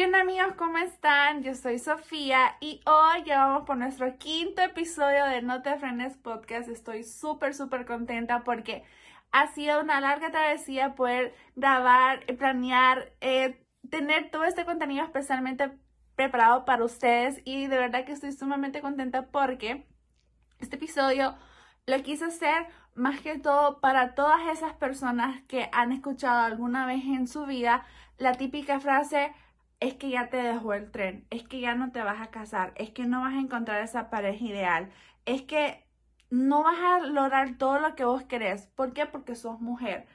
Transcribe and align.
¿Qué 0.00 0.06
onda 0.06 0.22
amigos? 0.22 0.54
¿Cómo 0.56 0.78
están? 0.78 1.42
Yo 1.42 1.54
soy 1.54 1.78
Sofía 1.78 2.56
y 2.58 2.80
hoy 2.86 3.22
ya 3.26 3.44
vamos 3.44 3.66
por 3.66 3.76
nuestro 3.76 4.16
quinto 4.16 4.62
episodio 4.62 5.26
de 5.26 5.42
No 5.42 5.60
te 5.60 5.76
frenes 5.76 6.16
podcast. 6.16 6.70
Estoy 6.70 7.04
súper, 7.04 7.52
súper 7.52 7.84
contenta 7.84 8.42
porque 8.42 8.82
ha 9.30 9.48
sido 9.48 9.78
una 9.82 10.00
larga 10.00 10.30
travesía 10.30 10.94
poder 10.94 11.34
grabar, 11.54 12.24
planear, 12.38 13.12
eh, 13.20 13.62
tener 13.90 14.30
todo 14.30 14.44
este 14.44 14.64
contenido 14.64 15.04
especialmente 15.04 15.70
preparado 16.16 16.64
para 16.64 16.82
ustedes 16.82 17.42
y 17.44 17.66
de 17.66 17.76
verdad 17.76 18.06
que 18.06 18.12
estoy 18.12 18.32
sumamente 18.32 18.80
contenta 18.80 19.26
porque 19.26 19.86
este 20.60 20.76
episodio 20.76 21.36
lo 21.84 22.02
quise 22.02 22.24
hacer 22.24 22.68
más 22.94 23.20
que 23.20 23.38
todo 23.38 23.82
para 23.82 24.14
todas 24.14 24.48
esas 24.50 24.72
personas 24.72 25.42
que 25.42 25.68
han 25.72 25.92
escuchado 25.92 26.40
alguna 26.40 26.86
vez 26.86 27.04
en 27.04 27.28
su 27.28 27.44
vida 27.44 27.84
la 28.16 28.32
típica 28.32 28.80
frase 28.80 29.34
es 29.80 29.94
que 29.94 30.10
ya 30.10 30.28
te 30.28 30.36
dejó 30.36 30.74
el 30.74 30.90
tren, 30.90 31.26
es 31.30 31.42
que 31.42 31.60
ya 31.60 31.74
no 31.74 31.90
te 31.92 32.02
vas 32.02 32.20
a 32.20 32.30
casar, 32.30 32.72
es 32.76 32.90
que 32.90 33.06
no 33.06 33.22
vas 33.22 33.34
a 33.34 33.40
encontrar 33.40 33.82
esa 33.82 34.10
pareja 34.10 34.44
ideal, 34.44 34.90
es 35.26 35.42
que 35.42 35.86
no 36.30 36.62
vas 36.62 36.78
a 36.78 37.00
lograr 37.06 37.56
todo 37.58 37.80
lo 37.80 37.96
que 37.96 38.04
vos 38.04 38.22
querés. 38.24 38.66
¿Por 38.68 38.92
qué? 38.92 39.06
Porque 39.06 39.34
sos 39.34 39.60
mujer. 39.60 40.06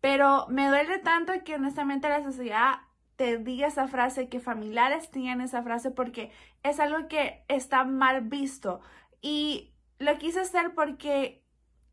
Pero 0.00 0.46
me 0.48 0.68
duele 0.68 0.98
tanto 0.98 1.32
que 1.44 1.54
honestamente 1.54 2.08
la 2.08 2.22
sociedad 2.22 2.80
te 3.16 3.38
diga 3.38 3.68
esa 3.68 3.88
frase, 3.88 4.28
que 4.28 4.40
familiares 4.40 5.10
tengan 5.10 5.40
esa 5.40 5.62
frase, 5.62 5.90
porque 5.90 6.32
es 6.62 6.80
algo 6.80 7.08
que 7.08 7.44
está 7.48 7.84
mal 7.84 8.22
visto. 8.22 8.80
Y 9.20 9.72
lo 9.98 10.18
quise 10.18 10.40
hacer 10.40 10.74
porque 10.74 11.44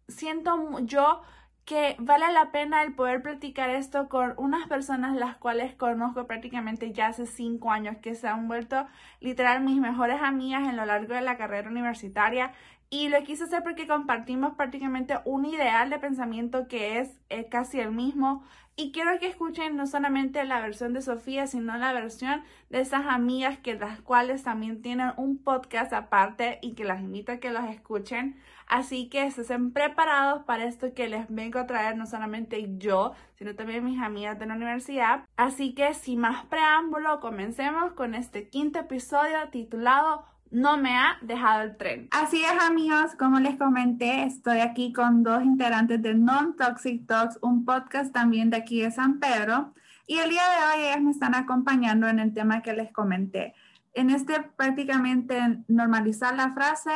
siento 0.07 0.79
yo 0.81 1.21
que 1.69 1.95
vale 1.99 2.33
la 2.33 2.51
pena 2.51 2.81
el 2.81 2.95
poder 2.95 3.21
practicar 3.21 3.69
esto 3.69 4.09
con 4.09 4.33
unas 4.37 4.67
personas 4.67 5.15
las 5.15 5.37
cuales 5.37 5.75
conozco 5.75 6.25
prácticamente 6.25 6.93
ya 6.93 7.09
hace 7.09 7.27
cinco 7.27 7.71
años, 7.71 7.97
que 7.97 8.15
se 8.15 8.27
han 8.27 8.47
vuelto 8.47 8.87
literal 9.19 9.61
mis 9.61 9.79
mejores 9.79 10.19
amigas 10.19 10.67
en 10.67 10.77
lo 10.77 10.87
largo 10.87 11.13
de 11.13 11.21
la 11.21 11.37
carrera 11.37 11.69
universitaria. 11.69 12.53
Y 12.89 13.09
lo 13.09 13.21
quise 13.23 13.43
hacer 13.43 13.61
porque 13.61 13.85
compartimos 13.85 14.55
prácticamente 14.55 15.19
un 15.25 15.45
ideal 15.45 15.91
de 15.91 15.99
pensamiento 15.99 16.67
que 16.67 16.97
es 16.97 17.21
eh, 17.29 17.49
casi 17.49 17.79
el 17.79 17.91
mismo. 17.91 18.43
Y 18.75 18.91
quiero 18.91 19.19
que 19.19 19.27
escuchen 19.27 19.75
no 19.75 19.85
solamente 19.85 20.43
la 20.45 20.61
versión 20.61 20.93
de 20.93 21.03
Sofía, 21.03 21.45
sino 21.45 21.77
la 21.77 21.93
versión 21.93 22.41
de 22.71 22.79
esas 22.79 23.05
amigas 23.05 23.59
que 23.59 23.75
las 23.75 24.01
cuales 24.01 24.41
también 24.41 24.81
tienen 24.81 25.11
un 25.17 25.37
podcast 25.37 25.93
aparte 25.93 26.57
y 26.63 26.73
que 26.73 26.83
las 26.83 27.01
invito 27.01 27.31
a 27.31 27.37
que 27.37 27.51
los 27.51 27.65
escuchen. 27.65 28.41
Así 28.69 29.09
que 29.09 29.25
estén 29.25 29.71
preparados 29.71 30.43
para 30.43 30.65
esto 30.65 30.93
que 30.93 31.09
les 31.09 31.25
vengo 31.27 31.57
a 31.59 31.65
traer 31.65 31.97
no 31.97 32.05
solamente 32.05 32.77
yo, 32.77 33.13
sino 33.35 33.55
también 33.55 33.83
mis 33.83 33.99
amigas 33.99 34.37
de 34.37 34.45
la 34.45 34.55
universidad. 34.55 35.25
Así 35.35 35.73
que 35.73 35.95
sin 35.95 36.19
más 36.19 36.45
preámbulo, 36.45 37.19
comencemos 37.19 37.93
con 37.93 38.13
este 38.13 38.47
quinto 38.47 38.79
episodio 38.79 39.49
titulado 39.51 40.23
no 40.51 40.77
me 40.77 40.95
ha 40.97 41.17
dejado 41.21 41.63
el 41.63 41.77
tren. 41.77 42.07
Así 42.11 42.43
es, 42.43 42.63
amigos, 42.63 43.15
como 43.17 43.39
les 43.39 43.57
comenté, 43.57 44.23
estoy 44.23 44.59
aquí 44.59 44.93
con 44.93 45.23
dos 45.23 45.43
integrantes 45.43 46.01
de 46.01 46.13
Non 46.13 46.55
Toxic 46.55 47.05
Talks, 47.05 47.39
un 47.41 47.65
podcast 47.65 48.13
también 48.13 48.49
de 48.49 48.57
aquí 48.57 48.81
de 48.81 48.91
San 48.91 49.19
Pedro. 49.19 49.73
Y 50.07 50.17
el 50.17 50.29
día 50.29 50.43
de 50.43 50.65
hoy 50.65 50.85
ellas 50.87 51.01
me 51.01 51.11
están 51.11 51.35
acompañando 51.35 52.07
en 52.07 52.19
el 52.19 52.33
tema 52.33 52.61
que 52.61 52.73
les 52.73 52.91
comenté. 52.91 53.53
En 53.93 54.09
este 54.09 54.41
prácticamente 54.41 55.59
normalizar 55.67 56.35
la 56.35 56.53
frase, 56.53 56.91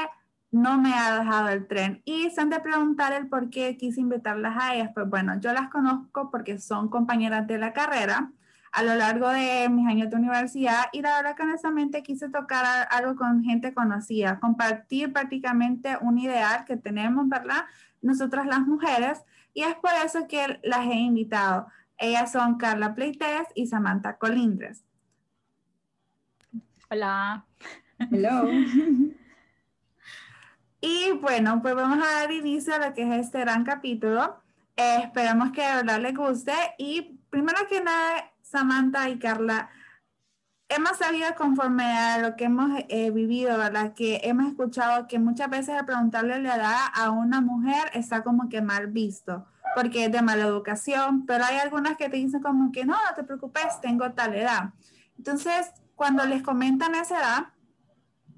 no 0.54 0.80
me 0.80 0.94
ha 0.94 1.20
dejado 1.20 1.50
el 1.50 1.68
tren. 1.68 2.02
Y 2.06 2.30
se 2.30 2.40
han 2.40 2.52
de 2.52 2.60
preguntar 2.60 3.12
el 3.12 3.28
por 3.28 3.50
qué 3.50 3.76
quise 3.76 4.00
invitarlas 4.00 4.56
a 4.58 4.76
ellas. 4.76 4.92
Pues 4.94 5.10
bueno, 5.10 5.40
yo 5.40 5.52
las 5.52 5.70
conozco 5.70 6.30
porque 6.30 6.60
son 6.60 6.90
compañeras 6.90 7.48
de 7.48 7.58
la 7.58 7.74
carrera 7.74 8.32
a 8.72 8.84
lo 8.84 8.96
largo 8.96 9.30
de 9.30 9.68
mis 9.70 9.88
años 9.88 10.10
de 10.10 10.16
universidad 10.16 10.86
y 10.94 11.02
la 11.02 11.18
verdad 11.18 11.36
que 11.36 11.44
honestamente 11.44 12.02
quise 12.02 12.30
tocar 12.30 12.88
algo 12.90 13.16
con 13.16 13.44
gente 13.44 13.74
conocida, 13.74 14.40
compartir 14.40 15.12
prácticamente 15.12 15.98
un 16.02 16.18
ideal 16.18 16.66
que 16.66 16.78
tenemos, 16.78 17.28
¿verdad? 17.28 17.66
Nosotras 18.02 18.46
las 18.46 18.62
mujeres 18.62 19.24
y 19.54 19.64
es 19.64 19.76
por 19.76 19.92
eso 20.06 20.28
que 20.28 20.60
las 20.64 20.86
he 20.86 20.96
invitado. 20.96 21.68
Ellas 21.98 22.32
son 22.32 22.58
Carla 22.58 22.94
Pleites 22.94 23.48
y 23.56 23.68
Samantha 23.68 24.18
Colindres. 24.18 24.84
Hola. 26.90 27.46
Hello. 28.12 28.48
Y 30.86 31.14
bueno, 31.14 31.62
pues 31.62 31.76
vamos 31.76 32.06
a 32.06 32.20
dar 32.20 32.32
inicio 32.34 32.76
a 32.76 32.78
lo 32.78 32.94
que 32.94 33.04
es 33.04 33.26
este 33.26 33.40
gran 33.40 33.64
capítulo. 33.64 34.36
Eh, 34.76 34.98
esperamos 35.06 35.54
que 35.54 35.62
de 35.62 35.76
verdad 35.76 36.02
les 36.02 36.14
guste. 36.14 36.52
Y 36.78 37.22
primero 37.30 37.60
que 37.70 37.80
nada, 37.80 38.34
Samantha 38.42 39.08
y 39.08 39.18
Carla, 39.18 39.70
hemos 40.68 40.98
sabido 40.98 41.34
conforme 41.38 41.86
a 41.86 42.18
lo 42.18 42.36
que 42.36 42.44
hemos 42.44 42.84
eh, 42.90 43.12
vivido, 43.12 43.58
¿verdad? 43.58 43.94
Que 43.94 44.20
hemos 44.26 44.46
escuchado 44.46 45.08
que 45.08 45.20
muchas 45.20 45.50
veces 45.50 45.70
al 45.70 45.86
preguntarle 45.86 46.40
la 46.40 46.58
edad 46.58 46.80
a 46.94 47.12
una 47.12 47.40
mujer 47.40 47.90
está 47.94 48.22
como 48.22 48.50
que 48.50 48.62
mal 48.62 48.88
visto, 48.88 49.48
porque 49.76 50.04
es 50.04 50.12
de 50.12 50.22
mala 50.22 50.44
educación, 50.44 51.26
pero 51.26 51.46
hay 51.46 51.60
algunas 51.60 51.96
que 51.96 52.10
te 52.10 52.18
dicen 52.18 52.42
como 52.42 52.74
que 52.74 52.84
no, 52.84 52.96
no 52.96 53.16
te 53.16 53.24
preocupes, 53.24 53.80
tengo 53.80 54.12
tal 54.12 54.36
edad. 54.36 54.74
Entonces, 55.18 55.72
cuando 55.96 56.26
les 56.26 56.44
comentan 56.44 56.94
esa 56.94 57.20
edad, 57.20 57.46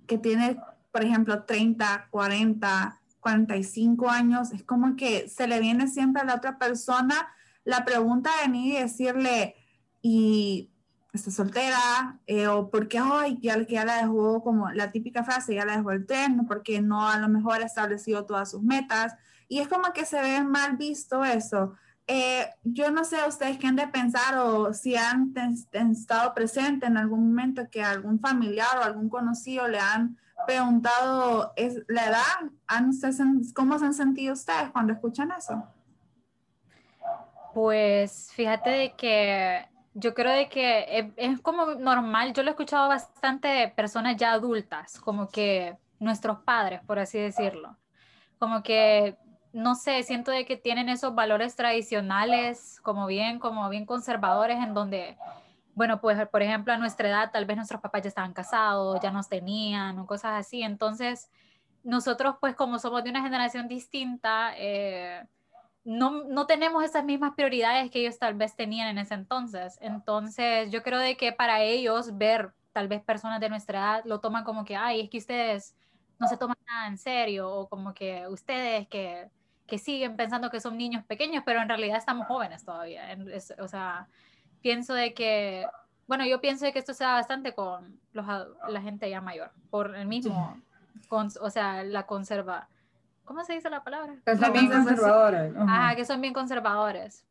que 0.06 0.20
tiene 0.20 0.60
por 0.96 1.04
ejemplo, 1.04 1.44
30, 1.44 2.08
40, 2.10 3.02
45 3.20 4.10
años, 4.10 4.54
es 4.54 4.64
como 4.64 4.96
que 4.96 5.28
se 5.28 5.46
le 5.46 5.60
viene 5.60 5.90
siempre 5.90 6.22
a 6.22 6.26
la 6.26 6.36
otra 6.36 6.58
persona 6.58 7.28
la 7.66 7.84
pregunta 7.84 8.30
de 8.30 8.48
venir 8.48 8.76
y 8.76 8.78
decirle, 8.78 9.56
y 10.02 10.72
está 11.12 11.32
soltera, 11.32 12.22
eh, 12.28 12.48
o 12.48 12.70
porque, 12.70 12.98
ay, 12.98 13.38
ya, 13.42 13.58
ya 13.68 13.84
la 13.84 13.98
dejó, 13.98 14.42
como 14.42 14.72
la 14.72 14.94
típica 14.94 15.26
frase, 15.26 15.56
ya 15.56 15.66
la 15.66 15.76
dejó 15.76 15.92
el 15.92 16.06
tren, 16.06 16.46
porque 16.48 16.82
no 16.82 17.10
a 17.10 17.20
lo 17.20 17.28
mejor 17.28 17.62
ha 17.62 17.66
establecido 17.66 18.26
todas 18.26 18.52
sus 18.52 18.64
metas, 18.64 19.16
y 19.50 19.60
es 19.60 19.68
como 19.68 19.92
que 19.92 20.06
se 20.06 20.22
ve 20.22 20.46
mal 20.46 20.78
visto 20.78 21.26
eso. 21.26 21.74
Eh, 22.08 22.48
yo 22.64 22.92
no 22.92 23.04
sé 23.04 23.18
ustedes 23.28 23.58
qué 23.58 23.68
han 23.68 23.76
de 23.76 23.88
pensar 23.88 24.38
o 24.38 24.74
si 24.74 24.96
han, 24.96 25.34
han 25.74 25.92
estado 25.92 26.34
presentes 26.36 26.88
en 26.88 26.98
algún 26.98 27.30
momento 27.30 27.68
que 27.72 27.84
algún 27.84 28.20
familiar 28.20 28.78
o 28.78 28.84
algún 28.84 29.10
conocido 29.10 29.68
le 29.68 29.80
han 29.80 30.18
preguntado 30.46 31.54
es 31.56 31.82
la 31.88 32.08
edad, 32.08 32.52
¿cómo 33.56 33.80
se 33.80 33.86
han 33.86 33.94
sentido 33.94 34.34
ustedes 34.34 34.70
cuando 34.72 34.94
escuchan 34.94 35.32
eso? 35.32 35.64
Pues 37.54 38.32
fíjate 38.34 38.70
de 38.70 38.94
que 38.96 39.66
yo 39.94 40.14
creo 40.14 40.34
de 40.34 40.50
que 40.50 41.14
es, 41.16 41.40
como 41.40 41.68
normal, 41.76 42.34
yo 42.34 42.44
lo 42.44 42.50
he 42.50 42.52
escuchado 42.52 42.90
bastante 42.90 43.48
de 43.48 43.68
personas 43.70 44.18
ya 44.18 44.34
adultas, 44.34 45.00
como 45.00 45.30
que 45.30 45.78
nuestros 46.00 46.40
padres, 46.40 46.82
por 46.86 47.00
así 47.00 47.18
decirlo, 47.18 47.78
como 48.38 48.62
que 48.62 49.18
no 49.56 49.76
sé, 49.76 50.04
siento 50.04 50.32
de 50.32 50.46
que 50.46 50.58
tienen 50.58 50.90
esos 50.90 51.16
valores 51.16 51.56
tradicionales 51.56 52.82
como 52.82 53.08
bien, 53.08 53.40
como 53.40 53.70
bien 53.70 53.86
conservadores 53.86 54.58
en 54.58 54.74
donde 54.74 55.18
bueno, 55.76 56.02
pues 56.02 56.18
por 56.30 56.42
ejemplo 56.42 56.74
a 56.74 56.78
nuestra 56.78 57.08
edad 57.08 57.32
tal 57.32 57.46
vez 57.46 57.56
nuestros 57.56 57.82
papás 57.82 58.04
ya 58.04 58.10
estaban 58.10 58.34
casados, 58.34 59.00
ya 59.02 59.12
nos 59.12 59.30
tenían 59.30 59.98
o 60.00 60.08
cosas 60.08 60.34
así. 60.34 60.62
Entonces, 60.62 61.30
nosotros 61.84 62.36
pues 62.42 62.56
como 62.56 62.80
somos 62.80 63.04
de 63.04 63.12
una 63.12 63.22
generación 63.22 63.68
distinta, 63.70 64.54
eh, 64.58 65.26
no, 65.86 66.26
no, 66.26 66.48
tenemos 66.48 66.84
esas 66.84 67.06
mismas 67.06 67.34
prioridades 67.36 67.92
que 67.92 68.00
ellos 68.00 68.20
tal 68.20 68.34
vez 68.36 68.56
tenían 68.58 68.90
en 68.90 68.98
ese 68.98 69.14
entonces. 69.14 69.78
Entonces, 69.82 70.72
yo 70.72 70.84
creo 70.84 71.00
de 71.00 71.16
que 71.18 71.32
para 71.32 71.62
ellos 71.62 72.18
ver 72.18 72.54
tal 72.74 72.88
vez 72.90 73.02
personas 73.04 73.40
de 73.40 73.50
nuestra 73.50 73.80
edad 73.80 74.06
lo 74.06 74.20
toman 74.20 74.44
como 74.44 74.66
que, 74.66 74.76
ay, 74.76 75.02
es 75.02 75.10
que 75.10 75.20
ustedes 75.20 75.76
no 76.20 76.28
se 76.28 76.38
toman 76.38 76.58
nada 76.68 76.88
en 76.88 76.98
serio 76.98 77.50
o 77.50 77.70
como 77.70 77.94
que 77.94 78.28
ustedes 78.28 78.88
que, 78.88 79.30
que 79.68 79.78
siguen 79.78 80.16
pensando 80.16 80.50
que 80.50 80.60
son 80.60 80.78
niños 80.78 81.04
pequeños, 81.06 81.44
pero 81.46 81.62
en 81.62 81.70
realidad 81.70 81.98
estamos 81.98 82.28
jóvenes 82.28 82.64
todavía. 82.64 83.18
o 83.60 83.68
sea, 83.68 84.08
pienso 84.62 84.94
de 84.94 85.14
que, 85.14 85.66
bueno, 86.08 86.26
yo 86.26 86.40
pienso 86.40 86.66
de 86.66 86.74
que 86.74 86.80
esto 86.80 86.94
se 86.94 87.04
da 87.04 87.14
bastante 87.14 87.54
con 87.54 88.00
los, 88.14 88.26
la 88.70 88.82
gente 88.82 89.10
ya 89.10 89.22
mayor, 89.22 89.52
por 89.70 89.96
el 89.96 90.08
mismo, 90.08 90.62
con, 91.08 91.30
o 91.42 91.50
sea, 91.50 91.84
la 91.84 92.06
conserva. 92.06 92.68
¿Cómo 93.24 93.44
se 93.44 93.54
dice 93.54 93.70
la 93.72 93.84
palabra? 93.84 94.16
Que 94.24 94.38
son 94.38 94.54
bien 94.54 94.70
conservadores. 94.70 95.54
Ajá, 95.58 95.96
que 95.96 96.06
son 96.06 96.22
bien 96.22 96.34
conservadores. 96.34 97.26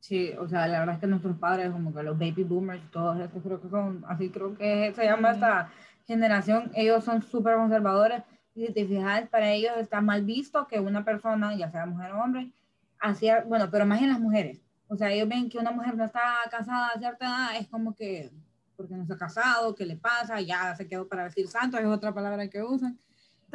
Sí, 0.00 0.32
o 0.38 0.48
sea, 0.48 0.66
la 0.66 0.80
verdad 0.80 0.94
es 0.96 1.00
que 1.00 1.06
nuestros 1.06 1.36
padres, 1.36 1.70
como 1.70 1.94
que 1.94 2.02
los 2.02 2.18
baby 2.18 2.42
boomers, 2.42 2.90
todos 2.90 3.20
estos 3.20 3.42
creo 3.42 3.60
que 3.60 3.68
son, 3.68 4.02
así 4.08 4.30
creo 4.30 4.56
que 4.56 4.92
se 4.94 5.04
llama 5.04 5.32
esta 5.32 5.70
generación, 6.06 6.72
ellos 6.74 7.04
son 7.04 7.22
súper 7.22 7.56
conservadores 7.56 8.22
y 8.54 8.72
te 8.72 8.86
fijas, 8.86 9.28
para 9.28 9.50
ellos 9.52 9.72
está 9.78 10.00
mal 10.00 10.24
visto 10.24 10.66
que 10.66 10.80
una 10.80 11.04
persona, 11.04 11.54
ya 11.54 11.70
sea 11.70 11.86
mujer 11.86 12.12
o 12.12 12.22
hombre, 12.22 12.52
hacía, 12.98 13.42
bueno, 13.44 13.70
pero 13.70 13.86
más 13.86 14.02
en 14.02 14.10
las 14.10 14.20
mujeres, 14.20 14.60
o 14.88 14.96
sea, 14.96 15.10
ellos 15.10 15.28
ven 15.28 15.48
que 15.48 15.58
una 15.58 15.70
mujer 15.70 15.96
no 15.96 16.04
está 16.04 16.22
casada 16.50 16.88
a 16.88 16.98
cierta 16.98 17.26
edad, 17.26 17.56
es 17.56 17.68
como 17.68 17.94
que, 17.94 18.32
porque 18.76 18.94
no 18.94 19.02
está 19.02 19.16
casado, 19.16 19.74
¿qué 19.74 19.86
le 19.86 19.96
pasa? 19.96 20.40
Ya 20.40 20.74
se 20.74 20.88
quedó 20.88 21.06
para 21.06 21.24
decir 21.24 21.46
santo, 21.46 21.78
es 21.78 21.86
otra 21.86 22.12
palabra 22.12 22.48
que 22.48 22.62
usan. 22.62 22.98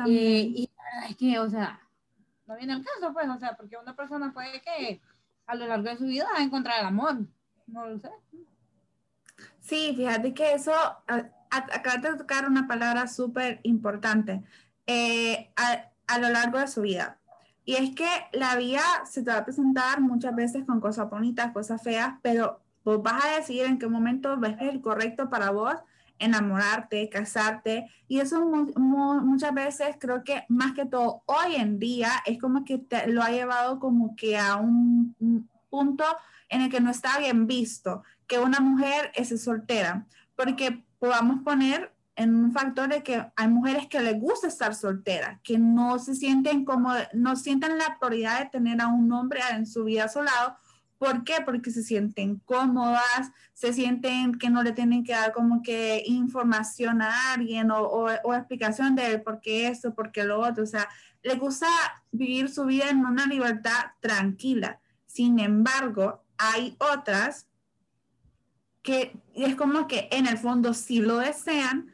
Y, 0.06 0.14
y, 0.14 0.70
la 0.78 0.84
verdad 0.84 1.10
es 1.10 1.18
que, 1.18 1.40
o 1.40 1.50
sea, 1.50 1.80
no 2.48 2.56
viene 2.56 2.74
el 2.74 2.86
caso, 2.86 3.14
pues, 3.14 3.28
o 3.28 3.38
sea, 3.38 3.56
porque 3.58 3.78
una 3.78 3.96
persona 3.96 4.34
puede 4.34 4.62
que 4.62 5.02
a 5.48 5.56
lo 5.56 5.68
largo 5.68 5.90
de 5.90 5.98
su 5.98 6.06
vida 6.06 6.28
encontrar 6.40 6.80
el 6.80 6.86
amor, 6.86 7.18
no 7.68 7.88
lo 7.88 8.00
sé. 8.00 8.10
Sí, 9.60 9.94
fíjate 9.96 10.34
que 10.34 10.54
eso, 10.54 10.74
acabas 11.50 12.02
de 12.02 12.16
tocar 12.18 12.48
una 12.48 12.68
palabra 12.68 13.08
súper 13.08 13.60
importante 13.64 14.44
eh, 14.88 15.52
a, 15.56 16.20
lo 16.20 16.30
largo 16.30 16.60
de 16.60 16.68
su 16.68 16.82
vida. 16.82 17.20
Y 17.66 17.76
es 17.76 17.96
que 17.96 18.08
la 18.32 18.56
vida 18.56 18.82
se 19.10 19.24
te 19.24 19.32
va 19.32 19.40
a 19.40 19.46
presentar 19.46 20.00
muchas 20.00 20.36
veces 20.36 20.66
con 20.66 20.80
cosas 20.80 21.10
bonitas, 21.10 21.52
cosas 21.52 21.82
feas, 21.82 22.16
pero 22.22 22.62
vos 22.84 23.02
vas 23.02 23.26
a 23.26 23.36
decidir 23.38 23.66
en 23.66 23.80
qué 23.80 23.88
momento 23.88 24.38
ves 24.38 24.56
el 24.60 24.82
correcto 24.82 25.30
para 25.30 25.50
vos 25.50 25.76
enamorarte, 26.20 27.10
casarte. 27.10 27.90
Y 28.08 28.20
eso 28.20 28.46
muchas 28.46 29.54
veces 29.54 29.96
creo 30.00 30.24
que 30.24 30.44
más 30.48 30.74
que 30.74 30.86
todo 30.86 31.24
hoy 31.26 31.56
en 31.56 31.80
día 31.80 32.12
es 32.26 32.40
como 32.40 32.64
que 32.64 32.78
te, 32.78 33.08
lo 33.08 33.24
ha 33.24 33.32
llevado 33.32 33.80
como 33.80 34.16
que 34.16 34.38
a 34.38 34.58
un, 34.58 35.16
un 35.20 35.50
punto 35.70 36.06
en 36.50 36.62
el 36.62 36.70
que 36.70 36.80
no 36.80 36.92
está 36.92 37.18
bien 37.20 37.48
visto 37.48 38.04
que 38.28 38.40
una 38.40 38.60
mujer 38.60 39.12
es 39.16 39.44
soltera, 39.44 40.06
porque 40.36 40.84
podamos 41.00 41.42
poner 41.44 41.95
en 42.16 42.36
un 42.36 42.52
factor 42.52 42.90
de 42.90 43.04
que 43.04 43.26
hay 43.36 43.48
mujeres 43.48 43.88
que 43.88 44.00
les 44.00 44.20
gusta 44.20 44.48
estar 44.48 44.74
soltera, 44.74 45.40
que 45.44 45.58
no 45.58 46.00
se 46.00 46.16
sienten 46.16 46.64
como, 46.64 46.94
no 47.14 47.36
sienten 47.36 47.78
la 47.78 47.86
autoridad 47.86 48.40
de 48.40 48.50
tener 48.50 48.82
a 48.82 48.88
un 48.88 49.12
hombre 49.12 49.42
en 49.52 49.66
su 49.66 49.84
vida 49.84 50.06
a 50.06 50.10
su 50.10 50.22
lado. 50.22 50.58
¿Por 50.98 51.26
qué? 51.26 51.36
Porque 51.44 51.72
se 51.72 51.84
sienten 51.84 52.40
cómodas, 52.40 53.32
se 53.54 53.74
sienten 53.74 54.36
que 54.36 54.50
no 54.50 54.64
le 54.64 54.72
tienen 54.72 55.04
que 55.04 55.12
dar 55.12 55.34
como 55.34 55.62
que 55.62 56.04
información 56.06 57.02
a 57.02 57.34
alguien 57.34 57.70
o, 57.70 57.82
o, 57.82 58.34
explicación 58.34 58.96
de 58.96 59.20
por 59.20 59.42
qué 59.42 59.68
esto, 59.68 59.94
por 59.94 60.14
qué 60.14 60.24
lo 60.24 60.40
otro. 60.40 60.64
O 60.64 60.68
sea, 60.68 60.88
les 61.22 61.38
gusta 61.38 61.68
vivir 62.12 62.50
su 62.50 62.66
vida 62.66 62.90
en 62.90 63.06
una 63.06 63.26
libertad 63.26 63.92
tranquila. 64.00 64.80
Sin 65.06 65.40
embargo, 65.40 66.24
hay 66.38 66.78
otras 66.80 67.48
que 68.82 69.18
es 69.34 69.56
como 69.56 69.88
que 69.88 70.08
en 70.12 70.28
el 70.28 70.38
fondo 70.38 70.74
sí 70.74 71.02
lo 71.02 71.18
desean, 71.18 71.92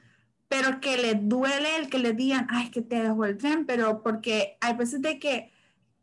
pero 0.52 0.82
que 0.82 0.98
les 0.98 1.30
duele 1.30 1.78
el 1.78 1.90
que 1.90 1.98
les 1.98 2.18
digan, 2.18 2.46
ay, 2.50 2.72
que 2.72 2.82
te 2.82 3.02
dejó 3.02 3.24
el 3.24 3.38
tren, 3.38 3.66
pero 3.66 4.04
porque 4.04 4.58
hay 4.60 4.74
veces 4.76 5.02
de 5.02 5.18
que 5.18 5.50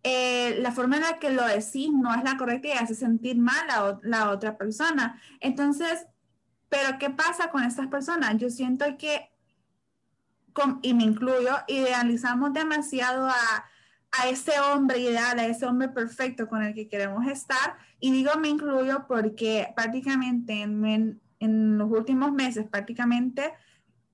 eh, 0.03 0.57
la 0.61 0.73
forma 0.73 0.97
en 0.97 1.03
la 1.03 1.19
que 1.19 1.29
lo 1.29 1.47
decís 1.47 1.91
no 1.93 2.15
es 2.15 2.25
la 2.25 2.39
correcta 2.39 2.69
y 2.69 2.73
hace 2.73 2.95
sentir 2.95 3.37
mal 3.37 3.69
a 3.69 3.99
la 4.01 4.31
otra 4.31 4.57
persona. 4.57 5.21
Entonces, 5.41 6.07
pero 6.71 6.99
¿qué 6.99 7.11
pasa 7.11 7.51
con 7.51 7.63
estas 7.63 7.89
personas? 7.89 8.39
Yo 8.39 8.49
siento 8.49 8.87
que, 8.97 9.31
y 10.81 10.95
me 10.95 11.05
incluyo, 11.05 11.55
idealizamos 11.67 12.55
demasiado 12.55 13.27
a, 13.27 13.67
a 14.13 14.29
ese 14.31 14.59
hombre 14.61 15.01
ideal, 15.01 15.39
a 15.39 15.47
ese 15.47 15.67
hombre 15.67 15.91
perfecto 15.91 16.49
con 16.49 16.63
el 16.63 16.73
que 16.73 16.89
queremos 16.89 17.27
estar. 17.27 17.77
Y 18.01 18.13
digo 18.13 18.31
me 18.41 18.49
incluyo 18.49 19.07
porque 19.07 19.71
prácticamente 19.77 20.63
en, 20.63 21.21
en, 21.39 21.77
los 21.77 21.91
últimos 21.91 22.33
meses, 22.33 22.67
prácticamente 22.67 23.53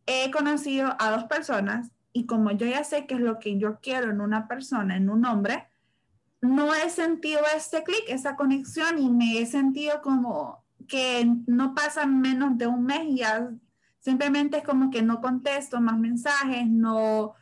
he 0.06 0.30
conocido 0.30 0.94
a 0.98 1.10
dos 1.10 1.24
personas 1.24 1.90
y 2.12 2.26
como 2.26 2.52
yo 2.52 2.66
ya 2.66 2.84
sé 2.84 3.06
qué 3.06 3.14
es 3.14 3.20
lo 3.20 3.38
que 3.38 3.58
yo 3.58 3.80
quiero 3.80 4.10
en 4.10 4.20
una 4.20 4.46
persona, 4.46 4.96
en 4.96 5.10
un 5.10 5.24
hombre, 5.24 5.66
no 6.40 6.74
he 6.74 6.90
sentido 6.90 7.40
este 7.56 7.82
clic, 7.82 8.04
esa 8.08 8.36
conexión 8.36 8.98
y 8.98 9.10
me 9.10 9.38
he 9.38 9.46
sentido 9.46 10.02
como 10.02 10.64
que 10.86 11.26
no 11.46 11.74
pasa 11.74 12.06
menos 12.06 12.58
de 12.58 12.66
un 12.66 12.84
mes 12.84 13.04
y 13.06 13.16
ya 13.18 13.50
simplemente 13.98 14.58
es 14.58 14.64
como 14.64 14.90
que 14.90 15.02
no 15.02 15.20
contesto 15.20 15.80
más 15.80 15.98
mensajes, 15.98 16.66
no, 16.66 17.34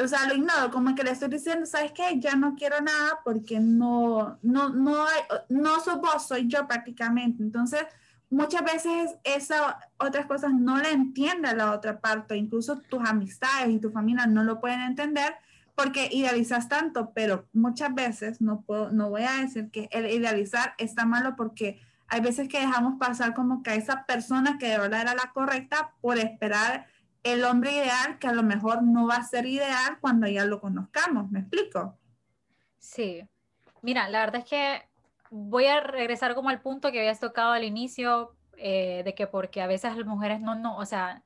o 0.00 0.08
sea, 0.08 0.26
lo 0.26 0.34
ignoro, 0.34 0.70
como 0.70 0.94
que 0.94 1.02
le 1.02 1.10
estoy 1.10 1.28
diciendo, 1.28 1.66
¿sabes 1.66 1.92
qué? 1.92 2.18
Ya 2.18 2.36
no 2.36 2.54
quiero 2.54 2.80
nada 2.80 3.18
porque 3.24 3.60
no, 3.60 4.38
no, 4.42 4.70
no, 4.70 5.04
hay, 5.04 5.20
no 5.48 5.80
soy 5.80 5.96
vos, 5.96 6.26
soy 6.26 6.46
yo 6.46 6.66
prácticamente. 6.66 7.42
Entonces, 7.42 7.84
muchas 8.30 8.62
veces 8.62 9.16
esas 9.24 9.76
otras 9.98 10.26
cosas 10.26 10.52
no 10.52 10.78
le 10.78 10.90
entiende 10.90 11.54
la 11.54 11.72
otra 11.72 12.00
parte, 12.00 12.36
incluso 12.36 12.80
tus 12.80 13.08
amistades 13.08 13.70
y 13.70 13.78
tu 13.78 13.90
familia 13.90 14.26
no 14.26 14.44
lo 14.44 14.60
pueden 14.60 14.80
entender 14.80 15.34
porque 15.74 16.08
idealizas 16.10 16.68
tanto, 16.68 17.12
pero 17.14 17.46
muchas 17.52 17.94
veces 17.94 18.40
no 18.40 18.62
puedo, 18.62 18.90
no 18.90 19.10
voy 19.10 19.22
a 19.22 19.42
decir 19.42 19.70
que 19.70 19.88
el 19.92 20.06
idealizar 20.06 20.74
está 20.76 21.06
malo 21.06 21.36
porque 21.36 21.80
hay 22.08 22.20
veces 22.20 22.48
que 22.48 22.58
dejamos 22.58 22.98
pasar 22.98 23.32
como 23.32 23.62
que 23.62 23.70
a 23.70 23.74
esa 23.76 24.04
persona 24.04 24.58
que 24.58 24.66
de 24.66 24.78
verdad 24.78 25.02
era 25.02 25.14
la 25.14 25.30
correcta 25.32 25.94
por 26.00 26.18
esperar 26.18 26.88
el 27.22 27.44
hombre 27.44 27.72
ideal 27.72 28.18
que 28.18 28.26
a 28.26 28.32
lo 28.32 28.42
mejor 28.42 28.82
no 28.82 29.06
va 29.06 29.16
a 29.16 29.24
ser 29.24 29.46
ideal 29.46 29.98
cuando 30.00 30.26
ya 30.26 30.44
lo 30.46 30.60
conozcamos. 30.60 31.30
¿Me 31.30 31.40
explico? 31.40 31.96
Sí. 32.78 33.22
Mira, 33.82 34.08
la 34.08 34.20
verdad 34.20 34.42
es 34.42 34.50
que 34.50 34.87
voy 35.30 35.66
a 35.66 35.80
regresar 35.80 36.34
como 36.34 36.48
al 36.48 36.60
punto 36.60 36.92
que 36.92 37.00
habías 37.00 37.20
tocado 37.20 37.52
al 37.52 37.64
inicio, 37.64 38.34
eh, 38.56 39.02
de 39.04 39.14
que 39.14 39.26
porque 39.26 39.62
a 39.62 39.66
veces 39.66 39.96
las 39.96 40.06
mujeres 40.06 40.40
no, 40.40 40.54
no, 40.54 40.76
o 40.76 40.84
sea, 40.84 41.22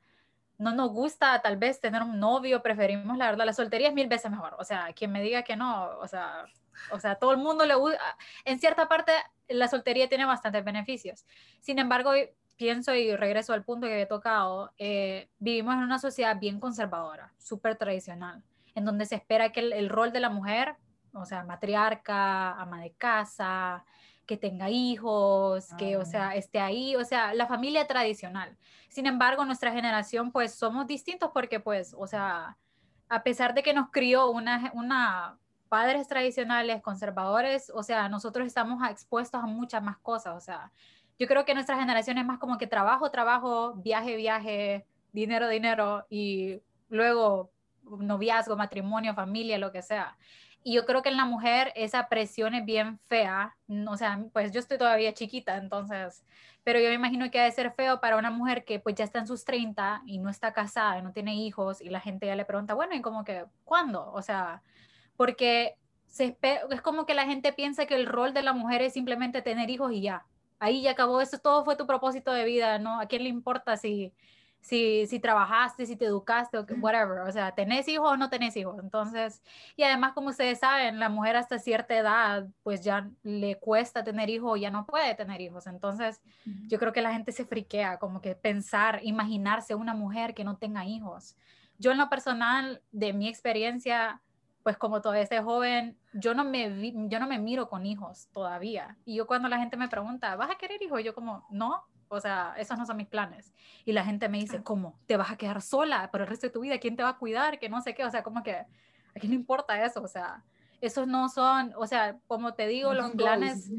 no 0.58 0.72
nos 0.72 0.90
gusta 0.90 1.40
tal 1.42 1.56
vez 1.56 1.80
tener 1.80 2.02
un 2.02 2.20
novio, 2.20 2.62
preferimos 2.62 3.16
la 3.16 3.26
verdad, 3.26 3.46
la 3.46 3.52
soltería 3.52 3.88
es 3.88 3.94
mil 3.94 4.08
veces 4.08 4.30
mejor. 4.30 4.54
O 4.58 4.64
sea, 4.64 4.92
quien 4.94 5.12
me 5.12 5.22
diga 5.22 5.42
que 5.42 5.56
no, 5.56 5.98
o 5.98 6.06
sea, 6.06 6.46
o 6.90 7.00
sea, 7.00 7.16
todo 7.16 7.32
el 7.32 7.38
mundo 7.38 7.66
le 7.66 7.74
gusta, 7.74 7.98
en 8.44 8.58
cierta 8.58 8.88
parte 8.88 9.12
la 9.48 9.68
soltería 9.68 10.08
tiene 10.08 10.24
bastantes 10.24 10.64
beneficios. 10.64 11.26
Sin 11.60 11.78
embargo, 11.78 12.12
pienso 12.56 12.94
y 12.94 13.16
regreso 13.16 13.52
al 13.52 13.64
punto 13.64 13.86
que 13.86 14.02
he 14.02 14.06
tocado, 14.06 14.72
eh, 14.78 15.28
vivimos 15.38 15.74
en 15.74 15.80
una 15.80 15.98
sociedad 15.98 16.38
bien 16.38 16.60
conservadora, 16.60 17.32
súper 17.38 17.76
tradicional, 17.76 18.42
en 18.74 18.84
donde 18.84 19.06
se 19.06 19.16
espera 19.16 19.52
que 19.52 19.60
el, 19.60 19.88
rol 19.88 20.12
de 20.12 20.20
la 20.20 20.30
mujer, 20.30 20.76
o 21.12 21.24
sea, 21.24 21.44
matriarca, 21.44 22.52
ama 22.52 22.80
de 22.80 22.92
casa, 22.92 23.84
que 24.26 24.36
tenga 24.36 24.70
hijos, 24.70 25.68
que, 25.78 25.96
o 25.96 26.04
sea, 26.04 26.34
esté 26.34 26.60
ahí, 26.60 26.96
o 26.96 27.04
sea, 27.04 27.34
la 27.34 27.46
familia 27.46 27.86
tradicional. 27.86 28.56
Sin 28.88 29.06
embargo, 29.06 29.44
nuestra 29.44 29.72
generación, 29.72 30.32
pues, 30.32 30.54
somos 30.54 30.86
distintos 30.86 31.30
porque, 31.32 31.60
pues, 31.60 31.94
o 31.98 32.06
sea, 32.06 32.56
a 33.08 33.22
pesar 33.22 33.54
de 33.54 33.62
que 33.62 33.74
nos 33.74 33.90
crió 33.90 34.30
una, 34.30 34.70
una 34.74 35.38
padres 35.68 36.06
tradicionales, 36.06 36.82
conservadores, 36.82 37.70
o 37.74 37.82
sea, 37.82 38.08
nosotros 38.08 38.46
estamos 38.46 38.88
expuestos 38.90 39.42
a 39.42 39.46
muchas 39.46 39.82
más 39.82 39.98
cosas, 39.98 40.36
o 40.36 40.40
sea, 40.40 40.70
yo 41.18 41.26
creo 41.26 41.44
que 41.44 41.54
nuestra 41.54 41.78
generación 41.78 42.18
es 42.18 42.24
más 42.24 42.38
como 42.38 42.58
que 42.58 42.66
trabajo, 42.66 43.10
trabajo, 43.10 43.74
viaje, 43.74 44.16
viaje, 44.16 44.86
dinero, 45.12 45.48
dinero 45.48 46.06
y 46.10 46.60
luego 46.88 47.52
noviazgo, 47.84 48.56
matrimonio, 48.56 49.14
familia, 49.14 49.58
lo 49.58 49.72
que 49.72 49.82
sea. 49.82 50.16
Y 50.64 50.74
yo 50.74 50.86
creo 50.86 51.02
que 51.02 51.08
en 51.08 51.16
la 51.16 51.24
mujer 51.24 51.72
esa 51.74 52.08
presión 52.08 52.54
es 52.54 52.64
bien 52.64 52.98
fea. 53.08 53.56
O 53.88 53.96
sea, 53.96 54.24
pues 54.32 54.52
yo 54.52 54.60
estoy 54.60 54.78
todavía 54.78 55.12
chiquita, 55.14 55.56
entonces, 55.56 56.24
pero 56.64 56.78
yo 56.80 56.88
me 56.88 56.94
imagino 56.94 57.30
que 57.30 57.40
ha 57.40 57.44
de 57.44 57.52
ser 57.52 57.72
feo 57.72 58.00
para 58.00 58.16
una 58.16 58.30
mujer 58.30 58.64
que 58.64 58.78
pues 58.78 58.94
ya 58.94 59.04
está 59.04 59.18
en 59.18 59.26
sus 59.26 59.44
30 59.44 60.02
y 60.06 60.18
no 60.18 60.30
está 60.30 60.52
casada, 60.52 60.98
y 60.98 61.02
no 61.02 61.12
tiene 61.12 61.34
hijos 61.34 61.80
y 61.80 61.88
la 61.90 62.00
gente 62.00 62.26
ya 62.26 62.36
le 62.36 62.44
pregunta, 62.44 62.74
bueno, 62.74 62.94
¿y 62.94 63.02
como 63.02 63.24
que 63.24 63.44
cuándo? 63.64 64.12
O 64.12 64.22
sea, 64.22 64.62
porque 65.16 65.76
se 66.06 66.36
es 66.70 66.82
como 66.82 67.06
que 67.06 67.14
la 67.14 67.26
gente 67.26 67.52
piensa 67.52 67.86
que 67.86 67.94
el 67.94 68.06
rol 68.06 68.34
de 68.34 68.42
la 68.42 68.52
mujer 68.52 68.82
es 68.82 68.92
simplemente 68.92 69.42
tener 69.42 69.70
hijos 69.70 69.92
y 69.92 70.02
ya 70.02 70.26
ahí 70.62 70.82
ya 70.82 70.92
acabó, 70.92 71.20
eso 71.20 71.38
todo 71.38 71.64
fue 71.64 71.74
tu 71.74 71.88
propósito 71.88 72.32
de 72.32 72.44
vida, 72.44 72.78
¿no? 72.78 73.00
¿A 73.00 73.06
quién 73.06 73.24
le 73.24 73.28
importa 73.28 73.76
si, 73.76 74.14
si, 74.62 75.06
si 75.08 75.18
trabajaste, 75.18 75.84
si 75.86 75.96
te 75.96 76.06
educaste 76.06 76.56
o 76.56 76.64
whatever? 76.80 77.18
O 77.20 77.32
sea, 77.32 77.52
¿tenés 77.52 77.88
hijos 77.88 78.12
o 78.12 78.16
no 78.16 78.30
tenés 78.30 78.56
hijos? 78.56 78.78
Entonces, 78.80 79.42
y 79.76 79.82
además, 79.82 80.12
como 80.12 80.28
ustedes 80.28 80.60
saben, 80.60 81.00
la 81.00 81.08
mujer 81.08 81.36
hasta 81.36 81.58
cierta 81.58 81.96
edad, 81.96 82.46
pues 82.62 82.82
ya 82.82 83.10
le 83.24 83.58
cuesta 83.58 84.04
tener 84.04 84.30
hijos 84.30 84.52
o 84.52 84.56
ya 84.56 84.70
no 84.70 84.86
puede 84.86 85.14
tener 85.16 85.40
hijos. 85.40 85.66
Entonces, 85.66 86.22
yo 86.68 86.78
creo 86.78 86.92
que 86.92 87.02
la 87.02 87.12
gente 87.12 87.32
se 87.32 87.44
friquea, 87.44 87.98
como 87.98 88.20
que 88.20 88.36
pensar, 88.36 89.00
imaginarse 89.02 89.74
una 89.74 89.94
mujer 89.94 90.32
que 90.32 90.44
no 90.44 90.56
tenga 90.56 90.86
hijos. 90.86 91.36
Yo 91.78 91.90
en 91.90 91.98
lo 91.98 92.08
personal, 92.08 92.82
de 92.92 93.12
mi 93.12 93.28
experiencia, 93.28 94.22
pues 94.62 94.76
como 94.76 95.00
todavía 95.02 95.24
este 95.24 95.42
joven, 95.42 95.98
yo 96.12 96.34
no, 96.34 96.44
me 96.44 96.92
yo 97.08 97.18
no 97.18 97.26
me 97.26 97.40
miro 97.40 97.68
con 97.68 97.84
hijos 97.84 98.28
todavía. 98.32 98.96
Y 99.04 99.16
yo 99.16 99.26
cuando 99.26 99.48
la 99.48 99.58
gente 99.58 99.76
me 99.76 99.88
pregunta, 99.88 100.36
¿vas 100.36 100.50
a 100.52 100.54
querer 100.54 100.80
hijos? 100.80 101.02
Yo 101.02 101.14
como, 101.14 101.44
no, 101.50 101.84
o 102.12 102.20
sea, 102.20 102.54
esos 102.58 102.78
no 102.78 102.84
son 102.84 102.98
mis 102.98 103.06
planes. 103.06 103.52
Y 103.84 103.92
la 103.92 104.04
gente 104.04 104.28
me 104.28 104.38
dice, 104.38 104.62
¿cómo? 104.62 104.98
¿Te 105.06 105.16
vas 105.16 105.30
a 105.30 105.36
quedar 105.36 105.62
sola 105.62 106.10
por 106.10 106.20
el 106.20 106.26
resto 106.26 106.46
de 106.46 106.52
tu 106.52 106.60
vida? 106.60 106.78
¿Quién 106.78 106.94
te 106.94 107.02
va 107.02 107.10
a 107.10 107.18
cuidar? 107.18 107.58
Que 107.58 107.68
no 107.68 107.80
sé 107.80 107.94
qué, 107.94 108.04
o 108.04 108.10
sea, 108.10 108.22
como 108.22 108.42
que, 108.42 108.52
¿a 108.54 108.66
quién 109.18 109.30
le 109.30 109.36
importa 109.36 109.82
eso? 109.82 110.02
O 110.02 110.08
sea, 110.08 110.44
esos 110.80 111.06
no 111.06 111.28
son, 111.28 111.72
o 111.76 111.86
sea, 111.86 112.18
como 112.26 112.54
te 112.54 112.66
digo, 112.66 112.92
los 112.92 113.12
planes... 113.12 113.70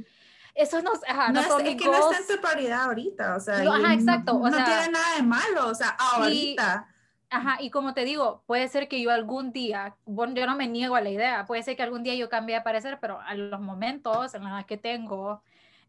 Eso 0.55 0.83
no, 0.83 0.91
ajá, 1.07 1.31
no, 1.31 1.41
son 1.43 1.65
es, 1.65 1.75
que 1.75 1.85
no 1.85 2.11
está 2.11 2.17
en 2.17 2.27
tu 2.27 2.39
prioridad 2.39 2.83
ahorita, 2.83 3.35
o 3.35 3.39
sea, 3.39 3.63
no, 3.63 3.73
ajá, 3.73 3.95
exacto, 3.95 4.33
no, 4.33 4.51
tiene 4.51 4.89
nada 4.91 5.15
de 5.15 5.23
malo, 5.23 5.67
o 5.67 5.73
sea, 5.73 5.89
ahorita. 5.97 6.87
Ajá, 7.31 7.57
y 7.59 7.71
como 7.71 7.95
te 7.95 8.05
digo, 8.05 8.43
puede 8.45 8.67
ser 8.67 8.87
que 8.87 9.01
yo 9.01 9.09
algún 9.09 9.51
día, 9.51 9.95
bueno, 10.05 10.35
yo 10.35 10.45
no 10.45 10.55
me 10.55 10.67
niego 10.67 10.95
a 10.95 11.01
la 11.01 11.09
idea, 11.09 11.47
puede 11.47 11.63
ser 11.63 11.75
que 11.75 11.81
algún 11.81 12.03
día 12.03 12.13
yo 12.13 12.29
cambie 12.29 12.55
de 12.55 12.61
parecer, 12.61 12.99
pero 13.01 13.19
a 13.19 13.33
los 13.33 13.59
momentos 13.59 14.35
en 14.35 14.47
los 14.47 14.65
que 14.65 14.77
tengo, 14.77 15.41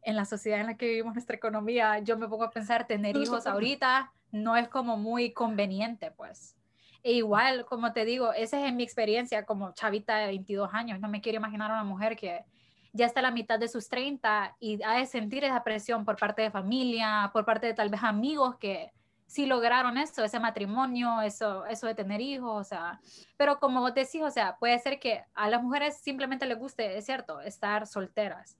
en 0.05 0.17
la 0.17 0.25
sociedad 0.25 0.61
en 0.61 0.67
la 0.67 0.77
que 0.77 0.87
vivimos 0.87 1.15
nuestra 1.15 1.37
economía, 1.37 1.99
yo 2.01 2.17
me 2.17 2.29
pongo 2.29 2.45
a 2.45 2.51
pensar, 2.51 2.87
tener 2.87 3.17
hijos 3.17 3.47
ahorita 3.47 4.13
no 4.33 4.57
es 4.57 4.69
como 4.69 4.97
muy 4.97 5.33
conveniente, 5.33 6.11
pues. 6.11 6.57
E 7.03 7.13
igual, 7.13 7.67
como 7.67 7.93
te 7.93 8.05
digo, 8.05 8.33
esa 8.33 8.67
es 8.67 8.73
mi 8.73 8.83
experiencia 8.83 9.45
como 9.45 9.73
chavita 9.73 10.17
de 10.17 10.27
22 10.27 10.71
años, 10.73 11.01
no 11.01 11.09
me 11.09 11.21
quiero 11.21 11.37
imaginar 11.37 11.71
a 11.71 11.75
una 11.75 11.85
mujer 11.85 12.17
que 12.17 12.45
ya 12.93 13.07
está 13.07 13.21
a 13.21 13.25
la 13.25 13.31
mitad 13.31 13.59
de 13.59 13.69
sus 13.69 13.89
30 13.89 14.57
y 14.61 14.83
ha 14.83 14.95
de 14.99 15.07
sentir 15.07 15.45
esa 15.45 15.63
presión 15.65 16.05
por 16.05 16.17
parte 16.17 16.43
de 16.43 16.51
familia, 16.51 17.31
por 17.33 17.45
parte 17.45 17.67
de 17.67 17.75
tal 17.75 17.89
vez 17.89 18.03
amigos 18.03 18.57
que 18.57 18.93
sí 19.27 19.47
lograron 19.47 19.99
eso, 19.99 20.23
ese 20.23 20.39
matrimonio, 20.39 21.21
eso, 21.21 21.67
eso 21.67 21.87
de 21.87 21.95
tener 21.95 22.21
hijos, 22.21 22.61
o 22.61 22.65
sea, 22.65 23.01
pero 23.37 23.59
como 23.59 23.81
vos 23.81 23.95
decís, 23.95 24.23
o 24.23 24.31
sea, 24.31 24.57
puede 24.59 24.79
ser 24.79 25.01
que 25.01 25.25
a 25.35 25.49
las 25.49 25.63
mujeres 25.63 25.97
simplemente 25.99 26.47
les 26.47 26.59
guste, 26.59 26.97
es 26.97 27.05
cierto, 27.05 27.41
estar 27.41 27.87
solteras, 27.87 28.57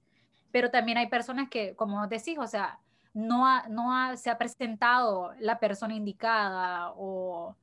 pero 0.55 0.71
también 0.71 0.99
hay 0.99 1.09
personas 1.09 1.49
que, 1.49 1.75
como 1.75 2.07
decís, 2.07 2.39
o 2.39 2.47
sea, 2.47 2.79
no, 3.13 3.45
no 3.71 4.17
se 4.17 4.31
ha 4.31 4.39
presentado 4.39 5.33
la 5.41 5.59
persona 5.59 5.97
indicada 5.97 6.93
o, 6.93 7.57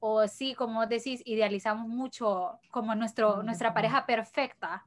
o 0.00 0.26
sí, 0.26 0.52
como 0.56 0.84
decís, 0.88 1.22
idealizamos 1.24 1.86
mucho 1.86 2.58
como 2.72 2.96
nuestro, 2.96 3.44
nuestra 3.44 3.72
pareja 3.72 4.06
perfecta. 4.06 4.84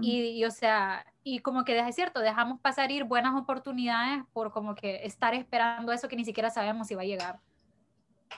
y, 0.00 0.42
o 0.46 0.50
sea, 0.50 1.04
y 1.22 1.40
como 1.40 1.66
que 1.66 1.78
es 1.78 1.94
cierto, 1.94 2.20
dejamos 2.20 2.58
pasar 2.60 2.90
ir 2.90 3.04
buenas 3.04 3.34
oportunidades 3.34 4.24
por 4.32 4.50
como 4.50 4.74
que 4.74 5.04
estar 5.04 5.34
esperando 5.34 5.92
eso 5.92 6.08
que 6.08 6.16
ni 6.16 6.24
siquiera 6.24 6.48
sabemos 6.48 6.86
si 6.86 6.94
va 6.94 7.02
a 7.02 7.04
llegar. 7.04 7.38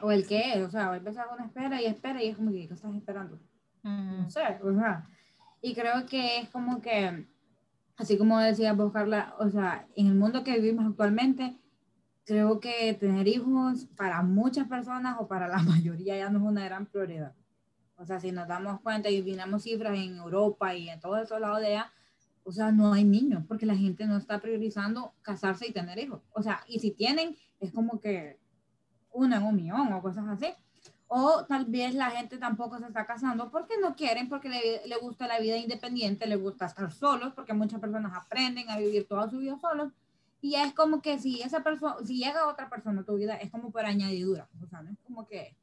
O 0.00 0.10
el 0.10 0.26
qué, 0.26 0.60
o 0.64 0.70
sea, 0.70 0.90
a 0.90 0.96
empezar 0.96 1.28
una 1.32 1.46
espera 1.46 1.80
y 1.80 1.86
espera 1.86 2.20
y 2.20 2.30
es 2.30 2.36
como 2.36 2.50
que, 2.50 2.66
¿qué 2.66 2.74
estás 2.74 2.92
esperando? 2.96 3.38
No 3.84 4.28
sé, 4.28 4.58
o 4.60 4.74
sea, 4.74 5.06
y 5.62 5.72
creo 5.72 6.04
que 6.04 6.38
es 6.38 6.48
como 6.50 6.80
que 6.80 7.28
así 7.96 8.18
como 8.18 8.38
decía 8.38 8.72
vos, 8.72 8.92
Carla, 8.92 9.34
o 9.38 9.48
sea, 9.48 9.86
en 9.96 10.06
el 10.06 10.14
mundo 10.14 10.44
que 10.44 10.58
vivimos 10.58 10.86
actualmente, 10.86 11.58
creo 12.24 12.60
que 12.60 12.92
tener 12.94 13.28
hijos 13.28 13.86
para 13.96 14.22
muchas 14.22 14.68
personas 14.68 15.16
o 15.18 15.28
para 15.28 15.48
la 15.48 15.58
mayoría 15.62 16.16
ya 16.16 16.30
no 16.30 16.38
es 16.38 16.44
una 16.44 16.64
gran 16.64 16.86
prioridad. 16.86 17.34
O 17.96 18.04
sea, 18.04 18.20
si 18.20 18.30
nos 18.30 18.46
damos 18.46 18.80
cuenta 18.80 19.08
y 19.08 19.22
miramos 19.22 19.62
cifras 19.62 19.96
en 19.96 20.16
Europa 20.16 20.74
y 20.74 20.90
en 20.90 21.00
todos 21.00 21.22
esos 21.22 21.40
lados 21.40 21.60
de 21.60 21.68
allá, 21.68 21.92
o 22.44 22.52
sea, 22.52 22.70
no 22.70 22.92
hay 22.92 23.04
niños 23.04 23.44
porque 23.48 23.66
la 23.66 23.74
gente 23.74 24.06
no 24.06 24.16
está 24.16 24.38
priorizando 24.40 25.14
casarse 25.22 25.66
y 25.66 25.72
tener 25.72 25.98
hijos. 25.98 26.22
O 26.32 26.42
sea, 26.42 26.60
y 26.68 26.78
si 26.78 26.90
tienen, 26.90 27.36
es 27.58 27.72
como 27.72 28.00
que 28.00 28.38
una 29.10 29.38
en 29.38 29.44
un 29.44 29.56
millón 29.56 29.92
o 29.92 30.02
cosas 30.02 30.26
así. 30.28 30.46
O 31.08 31.44
tal 31.44 31.66
vez 31.66 31.94
la 31.94 32.10
gente 32.10 32.36
tampoco 32.36 32.78
se 32.78 32.86
está 32.86 33.06
casando 33.06 33.50
porque 33.50 33.74
no 33.80 33.94
quieren, 33.94 34.28
porque 34.28 34.48
le, 34.48 34.86
le, 34.86 34.96
gusta 34.96 35.28
la 35.28 35.38
vida 35.38 35.56
independiente, 35.56 36.26
le 36.26 36.36
gusta 36.36 36.66
estar 36.66 36.90
solos, 36.90 37.32
porque 37.32 37.52
muchas 37.52 37.80
personas 37.80 38.12
aprenden 38.16 38.68
a 38.70 38.78
vivir 38.78 39.06
toda 39.06 39.30
su 39.30 39.38
vida 39.38 39.56
solos. 39.60 39.92
Y 40.40 40.56
es 40.56 40.74
como 40.74 41.00
que 41.00 41.18
si 41.18 41.42
esa 41.42 41.62
persona, 41.62 41.96
si 42.04 42.18
llega 42.18 42.48
otra 42.48 42.68
persona 42.68 43.00
a 43.00 43.04
tu 43.04 43.16
vida, 43.16 43.36
es 43.36 43.50
como 43.50 43.70
por 43.70 43.84
añadidura. 43.84 44.48
O 44.62 44.66
sea, 44.66 44.82
no 44.82 44.90
es 44.90 44.98
como 45.04 45.26
que, 45.26 45.56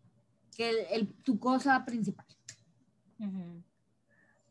que 0.55 0.87
el, 0.91 1.13
tu 1.23 1.39
cosa 1.39 1.83
principal. 1.85 2.25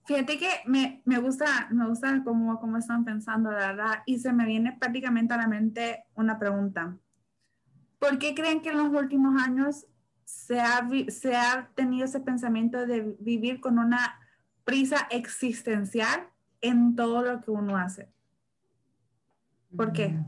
Fíjate 0.04 0.38
que 0.38 0.48
me, 0.66 1.02
me, 1.04 1.18
gusta, 1.18 1.68
me 1.70 1.88
gusta 1.88 2.22
cómo, 2.24 2.58
cómo 2.60 2.76
están 2.76 3.04
pensando, 3.04 3.50
la 3.50 3.68
verdad, 3.68 4.02
y 4.06 4.18
se 4.18 4.32
me 4.32 4.46
viene 4.46 4.76
prácticamente 4.78 5.34
a 5.34 5.36
la 5.36 5.46
mente 5.46 6.04
una 6.14 6.38
pregunta. 6.38 6.96
¿Por 7.98 8.18
qué 8.18 8.34
creen 8.34 8.62
que 8.62 8.70
en 8.70 8.78
los 8.78 8.88
últimos 8.88 9.40
años 9.40 9.86
se 10.32 10.60
ha, 10.60 10.88
se 11.08 11.36
ha 11.36 11.68
tenido 11.74 12.06
ese 12.06 12.20
pensamiento 12.20 12.86
de 12.86 13.16
vivir 13.20 13.60
con 13.60 13.78
una 13.78 14.18
prisa 14.64 15.06
existencial 15.10 16.26
en 16.62 16.96
todo 16.96 17.22
lo 17.22 17.42
que 17.42 17.50
uno 17.50 17.76
hace. 17.76 18.08
¿Por 19.76 19.92
qué? 19.92 20.18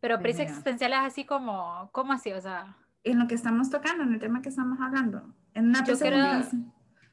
Pero 0.00 0.18
prisa 0.18 0.42
existencial 0.42 0.92
es 0.92 0.98
así 0.98 1.24
como, 1.24 1.88
¿cómo 1.92 2.12
así? 2.12 2.32
O 2.32 2.40
sea... 2.40 2.76
En 3.04 3.18
lo 3.18 3.28
que 3.28 3.34
estamos 3.34 3.70
tocando, 3.70 4.02
en 4.02 4.12
el 4.12 4.18
tema 4.18 4.42
que 4.42 4.48
estamos 4.48 4.78
hablando. 4.80 5.34
En 5.54 5.68
una 5.68 5.84
yo, 5.84 5.98
creo, 5.98 6.42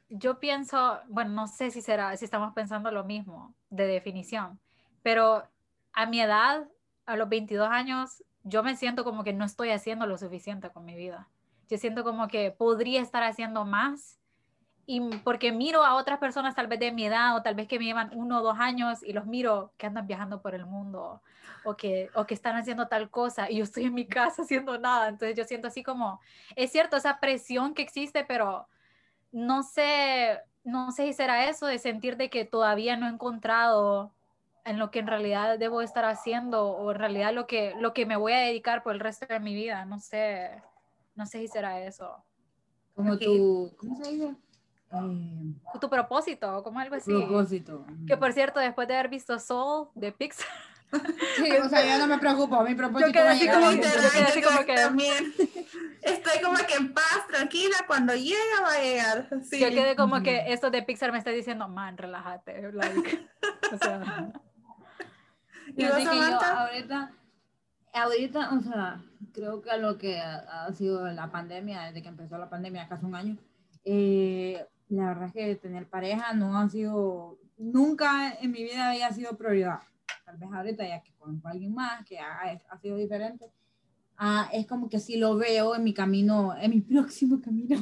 yo 0.08 0.40
pienso, 0.40 0.98
bueno, 1.08 1.30
no 1.30 1.46
sé 1.46 1.70
si 1.70 1.80
será, 1.80 2.16
si 2.16 2.24
estamos 2.24 2.54
pensando 2.54 2.90
lo 2.90 3.04
mismo 3.04 3.54
de 3.70 3.86
definición, 3.86 4.58
pero 5.02 5.48
a 5.92 6.06
mi 6.06 6.20
edad, 6.20 6.68
a 7.06 7.16
los 7.16 7.28
22 7.28 7.68
años, 7.70 8.24
yo 8.42 8.62
me 8.62 8.76
siento 8.76 9.04
como 9.04 9.24
que 9.24 9.32
no 9.32 9.44
estoy 9.44 9.70
haciendo 9.70 10.06
lo 10.06 10.18
suficiente 10.18 10.70
con 10.70 10.84
mi 10.84 10.94
vida. 10.94 11.28
Yo 11.68 11.78
siento 11.78 12.04
como 12.04 12.28
que 12.28 12.50
podría 12.50 13.00
estar 13.02 13.22
haciendo 13.22 13.64
más 13.64 14.18
y 14.86 15.00
porque 15.22 15.52
miro 15.52 15.84
a 15.84 15.96
otras 15.96 16.18
personas 16.18 16.54
tal 16.54 16.66
vez 16.66 16.80
de 16.80 16.92
mi 16.92 17.04
edad 17.04 17.36
o 17.36 17.42
tal 17.42 17.54
vez 17.54 17.68
que 17.68 17.78
me 17.78 17.84
llevan 17.84 18.10
uno 18.14 18.38
o 18.38 18.42
dos 18.42 18.58
años 18.58 19.02
y 19.02 19.12
los 19.12 19.26
miro 19.26 19.70
que 19.76 19.86
andan 19.86 20.06
viajando 20.06 20.40
por 20.40 20.54
el 20.54 20.64
mundo 20.64 21.20
o 21.62 21.76
que, 21.76 22.08
o 22.14 22.24
que 22.26 22.32
están 22.32 22.56
haciendo 22.56 22.88
tal 22.88 23.10
cosa 23.10 23.50
y 23.50 23.58
yo 23.58 23.64
estoy 23.64 23.84
en 23.84 23.94
mi 23.94 24.06
casa 24.08 24.42
haciendo 24.42 24.78
nada. 24.78 25.08
Entonces 25.08 25.36
yo 25.36 25.44
siento 25.44 25.68
así 25.68 25.82
como, 25.82 26.20
es 26.56 26.72
cierto, 26.72 26.96
esa 26.96 27.20
presión 27.20 27.74
que 27.74 27.82
existe, 27.82 28.24
pero 28.24 28.66
no 29.30 29.62
sé, 29.62 30.40
no 30.64 30.90
sé 30.90 31.06
si 31.08 31.12
será 31.12 31.50
eso 31.50 31.66
de 31.66 31.78
sentir 31.78 32.16
de 32.16 32.30
que 32.30 32.46
todavía 32.46 32.96
no 32.96 33.06
he 33.06 33.10
encontrado 33.10 34.12
en 34.64 34.78
lo 34.78 34.90
que 34.90 35.00
en 35.00 35.06
realidad 35.06 35.58
debo 35.58 35.82
estar 35.82 36.06
haciendo 36.06 36.66
o 36.66 36.92
en 36.92 36.98
realidad 36.98 37.34
lo 37.34 37.46
que, 37.46 37.74
lo 37.78 37.92
que 37.92 38.06
me 38.06 38.16
voy 38.16 38.32
a 38.32 38.38
dedicar 38.38 38.82
por 38.82 38.94
el 38.94 39.00
resto 39.00 39.26
de 39.26 39.40
mi 39.40 39.54
vida. 39.54 39.84
No 39.84 39.98
sé. 39.98 40.62
No 41.18 41.26
sé 41.26 41.40
si 41.40 41.48
será 41.48 41.80
eso. 41.80 42.24
Como 42.94 43.18
tu, 43.18 43.74
¿cómo 43.76 43.96
se 43.96 44.12
dice? 44.12 44.36
Eh, 44.92 45.54
tu 45.80 45.90
propósito, 45.90 46.62
como 46.62 46.78
algo 46.78 46.94
así. 46.94 47.12
Propósito. 47.12 47.84
Que 48.06 48.16
por 48.16 48.32
cierto, 48.32 48.60
después 48.60 48.86
de 48.86 48.94
haber 48.94 49.08
visto 49.08 49.36
Soul 49.40 49.88
de 49.96 50.12
Pixar. 50.12 50.46
Sí, 51.36 51.52
o 51.52 51.68
sea, 51.68 51.84
ya 51.84 51.98
no 51.98 52.06
me 52.06 52.16
preocupo, 52.16 52.62
mi 52.62 52.74
propósito. 52.74 53.08
Yo 53.08 53.12
quedé 53.12 53.28
así 53.28 53.46
como, 53.46 53.66
así 53.66 54.40
como 54.40 54.64
que 54.64 54.74
también. 54.74 55.34
Estoy 56.02 56.40
como 56.42 56.56
que 56.56 56.74
en 56.76 56.94
paz, 56.94 57.26
tranquila, 57.28 57.76
cuando 57.86 58.14
llega 58.14 58.62
va 58.62 58.72
a 58.72 58.80
llegar. 58.80 59.28
Sí. 59.42 59.60
Yo 59.60 59.68
quedé 59.68 59.94
como 59.96 60.22
que 60.22 60.50
esto 60.50 60.70
de 60.70 60.82
Pixar 60.82 61.12
me 61.12 61.18
está 61.18 61.30
diciendo, 61.30 61.68
man, 61.68 61.98
relájate. 61.98 62.68
o 63.72 63.76
sea. 63.76 64.32
¿Y 65.76 65.82
yo, 65.82 65.98
yo 65.98 66.10
ahorita, 66.10 67.12
ahorita, 67.92 68.54
o 68.54 68.60
sea, 68.60 69.02
creo 69.32 69.60
que 69.60 69.76
lo 69.78 69.98
que 69.98 70.20
ha, 70.20 70.72
sido 70.72 71.06
la 71.12 71.30
pandemia, 71.30 71.84
desde 71.84 72.02
que 72.02 72.08
empezó 72.08 72.38
la 72.38 72.50
pandemia, 72.50 72.88
casi 72.88 73.04
un 73.04 73.14
año, 73.14 73.36
eh, 73.84 74.64
la 74.88 75.06
verdad 75.06 75.26
es 75.26 75.32
que 75.32 75.56
tener 75.56 75.88
pareja 75.88 76.32
no 76.32 76.58
ha 76.58 76.68
sido, 76.68 77.38
nunca 77.56 78.32
en 78.40 78.50
mi 78.50 78.62
vida 78.62 78.90
había 78.90 79.10
sido 79.12 79.36
prioridad. 79.36 79.80
Tal 80.24 80.36
vez 80.36 80.50
ahorita 80.52 80.86
ya 80.86 81.02
que 81.02 81.12
a 81.12 81.50
alguien 81.50 81.74
más 81.74 82.04
que 82.04 82.18
ha, 82.18 82.58
ha 82.70 82.78
sido 82.78 82.96
diferente, 82.96 83.50
ah, 84.16 84.48
es 84.52 84.66
como 84.66 84.88
que 84.88 84.98
sí 84.98 85.16
lo 85.16 85.36
veo 85.36 85.74
en 85.74 85.84
mi 85.84 85.94
camino, 85.94 86.54
en 86.60 86.70
mi 86.70 86.80
próximo 86.82 87.40
camino, 87.40 87.80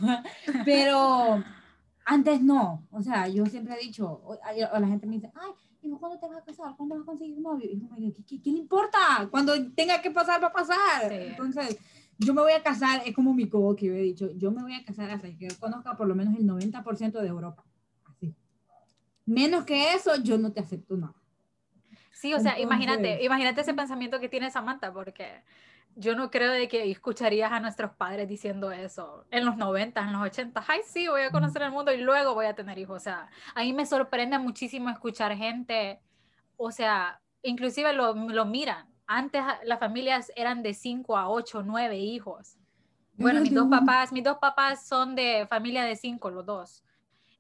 pero 0.64 1.42
antes 2.04 2.40
no. 2.40 2.86
O 2.90 3.02
sea, 3.02 3.28
yo 3.28 3.44
siempre 3.46 3.74
he 3.74 3.84
dicho, 3.84 4.22
o 4.24 4.38
la 4.78 4.86
gente 4.86 5.06
me 5.06 5.16
dice, 5.16 5.32
ay, 5.34 5.50
¿cuándo 5.98 6.18
te 6.18 6.26
vas 6.26 6.38
a 6.38 6.44
casar? 6.44 6.76
¿Cuándo 6.76 6.96
vas 6.96 7.02
a 7.02 7.06
conseguir 7.06 7.38
novio? 7.38 7.70
Y 7.70 7.78
yo, 7.78 7.88
¿qué, 8.26 8.40
qué, 8.42 8.50
le 8.50 8.58
importa? 8.58 9.28
Cuando 9.30 9.52
tenga 9.72 10.00
que 10.02 10.10
pasar, 10.10 10.42
va 10.42 10.48
a 10.48 10.52
pasar. 10.52 11.12
Entonces, 11.12 11.78
yo 12.18 12.34
me 12.34 12.42
voy 12.42 12.52
a 12.52 12.62
casar, 12.62 13.02
es 13.04 13.14
como 13.14 13.34
mi 13.34 13.48
cobo 13.48 13.76
que 13.76 13.86
yo 13.86 13.94
he 13.94 14.02
dicho, 14.02 14.30
yo 14.36 14.50
me 14.50 14.62
voy 14.62 14.74
a 14.74 14.84
casar 14.84 15.10
hasta 15.10 15.28
que 15.36 15.48
conozca 15.60 15.96
por 15.96 16.06
lo 16.06 16.14
menos 16.14 16.34
el 16.36 16.46
90% 16.46 17.20
de 17.20 17.28
Europa. 17.28 17.64
Así. 18.04 18.34
Menos 19.24 19.64
que 19.64 19.92
eso, 19.92 20.16
yo 20.22 20.38
no 20.38 20.52
te 20.52 20.60
acepto 20.60 20.96
nada. 20.96 21.14
Sí, 22.12 22.32
o 22.32 22.40
sea, 22.40 22.58
imagínate, 22.58 23.22
imagínate 23.22 23.60
ese 23.60 23.74
pensamiento 23.74 24.18
que 24.20 24.30
tiene 24.30 24.50
Samantha, 24.50 24.92
porque 24.92 25.42
yo 25.96 26.14
no 26.14 26.30
creo 26.30 26.52
de 26.52 26.68
que 26.68 26.90
escucharías 26.90 27.50
a 27.50 27.58
nuestros 27.58 27.90
padres 27.92 28.28
diciendo 28.28 28.70
eso 28.70 29.24
en 29.30 29.46
los 29.46 29.56
90, 29.56 30.00
en 30.00 30.12
los 30.12 30.22
80. 30.22 30.62
Ay, 30.68 30.80
sí, 30.84 31.08
voy 31.08 31.22
a 31.22 31.30
conocer 31.30 31.62
el 31.62 31.70
mundo 31.70 31.90
y 31.90 31.96
luego 31.96 32.34
voy 32.34 32.44
a 32.46 32.54
tener 32.54 32.78
hijos. 32.78 32.96
O 32.98 33.00
sea, 33.00 33.28
a 33.54 33.62
mí 33.62 33.72
me 33.72 33.86
sorprende 33.86 34.38
muchísimo 34.38 34.90
escuchar 34.90 35.34
gente, 35.34 36.00
o 36.58 36.70
sea, 36.70 37.20
inclusive 37.42 37.94
lo, 37.94 38.14
lo 38.14 38.44
miran. 38.44 38.86
Antes 39.06 39.42
las 39.64 39.80
familias 39.80 40.30
eran 40.36 40.62
de 40.62 40.74
5 40.74 41.16
a 41.16 41.30
8, 41.30 41.62
9 41.64 41.96
hijos. 41.96 42.58
Bueno, 43.14 43.40
mis 43.40 43.54
dos 43.54 43.68
papás, 43.68 44.12
mis 44.12 44.24
dos 44.24 44.36
papás 44.36 44.86
son 44.86 45.14
de 45.14 45.46
familia 45.48 45.84
de 45.84 45.96
5, 45.96 46.30
los 46.30 46.44
dos. 46.44 46.84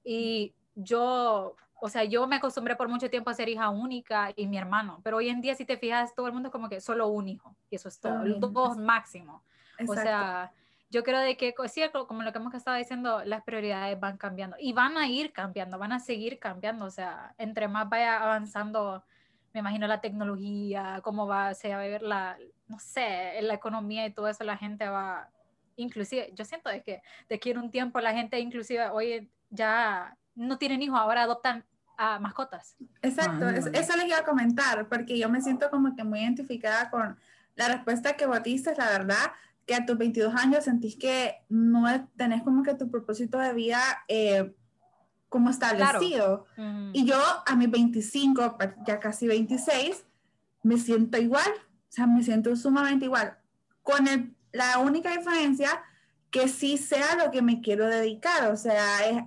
Y 0.02 0.54
yo 0.74 1.56
o 1.80 1.88
sea, 1.88 2.04
yo 2.04 2.26
me 2.26 2.36
acostumbré 2.36 2.76
por 2.76 2.88
mucho 2.88 3.10
tiempo 3.10 3.30
a 3.30 3.34
ser 3.34 3.48
hija 3.48 3.68
única 3.70 4.32
y 4.34 4.46
mi 4.46 4.58
hermano, 4.58 5.00
pero 5.02 5.18
hoy 5.18 5.28
en 5.28 5.40
día 5.40 5.54
si 5.54 5.64
te 5.64 5.76
fijas, 5.76 6.14
todo 6.14 6.26
el 6.26 6.32
mundo 6.32 6.48
es 6.48 6.52
como 6.52 6.68
que 6.68 6.80
solo 6.80 7.08
un 7.08 7.28
hijo, 7.28 7.54
y 7.70 7.76
eso 7.76 7.88
es 7.88 8.00
todo, 8.00 8.24
los 8.24 8.52
dos 8.52 8.76
máximo. 8.76 9.42
O 9.86 9.94
sea, 9.94 10.52
yo 10.88 11.02
creo 11.02 11.20
de 11.20 11.36
que, 11.36 11.54
sí, 11.68 11.82
como 12.06 12.22
lo 12.22 12.32
que 12.32 12.38
hemos 12.38 12.54
estado 12.54 12.76
diciendo, 12.76 13.22
las 13.24 13.42
prioridades 13.42 13.98
van 13.98 14.16
cambiando 14.16 14.56
y 14.58 14.72
van 14.72 14.96
a 14.96 15.06
ir 15.06 15.32
cambiando, 15.32 15.78
van 15.78 15.92
a 15.92 16.00
seguir 16.00 16.38
cambiando, 16.38 16.86
o 16.86 16.90
sea, 16.90 17.34
entre 17.38 17.68
más 17.68 17.88
vaya 17.88 18.22
avanzando, 18.22 19.04
me 19.52 19.60
imagino 19.60 19.86
la 19.86 20.00
tecnología, 20.00 21.00
cómo 21.02 21.26
va, 21.26 21.54
se 21.54 21.70
va 21.70 21.76
a 21.76 21.86
ver 21.86 22.02
la, 22.02 22.38
no 22.68 22.78
sé, 22.78 23.40
la 23.42 23.54
economía 23.54 24.06
y 24.06 24.12
todo 24.12 24.28
eso, 24.28 24.44
la 24.44 24.56
gente 24.56 24.88
va, 24.88 25.28
inclusive, 25.76 26.30
yo 26.34 26.44
siento 26.44 26.70
de 26.70 26.82
que 26.82 27.02
de 27.28 27.38
que 27.38 27.50
en 27.50 27.58
un 27.58 27.70
tiempo 27.70 28.00
la 28.00 28.12
gente 28.12 28.38
inclusive 28.40 28.88
hoy 28.88 29.30
ya 29.50 30.16
no 30.36 30.58
tienen 30.58 30.82
hijos, 30.82 30.98
ahora 30.98 31.22
adoptan 31.22 31.64
a 31.98 32.18
mascotas. 32.18 32.76
Exacto, 33.02 33.48
eso, 33.48 33.96
les 33.96 34.06
iba 34.06 34.18
a 34.18 34.24
comentar, 34.24 34.88
porque 34.88 35.18
yo 35.18 35.28
me 35.28 35.40
siento 35.40 35.70
como 35.70 35.96
que 35.96 36.04
muy 36.04 36.20
identificada 36.20 36.90
con 36.90 37.18
la 37.54 37.68
respuesta 37.68 38.16
que 38.16 38.26
vos 38.26 38.40
la 38.76 38.90
verdad, 38.90 39.32
que 39.64 39.74
a 39.74 39.84
tus 39.86 39.96
22 39.98 40.34
años 40.34 40.64
sentís 40.64 40.96
que 40.96 41.36
no 41.48 41.86
tenés 42.16 42.42
como 42.42 42.62
que 42.62 42.74
tu 42.74 42.90
propósito 42.90 43.38
de 43.38 43.52
vida 43.54 43.80
eh, 44.08 44.54
como 45.28 45.50
establecido. 45.50 46.46
Ujú. 46.56 46.90
Y 46.92 47.04
yo 47.06 47.18
a 47.46 47.56
mis 47.56 47.70
25, 47.70 48.58
ya 48.86 49.00
casi 49.00 49.26
26, 49.26 50.04
me 50.62 50.76
siento 50.76 51.18
igual, 51.18 51.48
o 51.48 51.92
sea, 51.92 52.06
me 52.06 52.22
siento 52.22 52.54
sumamente 52.56 53.06
igual, 53.06 53.38
con 53.82 54.06
el- 54.06 54.36
la 54.52 54.78
única 54.78 55.10
diferencia 55.16 55.82
que 56.30 56.48
sí 56.48 56.76
sea 56.76 57.16
lo 57.16 57.30
que 57.30 57.40
me 57.42 57.60
quiero 57.60 57.86
dedicar, 57.86 58.50
o 58.52 58.56
sea, 58.56 59.06
es, 59.08 59.22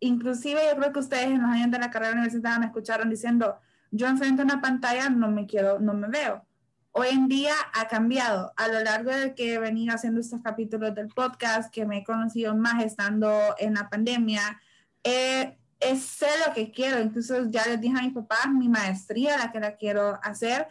inclusive 0.00 0.60
yo 0.70 0.76
creo 0.78 0.92
que 0.92 1.00
ustedes 1.00 1.26
en 1.26 1.42
los 1.42 1.50
años 1.50 1.70
de 1.70 1.78
la 1.78 1.90
carrera 1.90 2.12
universitaria 2.12 2.58
me 2.58 2.66
escucharon 2.66 3.10
diciendo, 3.10 3.58
yo 3.90 4.06
enfrente 4.06 4.42
a 4.42 4.44
una 4.44 4.60
pantalla 4.60 5.08
no 5.10 5.30
me 5.30 5.46
quiero, 5.46 5.78
no 5.78 5.94
me 5.94 6.08
veo. 6.08 6.44
Hoy 6.92 7.08
en 7.10 7.28
día 7.28 7.52
ha 7.74 7.86
cambiado. 7.86 8.52
A 8.56 8.68
lo 8.68 8.80
largo 8.80 9.10
de 9.10 9.34
que 9.34 9.54
he 9.54 9.58
venido 9.58 9.94
haciendo 9.94 10.20
estos 10.20 10.42
capítulos 10.42 10.94
del 10.94 11.08
podcast, 11.08 11.72
que 11.72 11.86
me 11.86 11.98
he 11.98 12.04
conocido 12.04 12.56
más 12.56 12.82
estando 12.82 13.30
en 13.58 13.74
la 13.74 13.88
pandemia, 13.88 14.60
es 15.02 16.02
sé 16.02 16.26
lo 16.46 16.52
que 16.54 16.70
quiero. 16.70 17.00
Incluso 17.00 17.48
ya 17.50 17.66
les 17.66 17.80
dije 17.80 17.96
a 17.98 18.02
mis 18.02 18.14
papás 18.14 18.48
mi 18.52 18.68
maestría, 18.68 19.38
la 19.38 19.52
que 19.52 19.60
la 19.60 19.76
quiero 19.76 20.18
hacer. 20.22 20.68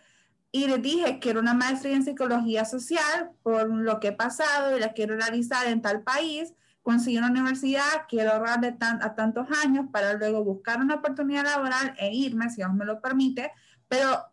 Y 0.52 0.68
les 0.68 0.82
dije, 0.82 1.20
quiero 1.20 1.40
una 1.40 1.54
maestría 1.54 1.96
en 1.96 2.04
psicología 2.04 2.66
social 2.66 3.32
por 3.44 3.70
lo 3.70 4.00
que 4.00 4.10
he 4.10 4.14
pasado 4.14 4.76
y 4.76 4.80
la 4.80 4.94
quiero 4.94 5.16
realizar 5.16 5.68
en 5.68 5.82
tal 5.82 6.02
país. 6.02 6.54
Conseguir 6.88 7.20
una 7.20 7.32
universidad, 7.32 8.06
quiero 8.08 8.32
ahorrar 8.32 8.62
de 8.62 8.72
tan, 8.72 9.04
a 9.04 9.14
tantos 9.14 9.46
años 9.66 9.88
para 9.92 10.14
luego 10.14 10.42
buscar 10.42 10.80
una 10.80 10.96
oportunidad 10.96 11.44
laboral 11.44 11.94
e 11.98 12.16
irme, 12.16 12.50
si 12.50 12.62
Dios 12.62 12.74
me 12.74 12.86
lo 12.86 13.02
permite. 13.02 13.52
Pero 13.90 14.24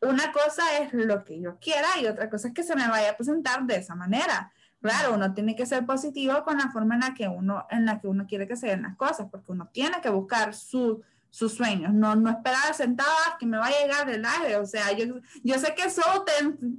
una 0.00 0.30
cosa 0.30 0.62
es 0.78 0.92
lo 0.92 1.24
que 1.24 1.40
yo 1.40 1.58
quiera 1.58 1.88
y 2.00 2.06
otra 2.06 2.30
cosa 2.30 2.46
es 2.46 2.54
que 2.54 2.62
se 2.62 2.76
me 2.76 2.86
vaya 2.86 3.10
a 3.10 3.16
presentar 3.16 3.64
de 3.64 3.78
esa 3.78 3.96
manera. 3.96 4.52
Claro, 4.80 5.14
uno 5.14 5.34
tiene 5.34 5.56
que 5.56 5.66
ser 5.66 5.84
positivo 5.84 6.44
con 6.44 6.56
la 6.56 6.70
forma 6.70 6.94
en 6.94 7.00
la 7.00 7.14
que 7.14 7.26
uno, 7.26 7.66
en 7.68 7.84
la 7.84 8.00
que 8.00 8.06
uno 8.06 8.28
quiere 8.28 8.46
que 8.46 8.54
se 8.54 8.68
den 8.68 8.82
las 8.82 8.94
cosas, 8.94 9.26
porque 9.28 9.50
uno 9.50 9.68
tiene 9.72 10.00
que 10.00 10.10
buscar 10.10 10.54
su, 10.54 11.02
sus 11.30 11.54
sueños, 11.54 11.92
no, 11.92 12.14
no 12.14 12.30
esperar 12.30 12.74
sentada 12.74 13.36
que 13.40 13.46
me 13.46 13.58
va 13.58 13.66
a 13.66 13.70
llegar 13.70 14.08
el 14.08 14.24
aire. 14.24 14.54
O 14.58 14.66
sea, 14.66 14.92
yo, 14.92 15.16
yo 15.42 15.58
sé 15.58 15.74
que 15.74 15.82
eso 15.82 16.02
te, 16.24 16.32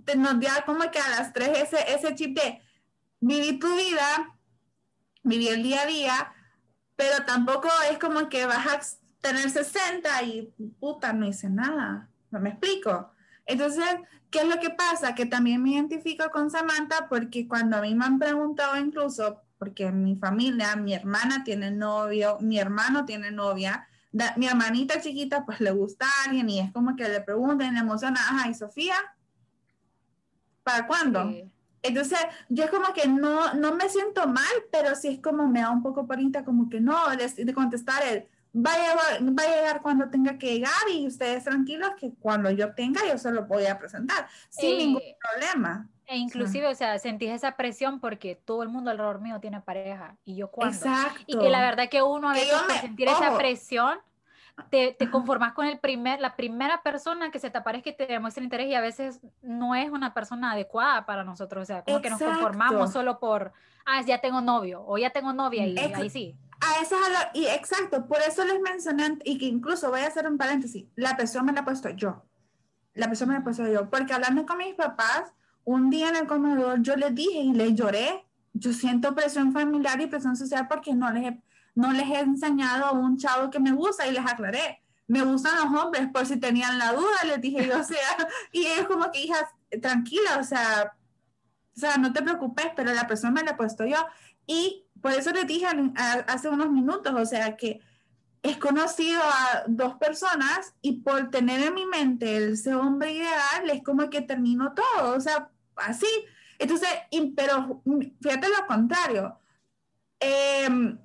te 0.05 0.17
nos 0.17 0.39
da 0.39 0.63
como 0.65 0.89
que 0.91 0.99
a 0.99 1.09
las 1.09 1.33
tres 1.33 1.49
ese, 1.57 1.93
ese 1.93 2.15
chip 2.15 2.39
de 2.39 2.61
vivir 3.19 3.59
tu 3.59 3.75
vida, 3.75 4.34
vivir 5.25 5.53
el 5.53 5.63
día 5.63 5.82
a 5.82 5.86
día, 5.86 6.34
pero 6.96 7.25
tampoco 7.25 7.67
es 7.91 7.98
como 7.98 8.29
que 8.29 8.46
vas 8.46 8.65
a 8.67 8.79
tener 9.20 9.50
60 9.50 10.24
y 10.24 10.53
puta, 10.79 11.12
no 11.12 11.27
hice 11.27 11.50
nada. 11.50 12.10
¿No 12.32 12.39
me 12.39 12.51
explico? 12.51 13.12
Entonces, 13.46 13.86
¿qué 14.29 14.39
es 14.39 14.48
lo 14.48 14.60
que 14.60 14.70
pasa? 14.70 15.15
Que 15.15 15.25
también 15.25 15.62
me 15.62 15.72
identifico 15.72 16.29
con 16.32 16.50
Samantha 16.50 17.08
porque 17.10 17.48
cuando 17.48 17.77
a 17.77 17.82
mí 17.82 17.94
me 17.96 18.05
han 18.05 18.20
preguntado 18.20 18.77
incluso, 18.77 19.41
porque 19.58 19.91
mi 19.91 20.15
familia, 20.15 20.75
mi 20.75 20.94
hermana 20.94 21.44
tiene 21.44 21.72
novio, 21.72 22.38
mi 22.39 22.60
hermano 22.60 23.05
tiene 23.05 23.32
novia, 23.32 23.88
mi 24.38 24.48
hermanita 24.48 25.01
chiquita 25.01 25.46
pues 25.46 25.60
le 25.60 25.72
gusta 25.72 26.05
a 26.05 26.29
alguien 26.29 26.50
y 26.50 26.60
es 26.60 26.72
como 26.72 26.96
que 26.96 27.08
le 27.10 27.22
preguntan, 27.22 27.74
le 27.74 27.79
emociona, 27.82 28.20
ajá, 28.20 28.50
¿y 28.50 28.53
Sofía? 28.53 28.96
¿Para 30.63 30.88
cuándo? 30.88 31.29
Sí. 31.29 31.51
Entonces, 31.87 32.19
yo 32.49 32.63
es 32.65 32.71
como 32.71 32.93
que 32.93 33.07
no, 33.07 33.53
no 33.53 33.73
me 33.75 33.87
siento 33.89 34.27
mal, 34.27 34.43
pero 34.71 34.95
sí 34.95 35.07
es 35.09 35.19
como 35.19 35.47
me 35.47 35.61
da 35.61 35.69
un 35.71 35.83
poco 35.83 36.05
porita, 36.07 36.43
como 36.43 36.69
que 36.69 36.79
no, 36.79 36.95
de, 37.15 37.27
de 37.45 37.53
contestar 37.53 38.03
el, 38.03 38.27
va 38.55 38.71
a, 38.73 38.77
llegar, 38.77 39.37
va 39.39 39.43
a 39.43 39.55
llegar 39.55 39.81
cuando 39.81 40.09
tenga 40.09 40.37
que 40.37 40.53
llegar 40.53 40.71
y 40.91 41.05
ustedes 41.07 41.43
tranquilos 41.43 41.91
que 41.99 42.13
cuando 42.19 42.49
yo 42.51 42.73
tenga 42.73 43.01
yo 43.07 43.17
se 43.17 43.31
lo 43.31 43.45
voy 43.45 43.65
a 43.65 43.77
presentar 43.77 44.27
sin 44.49 44.73
Eh, 44.73 44.77
ningún 44.77 45.01
problema. 45.19 45.89
E 46.07 46.17
inclusive, 46.17 46.67
o 46.67 46.75
sea, 46.75 46.99
sentís 46.99 47.31
esa 47.31 47.57
presión 47.57 47.99
porque 47.99 48.35
todo 48.35 48.61
el 48.61 48.69
mundo 48.69 48.91
alrededor 48.91 49.21
mío 49.21 49.39
tiene 49.39 49.59
pareja 49.59 50.15
y 50.23 50.35
yo 50.35 50.51
cuando. 50.51 50.75
Exacto. 50.75 51.23
Y 51.25 51.37
que 51.37 51.49
la 51.49 51.61
verdad 51.61 51.89
que 51.89 52.03
uno 52.03 52.29
a 52.29 52.33
veces 52.33 52.53
me- 52.67 52.79
sentir 52.79 53.07
esa 53.07 53.29
ojo. 53.29 53.37
presión 53.39 53.97
te, 54.69 54.95
te 54.97 55.09
conformas 55.12 55.53
con 55.53 55.65
el 55.65 55.79
primer, 55.79 56.19
la 56.21 56.35
primera 56.35 56.81
persona 56.81 57.29
que 57.31 57.39
se 57.39 57.50
te 57.50 57.57
aparezca 57.57 57.89
y 57.89 57.95
te 57.95 58.07
demuestra 58.07 58.43
interés 58.43 58.67
y 58.67 58.74
a 58.75 58.81
veces 58.81 59.19
no 59.41 59.75
es 59.75 59.89
una 59.89 60.13
persona 60.13 60.51
adecuada 60.53 61.05
para 61.05 61.24
nosotros, 61.24 61.63
o 61.63 61.65
sea, 61.65 61.83
como 61.83 62.01
que 62.01 62.09
nos 62.09 62.21
conformamos 62.21 62.74
Exacto. 62.75 62.91
solo 63.00 63.19
por, 63.19 63.51
ah, 63.85 64.01
ya 64.01 64.19
tengo 64.21 64.41
novio 64.41 64.83
o 64.85 64.97
ya 64.97 65.09
tengo 65.09 65.33
novia 65.33 65.67
y 65.67 65.77
Ex- 65.77 65.95
ahí 65.95 66.09
sí. 66.09 66.35
A 66.62 66.81
eso 66.81 66.95
es 66.95 67.05
a 67.05 67.09
lo- 67.09 67.29
y 67.39 67.48
exacto, 67.48 68.07
por 68.07 68.20
eso 68.22 68.46
les 68.46 68.59
mencioné, 68.61 69.20
y 69.25 69.37
que 69.37 69.46
incluso 69.46 69.89
voy 69.89 70.00
a 70.01 70.07
hacer 70.07 70.25
un 70.27 70.37
paréntesis, 70.37 70.85
la 70.96 71.18
presión 71.18 71.46
me 71.46 71.51
la 71.51 71.59
he 71.59 71.63
puesto 71.63 71.89
yo. 71.89 72.24
La 72.94 73.07
presión 73.07 73.27
me 73.29 73.35
la 73.35 73.41
he 73.41 73.44
puesto 73.44 73.68
yo, 73.68 73.89
porque 73.89 74.13
hablando 74.13 74.46
con 74.46 74.57
mis 74.57 74.74
papás, 74.74 75.33
un 75.65 75.89
día 75.89 76.09
en 76.09 76.15
el 76.15 76.27
comedor 76.27 76.81
yo 76.81 76.96
les 76.96 77.13
dije 77.13 77.39
y 77.39 77.53
les 77.53 77.75
lloré, 77.75 78.25
yo 78.53 78.72
siento 78.72 79.13
presión 79.15 79.51
familiar 79.51 80.00
y 80.00 80.07
presión 80.07 80.37
social 80.37 80.68
porque 80.70 80.94
no 80.94 81.11
les 81.11 81.25
he, 81.25 81.41
no 81.75 81.92
les 81.92 82.07
he 82.09 82.20
enseñado 82.20 82.85
a 82.85 82.92
un 82.92 83.18
chavo 83.18 83.50
que 83.51 83.59
me 83.59 83.72
gusta 83.72 84.07
y 84.07 84.11
les 84.11 84.25
aclaré. 84.25 84.81
Me 85.07 85.22
gustan 85.22 85.55
los 85.55 85.81
hombres, 85.81 86.07
por 86.11 86.25
si 86.25 86.38
tenían 86.38 86.79
la 86.79 86.94
duda, 86.94 87.24
les 87.25 87.40
dije 87.42 87.68
yo, 87.68 87.79
o 87.81 87.83
sea, 87.83 88.27
y 88.51 88.66
es 88.66 88.88
como 88.88 89.11
que, 89.11 89.22
hijas, 89.22 89.46
tranquila, 89.81 90.38
o 90.40 90.44
sea, 90.44 90.96
o 91.75 91.79
sea, 91.79 91.98
no 91.98 92.14
te 92.14 92.22
preocupes, 92.22 92.68
pero 92.75 92.94
la 92.94 93.05
presión 93.05 93.33
me 93.33 93.44
la 93.44 93.51
he 93.51 93.55
puesto 93.55 93.85
yo. 93.85 93.98
Y 94.48 94.85
por 95.01 95.11
eso 95.11 95.31
les 95.31 95.46
dije 95.46 95.68
hace 96.27 96.50
unos 96.50 96.72
minutos, 96.72 97.14
o 97.14 97.25
sea, 97.25 97.57
que 97.57 97.81
he 98.44 98.57
conocido 98.59 99.22
a 99.22 99.64
dos 99.68 99.96
personas 99.96 100.74
y 100.81 101.01
por 101.01 101.29
tener 101.29 101.61
en 101.61 101.74
mi 101.74 101.85
mente 101.85 102.51
ese 102.51 102.75
hombre 102.75 103.11
ideal, 103.11 103.70
es 103.72 103.83
como 103.83 104.09
que 104.09 104.22
termino 104.22 104.74
todo, 104.74 105.16
o 105.16 105.20
sea, 105.20 105.50
así. 105.75 106.07
Entonces, 106.59 106.90
pero 107.35 107.83
fíjate 108.22 108.48
lo 108.48 108.66
contrario. 108.68 109.40
Em, 110.20 110.98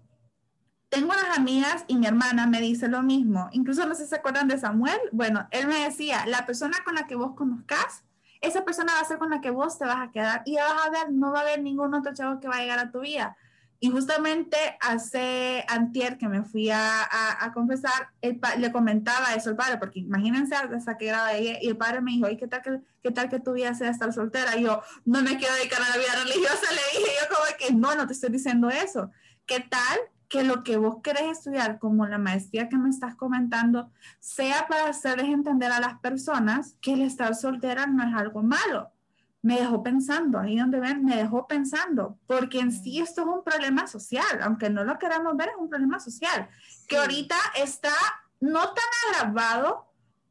tengo 0.90 1.12
unas 1.12 1.38
amigas 1.38 1.84
y 1.86 1.96
mi 1.96 2.06
hermana 2.06 2.46
me 2.46 2.60
dice 2.60 2.88
lo 2.88 3.02
mismo. 3.02 3.48
Incluso 3.52 3.86
no 3.86 3.94
sé 3.94 4.02
si 4.04 4.10
se 4.10 4.16
acuerdan 4.16 4.48
de 4.48 4.58
Samuel. 4.58 4.98
Bueno, 5.12 5.46
él 5.52 5.68
me 5.68 5.84
decía, 5.84 6.26
la 6.26 6.44
persona 6.44 6.78
con 6.84 6.96
la 6.96 7.06
que 7.06 7.14
vos 7.14 7.34
conozcas, 7.36 8.04
esa 8.40 8.64
persona 8.64 8.94
va 8.94 9.00
a 9.00 9.04
ser 9.04 9.18
con 9.18 9.30
la 9.30 9.40
que 9.40 9.50
vos 9.50 9.78
te 9.78 9.84
vas 9.84 10.08
a 10.08 10.10
quedar 10.10 10.42
y 10.44 10.54
ya 10.54 10.64
vas 10.64 10.86
a 10.86 10.90
ver, 10.90 11.12
no 11.12 11.30
va 11.30 11.38
a 11.38 11.42
haber 11.42 11.62
ningún 11.62 11.94
otro 11.94 12.12
chavo 12.12 12.40
que 12.40 12.48
va 12.48 12.56
a 12.56 12.60
llegar 12.60 12.80
a 12.80 12.90
tu 12.90 13.00
vida. 13.00 13.36
Y 13.78 13.90
justamente 13.90 14.56
hace 14.80 15.64
antier 15.68 16.18
que 16.18 16.28
me 16.28 16.42
fui 16.42 16.70
a, 16.70 17.02
a, 17.02 17.44
a 17.44 17.52
confesar, 17.52 18.10
le 18.58 18.72
comentaba 18.72 19.32
eso 19.34 19.50
al 19.50 19.56
padre, 19.56 19.78
porque 19.78 20.00
imagínense 20.00 20.54
hasta 20.54 20.98
qué 20.98 21.06
grado 21.06 21.28
y 21.40 21.66
el 21.66 21.76
padre 21.76 22.00
me 22.00 22.10
dijo, 22.10 22.28
¿y 22.28 22.36
qué 22.36 22.46
tal 22.46 22.62
que, 22.62 22.80
qué 23.02 23.10
tal 23.10 23.30
que 23.30 23.38
tu 23.38 23.52
vida 23.52 23.74
sea 23.74 23.90
estar 23.90 24.12
soltera? 24.12 24.56
Y 24.56 24.64
yo, 24.64 24.82
no 25.04 25.22
me 25.22 25.38
quiero 25.38 25.54
dedicar 25.54 25.80
a 25.80 25.88
la 25.88 25.96
vida 25.96 26.14
religiosa, 26.24 26.72
le 26.72 26.98
dije 26.98 27.12
yo 27.22 27.34
como 27.34 27.56
que, 27.58 27.72
no, 27.72 27.94
no 27.94 28.06
te 28.06 28.12
estoy 28.12 28.30
diciendo 28.30 28.68
eso. 28.68 29.10
¿Qué 29.46 29.60
tal 29.60 29.98
que 30.30 30.44
lo 30.44 30.62
que 30.62 30.78
vos 30.78 31.02
querés 31.02 31.38
estudiar, 31.38 31.78
como 31.78 32.06
la 32.06 32.16
maestría 32.16 32.70
que 32.70 32.78
me 32.78 32.88
estás 32.88 33.16
comentando, 33.16 33.90
sea 34.20 34.66
para 34.68 34.88
hacerles 34.88 35.26
entender 35.26 35.70
a 35.72 35.80
las 35.80 35.98
personas 35.98 36.76
que 36.80 36.94
el 36.94 37.02
estar 37.02 37.34
soltera 37.34 37.86
no 37.86 38.02
es 38.08 38.14
algo 38.14 38.42
malo? 38.42 38.90
me 39.42 39.58
dejó 39.58 39.82
pensando, 39.82 40.38
ahí 40.38 40.58
donde 40.58 40.80
ven, 40.80 41.04
me 41.04 41.16
dejó 41.16 41.46
pensando, 41.46 42.18
porque 42.26 42.60
en 42.60 42.72
sí 42.72 43.00
esto 43.00 43.22
es 43.22 43.26
un 43.26 43.42
problema 43.42 43.86
social, 43.86 44.42
aunque 44.42 44.68
no 44.68 44.84
lo 44.84 44.98
queramos 44.98 45.36
ver, 45.36 45.48
es 45.48 45.54
un 45.58 45.70
problema 45.70 45.98
social, 45.98 46.48
que 46.86 46.98
ahorita 46.98 47.36
está 47.56 47.92
no 48.40 48.60
tan 48.74 48.84
agravado, 49.08 49.86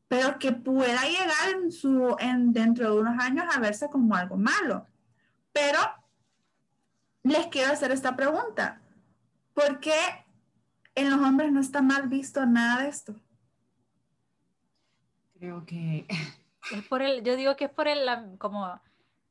pero 0.07 0.37
que 0.37 0.51
pueda 0.51 1.01
llegar 1.03 1.55
en 1.55 1.71
su, 1.71 2.15
en, 2.19 2.53
dentro 2.53 2.93
de 2.93 3.01
unos 3.01 3.23
años 3.23 3.45
a 3.51 3.59
verse 3.59 3.89
como 3.89 4.15
algo 4.15 4.37
malo. 4.37 4.85
Pero 5.51 5.79
les 7.23 7.47
quiero 7.47 7.73
hacer 7.73 7.91
esta 7.91 8.15
pregunta, 8.15 8.81
¿por 9.67 9.79
qué 9.79 9.95
en 10.95 11.09
los 11.09 11.19
hombres 11.21 11.51
no 11.51 11.59
está 11.59 11.81
mal 11.81 12.07
visto 12.07 12.45
nada 12.45 12.83
de 12.83 12.89
esto? 12.89 13.15
Creo 15.37 15.65
que 15.65 16.05
Es 16.73 16.83
por 16.87 17.01
el, 17.01 17.23
yo 17.23 17.35
digo 17.35 17.55
que 17.55 17.65
es 17.65 17.71
por 17.71 17.87
el, 17.87 18.05
la- 18.05 18.25
como, 18.37 18.69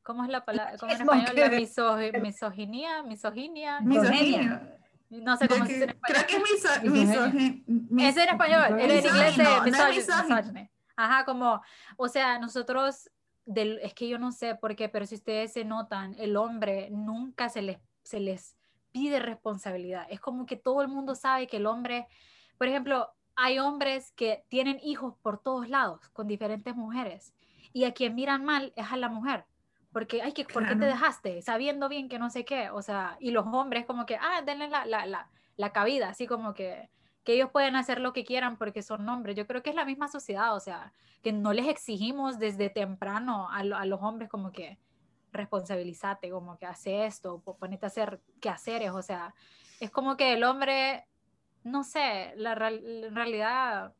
¿cómo 0.03 0.23
es 0.23 0.29
la 0.29 0.43
palabra? 0.43 0.77
Como 0.77 0.91
en 0.91 1.01
español, 1.01 1.35
la 1.35 1.47
misogi- 1.51 2.21
misoginia, 2.21 3.03
misoginia, 3.03 3.79
Misoginia. 3.81 4.77
no 5.09 5.37
sé 5.37 5.47
cómo 5.47 5.65
se 5.65 5.73
dice 5.73 5.83
en 5.85 5.99
Creo 6.01 6.21
español. 6.21 6.25
que 6.27 6.35
es 6.35 6.43
miso- 6.43 6.81
Misoginia. 6.91 7.63
misogi- 7.67 8.09
Es 8.09 8.17
en 8.17 8.29
español, 8.29 8.79
en 8.79 8.91
inglés 8.91 9.05
es 9.29 9.37
no 9.37 9.63
misogyny. 9.63 10.69
Ajá, 10.97 11.23
como, 11.23 11.61
o 11.95 12.07
sea, 12.09 12.39
nosotros, 12.39 13.09
del, 13.45 13.79
es 13.83 13.93
que 13.93 14.09
yo 14.09 14.17
no 14.19 14.31
sé 14.33 14.55
por 14.55 14.75
qué, 14.75 14.89
pero 14.89 15.05
si 15.05 15.15
ustedes 15.15 15.53
se 15.53 15.63
notan, 15.63 16.13
el 16.19 16.35
hombre 16.35 16.89
nunca 16.91 17.47
se 17.47 17.61
les, 17.61 17.77
se 18.03 18.19
les 18.19 18.57
pide 18.91 19.19
responsabilidad. 19.19 20.05
Es 20.09 20.19
como 20.19 20.45
que 20.45 20.55
todo 20.55 20.81
el 20.81 20.87
mundo 20.87 21.15
sabe 21.15 21.47
que 21.47 21.57
el 21.57 21.65
hombre, 21.65 22.07
por 22.57 22.67
ejemplo, 22.67 23.09
hay 23.35 23.59
hombres 23.59 24.11
que 24.13 24.43
tienen 24.49 24.79
hijos 24.83 25.15
por 25.21 25.39
todos 25.41 25.69
lados 25.69 26.09
con 26.09 26.27
diferentes 26.27 26.75
mujeres 26.75 27.33
y 27.73 27.85
a 27.85 27.93
quien 27.93 28.15
miran 28.15 28.43
mal 28.43 28.73
es 28.75 28.91
a 28.91 28.97
la 28.97 29.09
mujer. 29.09 29.45
Porque, 29.91 30.21
ay, 30.21 30.33
que, 30.33 30.43
¿por 30.45 30.63
qué 30.63 30.73
te 30.75 30.75
Claro. 30.75 30.93
dejaste? 30.93 31.41
Sabiendo 31.41 31.89
bien 31.89 32.09
que 32.09 32.19
no 32.19 32.29
sé 32.29 32.45
qué. 32.45 32.69
O 32.69 32.81
sea, 32.83 33.17
y 33.19 33.31
los 33.31 33.45
hombres 33.47 33.85
como 33.87 34.05
que, 34.05 34.17
ah, 34.17 34.41
denle 34.45 34.67
la, 34.69 34.85
la, 34.85 35.05
la, 35.07 35.29
la 35.57 35.71
cabida, 35.73 36.09
así 36.09 36.27
como 36.27 36.53
que, 36.53 36.91
que 37.23 37.33
ellos 37.33 37.49
pueden 37.51 37.75
hacer 37.75 37.99
lo 37.99 38.13
que 38.13 38.23
quieran 38.23 38.57
porque 38.57 38.83
son 38.83 39.07
hombres. 39.09 39.35
Yo 39.35 39.47
creo 39.47 39.63
que 39.63 39.71
es 39.71 39.75
la 39.75 39.85
misma 39.85 40.07
sociedad, 40.07 40.55
o 40.55 40.59
sea, 40.59 40.93
que 41.23 41.31
no 41.33 41.53
les 41.53 41.67
exigimos 41.67 42.37
desde 42.37 42.69
temprano 42.69 43.49
a, 43.49 43.63
lo- 43.63 43.77
a 43.77 43.85
los 43.85 43.99
hombres 44.03 44.29
como 44.29 44.51
que 44.51 44.77
responsabilizate, 45.31 46.29
como 46.29 46.57
que 46.57 46.65
hace 46.65 47.05
esto, 47.05 47.41
po- 47.41 47.57
ponete 47.57 47.85
a 47.85 47.87
hacer 47.87 48.19
quehaceres, 48.39 48.91
o 48.91 49.01
sea, 49.01 49.33
es 49.79 49.89
como 49.91 50.17
que 50.17 50.33
el 50.33 50.43
hombre 50.43 51.05
no 51.63 51.83
sé, 51.83 52.33
la 52.37 52.53
en 52.69 53.13
realidad, 53.15 53.93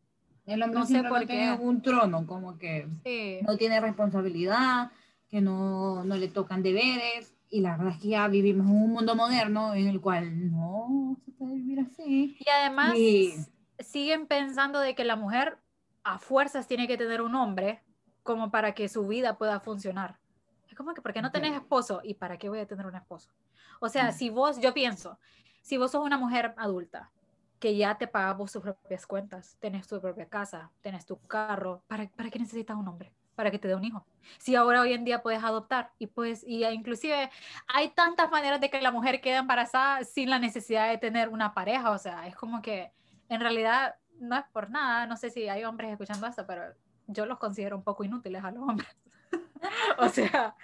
El 0.46 0.63
hombre 0.63 0.80
No 0.80 0.86
sé 0.86 1.04
por 1.04 1.26
tiene 1.26 1.58
qué. 1.58 1.63
un 1.63 1.82
trono, 1.82 2.26
como 2.26 2.58
que 2.58 2.88
sí. 3.04 3.39
no 3.46 3.58
tiene 3.58 3.80
responsabilidad, 3.82 4.92
que 5.30 5.42
no, 5.42 6.04
no 6.06 6.15
le 6.15 6.28
tocan 6.30 6.63
deberes. 6.63 7.36
Y 7.52 7.62
la 7.62 7.76
verdad 7.78 7.94
es 7.96 8.02
que 8.02 8.10
ya 8.10 8.28
vivimos 8.28 8.68
en 8.68 8.76
un 8.76 8.92
mundo 8.92 9.15
moderno 9.15 9.74
en 9.74 9.88
el 9.88 10.00
cual 10.02 10.52
no 10.52 11.18
se 11.26 11.32
puede 11.32 11.56
vivir 11.56 11.80
así. 11.82 12.38
Y 12.39 12.50
además 12.50 12.94
Sí. 12.94 13.34
siguen 13.80 14.26
pensando 14.28 14.80
de 14.80 14.96
que 14.96 15.04
la 15.04 15.15
mujer 15.15 15.58
a 16.04 16.18
fuerzas 16.20 16.68
tiene 16.68 16.88
que 16.88 16.98
tener 16.98 17.22
un 17.22 17.36
hombre 17.36 17.82
como 18.24 18.52
para 18.52 18.74
que 18.74 18.88
su 18.88 19.06
vida 19.08 19.38
pueda 19.38 19.60
funcionar. 19.60 20.18
Es 20.69 20.75
como 20.75 20.93
que, 20.93 21.01
¿por 21.01 21.13
qué 21.13 21.21
no 21.21 21.32
tenés 21.32 21.53
esposo? 21.53 22.01
¿Y 22.03 22.13
para 22.13 22.38
qué 22.38 22.47
voy 22.47 22.60
a 22.60 22.67
tener 22.67 22.86
un 22.86 22.95
esposo? 22.95 23.29
O 23.79 23.89
sea, 23.89 24.12
si 24.12 24.29
vos, 24.29 24.60
yo 24.60 24.73
pienso, 24.73 25.17
si 25.62 25.77
vos 25.77 25.91
sos 25.91 26.05
una 26.05 26.17
mujer 26.17 26.53
adulta, 26.58 27.12
que 27.60 27.75
ya 27.75 27.97
te 27.97 28.08
pagas 28.08 28.38
vos 28.38 28.51
tus 28.51 28.62
propias 28.62 29.05
cuentas, 29.05 29.58
tenés 29.60 29.88
tu 29.88 29.99
propia 29.99 30.27
casa, 30.27 30.71
tenés 30.82 31.05
tu 31.05 31.19
carro, 31.27 31.84
¿para, 31.88 32.08
para 32.08 32.29
qué 32.29 32.39
necesitas 32.39 32.77
un 32.77 32.88
hombre? 32.88 33.12
Para 33.36 33.51
que 33.51 33.60
te 33.60 33.67
dé 33.67 33.75
un 33.75 33.84
hijo. 33.84 34.05
Si 34.38 34.55
ahora 34.55 34.82
hoy 34.82 34.93
en 34.93 35.03
día 35.03 35.21
puedes 35.21 35.43
adoptar 35.43 35.91
y 35.97 36.08
pues, 36.08 36.43
y 36.45 36.65
inclusive 36.65 37.29
hay 37.67 37.89
tantas 37.89 38.29
maneras 38.32 38.62
de 38.62 38.69
que 38.69 38.82
la 38.82 38.91
mujer 38.91 39.21
quede 39.21 39.38
embarazada 39.38 40.03
sin 40.03 40.29
la 40.29 40.39
necesidad 40.39 40.89
de 40.89 40.97
tener 40.97 41.29
una 41.29 41.53
pareja, 41.53 41.91
o 41.91 41.97
sea, 41.97 42.27
es 42.27 42.36
como 42.36 42.62
que 42.62 42.91
en 43.27 43.41
realidad 43.41 43.95
no 44.19 44.38
es 44.38 44.43
por 44.51 44.69
nada, 44.69 45.05
no 45.05 45.17
sé 45.17 45.29
si 45.29 45.47
hay 45.47 45.63
hombres 45.63 45.91
escuchando 45.91 46.27
esto, 46.27 46.45
pero 46.45 46.63
yo 47.08 47.25
los 47.25 47.39
considero 47.39 47.75
un 47.77 47.84
poco 47.84 48.03
inútiles 48.03 48.43
a 48.43 48.51
los 48.51 48.63
hombres. 48.63 48.89
o 49.98 50.10
sea, 50.10 50.56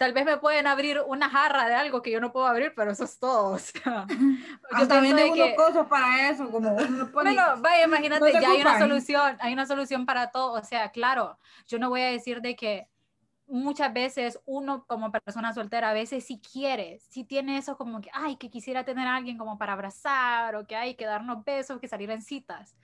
tal 0.00 0.14
vez 0.14 0.24
me 0.24 0.38
pueden 0.38 0.66
abrir 0.66 1.02
una 1.06 1.28
jarra 1.28 1.68
de 1.68 1.74
algo 1.74 2.00
que 2.00 2.10
yo 2.10 2.20
no 2.20 2.32
puedo 2.32 2.46
abrir, 2.46 2.72
pero 2.74 2.90
eso 2.90 3.04
es 3.04 3.18
todo, 3.18 3.52
o 3.52 3.58
sea, 3.58 4.06
yo 4.08 4.98
unos 4.98 5.36
que 5.36 5.54
cosas 5.54 5.86
para 5.88 6.30
eso, 6.30 6.50
como 6.50 6.74
bueno, 7.12 7.42
vaya, 7.58 7.84
imagínate, 7.84 8.32
no 8.32 8.40
ya 8.40 8.50
hay 8.50 8.62
una 8.62 8.78
solución, 8.78 9.36
hay 9.40 9.52
una 9.52 9.66
solución 9.66 10.06
para 10.06 10.30
todo. 10.30 10.52
O 10.52 10.64
sea, 10.64 10.90
claro, 10.90 11.38
yo 11.66 11.78
no 11.78 11.90
voy 11.90 12.00
a 12.00 12.06
decir 12.06 12.40
de 12.40 12.56
que 12.56 12.88
muchas 13.46 13.92
veces 13.92 14.40
uno 14.46 14.86
como 14.86 15.10
persona 15.10 15.52
soltera 15.52 15.90
a 15.90 15.92
veces 15.92 16.24
si 16.24 16.40
quiere, 16.40 16.98
si 17.10 17.24
tiene 17.24 17.58
eso 17.58 17.76
como 17.76 18.00
que, 18.00 18.08
ay, 18.14 18.36
que 18.36 18.48
quisiera 18.48 18.84
tener 18.84 19.06
a 19.06 19.16
alguien 19.16 19.36
como 19.36 19.58
para 19.58 19.74
abrazar 19.74 20.54
o 20.56 20.66
que 20.66 20.76
hay 20.76 20.94
que 20.94 21.04
darnos 21.04 21.44
besos, 21.44 21.78
que 21.78 21.88
salir 21.88 22.10
en 22.10 22.22
citas. 22.22 22.76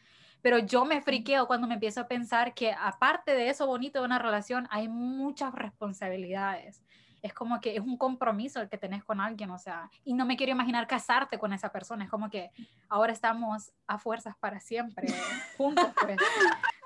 Pero 0.42 0.58
yo 0.58 0.84
me 0.84 1.00
friqueo 1.02 1.46
cuando 1.46 1.66
me 1.66 1.74
empiezo 1.74 2.00
a 2.00 2.08
pensar 2.08 2.54
que 2.54 2.72
aparte 2.72 3.32
de 3.32 3.48
eso 3.48 3.66
bonito 3.66 3.98
de 4.00 4.04
una 4.04 4.18
relación, 4.18 4.68
hay 4.70 4.88
muchas 4.88 5.52
responsabilidades. 5.54 6.82
Es 7.22 7.32
como 7.32 7.60
que 7.60 7.74
es 7.74 7.80
un 7.80 7.96
compromiso 7.96 8.60
el 8.60 8.68
que 8.68 8.78
tenés 8.78 9.02
con 9.02 9.20
alguien, 9.20 9.50
o 9.50 9.58
sea, 9.58 9.90
y 10.04 10.14
no 10.14 10.24
me 10.24 10.36
quiero 10.36 10.52
imaginar 10.52 10.86
casarte 10.86 11.38
con 11.38 11.52
esa 11.52 11.70
persona. 11.72 12.04
Es 12.04 12.10
como 12.10 12.30
que 12.30 12.52
ahora 12.88 13.12
estamos 13.12 13.72
a 13.88 13.98
fuerzas 13.98 14.36
para 14.38 14.60
siempre 14.60 15.08
juntos. 15.56 15.86
Pues. 16.00 16.18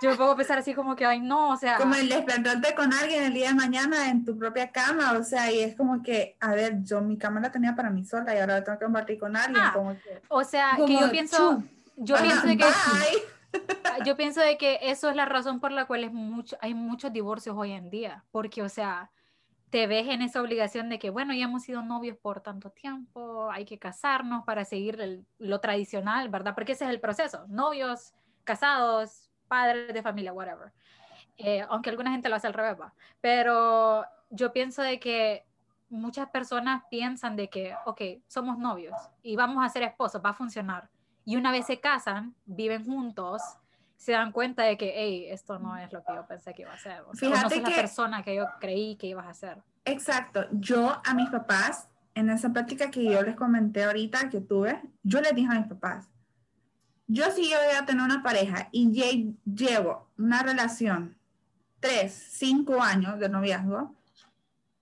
Yo 0.00 0.08
me 0.08 0.16
puedo 0.16 0.34
pensar 0.36 0.56
así 0.56 0.72
como 0.72 0.96
que, 0.96 1.04
ay, 1.04 1.20
no, 1.20 1.50
o 1.50 1.56
sea, 1.58 1.76
Como 1.76 1.94
el 1.94 2.08
despertarte 2.08 2.74
con 2.74 2.90
alguien 2.94 3.24
el 3.24 3.34
día 3.34 3.48
de 3.48 3.54
mañana 3.54 4.08
en 4.08 4.24
tu 4.24 4.38
propia 4.38 4.70
cama, 4.70 5.12
o 5.12 5.22
sea, 5.22 5.52
y 5.52 5.60
es 5.60 5.76
como 5.76 6.02
que, 6.02 6.36
a 6.40 6.54
ver, 6.54 6.82
yo 6.84 7.02
mi 7.02 7.18
cama 7.18 7.40
la 7.40 7.50
tenía 7.50 7.74
para 7.74 7.90
mí 7.90 8.06
sola 8.06 8.34
y 8.34 8.38
ahora 8.38 8.54
la 8.54 8.64
tengo 8.64 8.78
que 8.78 8.84
compartir 8.86 9.18
con 9.18 9.36
alguien, 9.36 9.62
Ah, 9.62 9.72
como 9.74 9.92
que... 9.92 10.22
o 10.28 10.42
sea, 10.42 10.70
que 10.76 10.82
como 10.82 11.00
yo 11.00 11.10
pienso, 11.10 11.58
chu. 11.58 11.68
yo 11.96 12.16
pienso 12.16 12.42
que 12.46 12.54
bye. 12.56 13.39
Yo 14.04 14.16
pienso 14.16 14.40
de 14.40 14.56
que 14.56 14.78
eso 14.82 15.10
es 15.10 15.16
la 15.16 15.26
razón 15.26 15.60
por 15.60 15.72
la 15.72 15.86
cual 15.86 16.04
es 16.04 16.12
mucho, 16.12 16.56
hay 16.60 16.74
muchos 16.74 17.12
divorcios 17.12 17.56
hoy 17.58 17.72
en 17.72 17.90
día, 17.90 18.24
porque, 18.30 18.62
o 18.62 18.68
sea, 18.68 19.10
te 19.70 19.86
ves 19.86 20.08
en 20.08 20.22
esa 20.22 20.40
obligación 20.40 20.88
de 20.88 20.98
que, 20.98 21.10
bueno, 21.10 21.32
ya 21.32 21.44
hemos 21.44 21.62
sido 21.62 21.82
novios 21.82 22.16
por 22.18 22.40
tanto 22.40 22.70
tiempo, 22.70 23.50
hay 23.50 23.64
que 23.64 23.78
casarnos 23.78 24.44
para 24.44 24.64
seguir 24.64 25.24
lo 25.38 25.60
tradicional, 25.60 26.28
¿verdad? 26.28 26.54
Porque 26.54 26.72
ese 26.72 26.84
es 26.84 26.90
el 26.90 27.00
proceso, 27.00 27.46
novios, 27.48 28.14
casados, 28.44 29.30
padres 29.46 29.94
de 29.94 30.02
familia, 30.02 30.32
whatever. 30.32 30.72
Eh, 31.38 31.64
aunque 31.68 31.90
alguna 31.90 32.10
gente 32.10 32.28
lo 32.28 32.36
hace 32.36 32.48
al 32.48 32.52
revés, 32.52 32.80
va. 32.80 32.92
Pero 33.20 34.04
yo 34.30 34.52
pienso 34.52 34.82
de 34.82 34.98
que 34.98 35.46
muchas 35.88 36.28
personas 36.30 36.82
piensan 36.90 37.36
de 37.36 37.48
que, 37.48 37.74
ok, 37.86 38.02
somos 38.26 38.58
novios 38.58 38.96
y 39.22 39.36
vamos 39.36 39.64
a 39.64 39.68
ser 39.68 39.82
esposos, 39.82 40.22
va 40.24 40.30
a 40.30 40.34
funcionar. 40.34 40.88
Y 41.24 41.36
una 41.36 41.52
vez 41.52 41.66
se 41.66 41.80
casan, 41.80 42.34
viven 42.46 42.84
juntos, 42.84 43.42
se 43.96 44.12
dan 44.12 44.32
cuenta 44.32 44.62
de 44.62 44.76
que, 44.78 44.92
hey, 44.96 45.26
esto 45.28 45.58
no 45.58 45.76
es 45.76 45.92
lo 45.92 46.02
que 46.02 46.14
yo 46.14 46.26
pensé 46.26 46.54
que 46.54 46.62
iba 46.62 46.72
a 46.72 46.78
ser. 46.78 47.02
O 47.02 47.14
sea, 47.14 47.28
no 47.28 47.48
la 47.48 47.48
persona 47.76 48.22
que 48.22 48.34
yo 48.34 48.46
creí 48.58 48.96
que 48.96 49.08
ibas 49.08 49.26
a 49.26 49.34
ser. 49.34 49.62
Exacto. 49.84 50.46
Yo 50.52 51.00
a 51.04 51.14
mis 51.14 51.28
papás, 51.28 51.88
en 52.14 52.30
esa 52.30 52.50
práctica 52.52 52.90
que 52.90 53.04
yo 53.04 53.22
les 53.22 53.36
comenté 53.36 53.84
ahorita 53.84 54.28
que 54.30 54.40
tuve, 54.40 54.80
yo 55.02 55.20
les 55.20 55.34
dije 55.34 55.48
a 55.52 55.58
mis 55.58 55.68
papás, 55.68 56.08
yo 57.06 57.24
si 57.32 57.50
yo 57.50 57.56
voy 57.58 57.76
a 57.76 57.84
tener 57.84 58.04
una 58.04 58.22
pareja 58.22 58.68
y 58.72 58.86
lle- 58.88 59.34
llevo 59.44 60.08
una 60.16 60.42
relación 60.42 61.16
tres, 61.80 62.12
cinco 62.12 62.80
años 62.82 63.18
de 63.18 63.28
noviazgo 63.28 63.94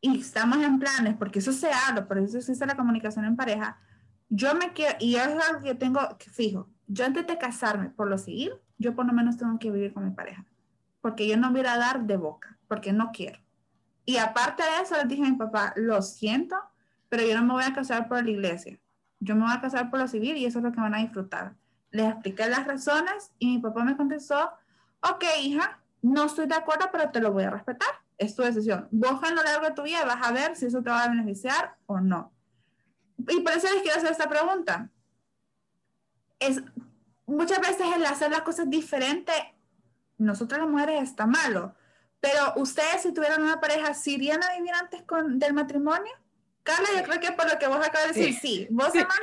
y 0.01 0.21
estamos 0.21 0.59
en 0.59 0.79
planes, 0.79 1.17
porque 1.17 1.39
eso 1.41 1.53
se 1.53 1.71
habla, 1.73 2.07
por 2.07 2.19
eso 2.19 2.39
existe 2.39 2.67
la 2.67 2.77
comunicación 2.77 3.25
en 3.25 3.35
pareja, 3.37 3.79
yo 4.29 4.55
me 4.55 4.73
quiero, 4.73 4.97
y 5.01 5.17
es 5.17 5.27
algo 5.27 5.63
que 5.63 5.75
tengo 5.75 6.01
que 6.19 6.31
fijo, 6.31 6.69
yo 6.87 7.05
antes 7.05 7.27
de 7.27 7.39
casarme 7.39 7.91
por 7.91 8.09
lo 8.09 8.19
civil, 8.19 8.53
yo 8.79 8.95
por 8.95 9.07
lo 9.07 9.13
menos 9.13 9.37
tengo 9.37 9.59
que 9.59 9.71
vivir 9.71 9.93
con 9.93 10.05
mi 10.05 10.11
pareja, 10.11 10.45
porque 11.01 11.27
yo 11.27 11.37
no 11.37 11.51
voy 11.51 11.61
a 11.61 11.77
dar 11.77 12.07
de 12.07 12.17
boca, 12.17 12.59
porque 12.67 12.93
no 12.93 13.11
quiero. 13.13 13.41
Y 14.05 14.17
aparte 14.17 14.63
de 14.63 14.83
eso, 14.83 14.97
les 14.97 15.09
dije 15.09 15.23
a 15.23 15.31
mi 15.31 15.37
papá, 15.37 15.75
lo 15.77 16.01
siento, 16.01 16.57
pero 17.09 17.27
yo 17.27 17.35
no 17.37 17.43
me 17.43 17.53
voy 17.53 17.65
a 17.65 17.75
casar 17.75 18.09
por 18.09 18.25
la 18.25 18.31
iglesia. 18.31 18.79
Yo 19.21 19.35
me 19.35 19.43
voy 19.43 19.53
a 19.53 19.61
casar 19.61 19.91
por 19.91 19.99
lo 19.99 20.09
civil 20.09 20.37
y 20.37 20.47
eso 20.47 20.59
es 20.61 20.65
lo 20.65 20.73
que 20.73 20.81
van 20.81 20.95
a 20.95 20.99
disfrutar. 20.99 21.55
Les 21.91 22.07
expliqué 22.07 22.49
las 22.49 22.67
razones 22.67 23.33
y 23.39 23.49
mi 23.49 23.59
papá 23.59 23.85
me 23.85 23.97
contestó, 23.97 24.51
ok, 25.03 25.25
hija, 25.43 25.81
no 26.01 26.25
estoy 26.25 26.47
de 26.47 26.55
acuerdo, 26.55 26.89
pero 26.93 27.11
te 27.11 27.21
lo 27.21 27.33
voy 27.33 27.45
a 27.45 27.51
respetar. 27.51 27.89
Es 28.17 28.35
tu 28.35 28.43
decisión. 28.43 28.89
Vos 28.91 29.21
lo 29.21 29.43
largo 29.43 29.67
de 29.67 29.75
tu 29.75 29.83
vida 29.83 30.05
vas 30.05 30.27
a 30.27 30.33
ver 30.33 30.57
si 30.57 30.67
eso 30.67 30.83
te 30.83 30.91
va 30.91 31.05
a 31.05 31.09
beneficiar 31.09 31.77
o 31.87 32.01
no. 32.01 32.33
Y 33.19 33.41
por 33.41 33.53
eso 33.53 33.73
les 33.73 33.83
quiero 33.83 33.99
hacer 33.99 34.13
esta 34.13 34.29
pregunta. 34.29 34.91
Es, 36.39 36.63
muchas 37.27 37.61
veces 37.61 37.87
el 37.95 38.05
hacer 38.07 38.31
las 38.31 38.43
cosas 38.43 38.71
diferentes, 38.71 39.37
nosotros 40.17 40.61
las 40.61 40.69
mujeres 40.69 41.03
está 41.03 41.27
malo. 41.27 41.75
Pero 42.21 42.55
ustedes, 42.57 43.03
si 43.03 43.13
tuvieran 43.13 43.43
una 43.43 43.61
pareja, 43.61 43.95
¿se 43.95 44.13
irían 44.13 44.43
a 44.43 44.57
vivir 44.57 44.73
antes 44.75 45.03
con, 45.03 45.39
del 45.39 45.53
matrimonio? 45.53 46.13
Carla, 46.63 46.89
yo 46.97 47.03
creo 47.05 47.21
que 47.21 47.33
por 47.33 47.51
lo 47.51 47.59
que 47.59 47.67
vos 47.67 47.79
acabas 47.79 48.15
de 48.15 48.21
decir, 48.21 48.39
sí. 48.41 48.67
¿Vos, 48.71 48.89
Samantha? 48.89 49.17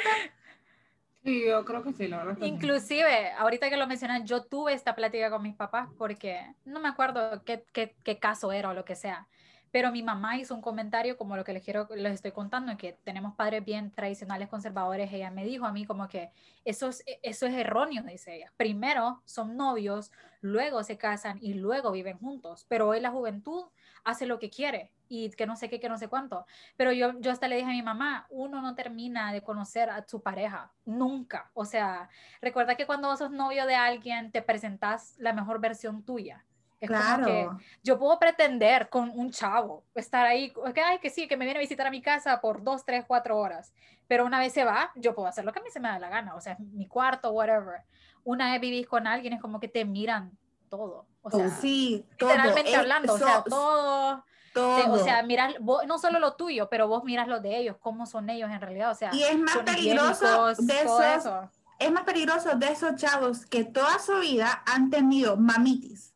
Sí, 1.23 1.45
yo 1.45 1.65
creo 1.65 1.83
que 1.83 1.93
sí, 1.93 2.07
la 2.07 2.17
verdad. 2.17 2.37
que 2.37 2.45
sí. 2.45 2.47
Inclusive, 2.47 3.31
ahorita 3.31 3.69
que 3.69 3.77
lo 3.77 3.87
mencionas, 3.87 4.23
yo 4.23 4.43
tuve 4.43 4.73
esta 4.73 4.95
plática 4.95 5.29
con 5.29 5.41
mis 5.41 5.55
papás 5.55 5.89
porque 5.97 6.53
no 6.63 6.79
me 6.79 6.87
acuerdo 6.87 7.43
qué, 7.43 7.65
qué, 7.73 7.95
qué 8.03 8.19
caso 8.19 8.51
era 8.51 8.69
o 8.69 8.73
lo 8.73 8.85
que 8.85 8.95
sea, 8.95 9.27
pero 9.75 9.91
mi 9.91 10.03
mamá 10.03 10.37
hizo 10.37 10.55
un 10.55 10.61
comentario 10.61 11.17
como 11.17 11.35
lo 11.35 11.43
que 11.43 11.51
les 11.51 11.61
quiero, 11.61 11.89
les 11.93 12.13
estoy 12.13 12.31
contando, 12.31 12.77
que 12.77 12.93
tenemos 13.03 13.35
padres 13.35 13.65
bien 13.65 13.91
tradicionales, 13.91 14.47
conservadores, 14.47 15.11
ella 15.11 15.31
me 15.31 15.43
dijo 15.43 15.65
a 15.65 15.73
mí 15.73 15.85
como 15.85 16.07
que 16.07 16.31
eso 16.63 16.87
es, 16.87 17.03
eso 17.21 17.45
es 17.45 17.53
erróneo, 17.53 18.01
dice 18.03 18.37
ella. 18.37 18.53
Primero 18.55 19.21
son 19.25 19.57
novios, 19.57 20.13
luego 20.39 20.81
se 20.83 20.97
casan 20.97 21.39
y 21.41 21.55
luego 21.55 21.91
viven 21.91 22.17
juntos, 22.19 22.65
pero 22.69 22.87
hoy 22.87 23.01
la 23.01 23.11
juventud 23.11 23.65
hace 24.05 24.25
lo 24.25 24.39
que 24.39 24.49
quiere 24.49 24.93
y 25.09 25.29
que 25.31 25.45
no 25.45 25.57
sé 25.57 25.69
qué, 25.69 25.81
que 25.81 25.89
no 25.89 25.97
sé 25.97 26.07
cuánto. 26.07 26.45
Pero 26.77 26.93
yo, 26.93 27.19
yo 27.19 27.29
hasta 27.29 27.49
le 27.49 27.57
dije 27.57 27.67
a 27.67 27.73
mi 27.73 27.83
mamá, 27.83 28.27
uno 28.29 28.61
no 28.61 28.75
termina 28.75 29.33
de 29.33 29.41
conocer 29.41 29.89
a 29.89 30.07
su 30.07 30.21
pareja, 30.21 30.71
nunca. 30.85 31.51
O 31.53 31.65
sea, 31.65 32.07
recuerda 32.39 32.75
que 32.75 32.85
cuando 32.85 33.13
sos 33.17 33.31
novio 33.31 33.65
de 33.65 33.75
alguien, 33.75 34.31
te 34.31 34.41
presentas 34.41 35.15
la 35.17 35.33
mejor 35.33 35.59
versión 35.59 36.05
tuya. 36.05 36.45
Es 36.79 36.89
como 36.89 36.99
que 37.25 37.43
Claro. 37.45 37.57
yo 37.83 37.97
puedo 37.97 38.19
pretender 38.19 38.89
con 38.89 39.09
un 39.09 39.31
chavo, 39.31 39.85
estar 39.95 40.25
ahí, 40.25 40.53
que, 40.73 40.81
ay, 40.81 40.99
que 40.99 41.09
sí, 41.09 41.27
que 41.27 41.37
me 41.37 41.45
viene 41.45 41.59
a 41.59 41.61
visitar 41.61 41.87
a 41.87 41.91
mi 41.91 42.01
casa 42.01 42.41
por 42.41 42.63
dos, 42.63 42.83
tres, 42.85 43.05
cuatro 43.07 43.37
horas, 43.37 43.73
pero 44.07 44.25
una 44.25 44.39
vez 44.39 44.53
se 44.53 44.65
va, 44.65 44.91
yo 44.95 45.15
puedo 45.15 45.27
hacer 45.27 45.45
lo 45.45 45.53
que 45.53 45.59
a 45.59 45.63
mí 45.63 45.69
se 45.71 45.79
me 45.79 45.87
da 45.87 45.97
la 45.99 46.09
gana, 46.09 46.35
o 46.35 46.41
sea, 46.41 46.57
mi 46.59 46.87
cuarto, 46.87 47.31
whatever. 47.31 47.81
Una 48.23 48.51
vez 48.51 48.61
vivís 48.61 48.87
con 48.87 49.07
alguien, 49.07 49.33
es 49.33 49.41
como 49.41 49.59
que 49.59 49.67
te 49.69 49.85
miran 49.85 50.37
todo, 50.69 51.07
o 51.21 51.31
sea, 51.31 51.49
Sí, 51.49 52.05
todo. 52.17 52.29
literalmente 52.29 52.71
Eh, 52.71 52.75
hablando, 52.75 53.13
o 53.13 53.17
sea, 53.17 53.43
todo, 53.43 54.23
todo. 54.53 54.75
te- 54.75 54.89
o 54.89 54.97
sea, 55.03 55.23
miras, 55.23 55.55
vos- 55.61 55.85
no 55.87 55.97
solo 55.97 56.19
lo 56.19 56.35
tuyo, 56.35 56.67
pero 56.69 56.87
vos 56.89 57.03
miras 57.05 57.27
lo 57.27 57.39
de 57.39 57.57
ellos, 57.57 57.77
cómo 57.79 58.05
son 58.05 58.29
ellos 58.29 58.49
en 58.51 58.59
realidad, 58.59 58.91
o 58.91 58.95
sea, 58.95 59.11
y 59.13 59.23
es 59.23 59.37
más 59.39 59.59
peligroso 59.59 60.53
de 60.57 60.73
todo 60.83 61.01
esos, 61.01 61.25
eso. 61.25 61.49
es 61.79 61.91
más 61.91 62.03
peligroso 62.03 62.55
de 62.55 62.67
esos 62.67 62.95
chavos 62.95 63.45
que 63.45 63.63
toda 63.63 63.97
su 63.99 64.19
vida 64.19 64.61
han 64.65 64.89
tenido 64.89 65.37
mamitis. 65.37 66.14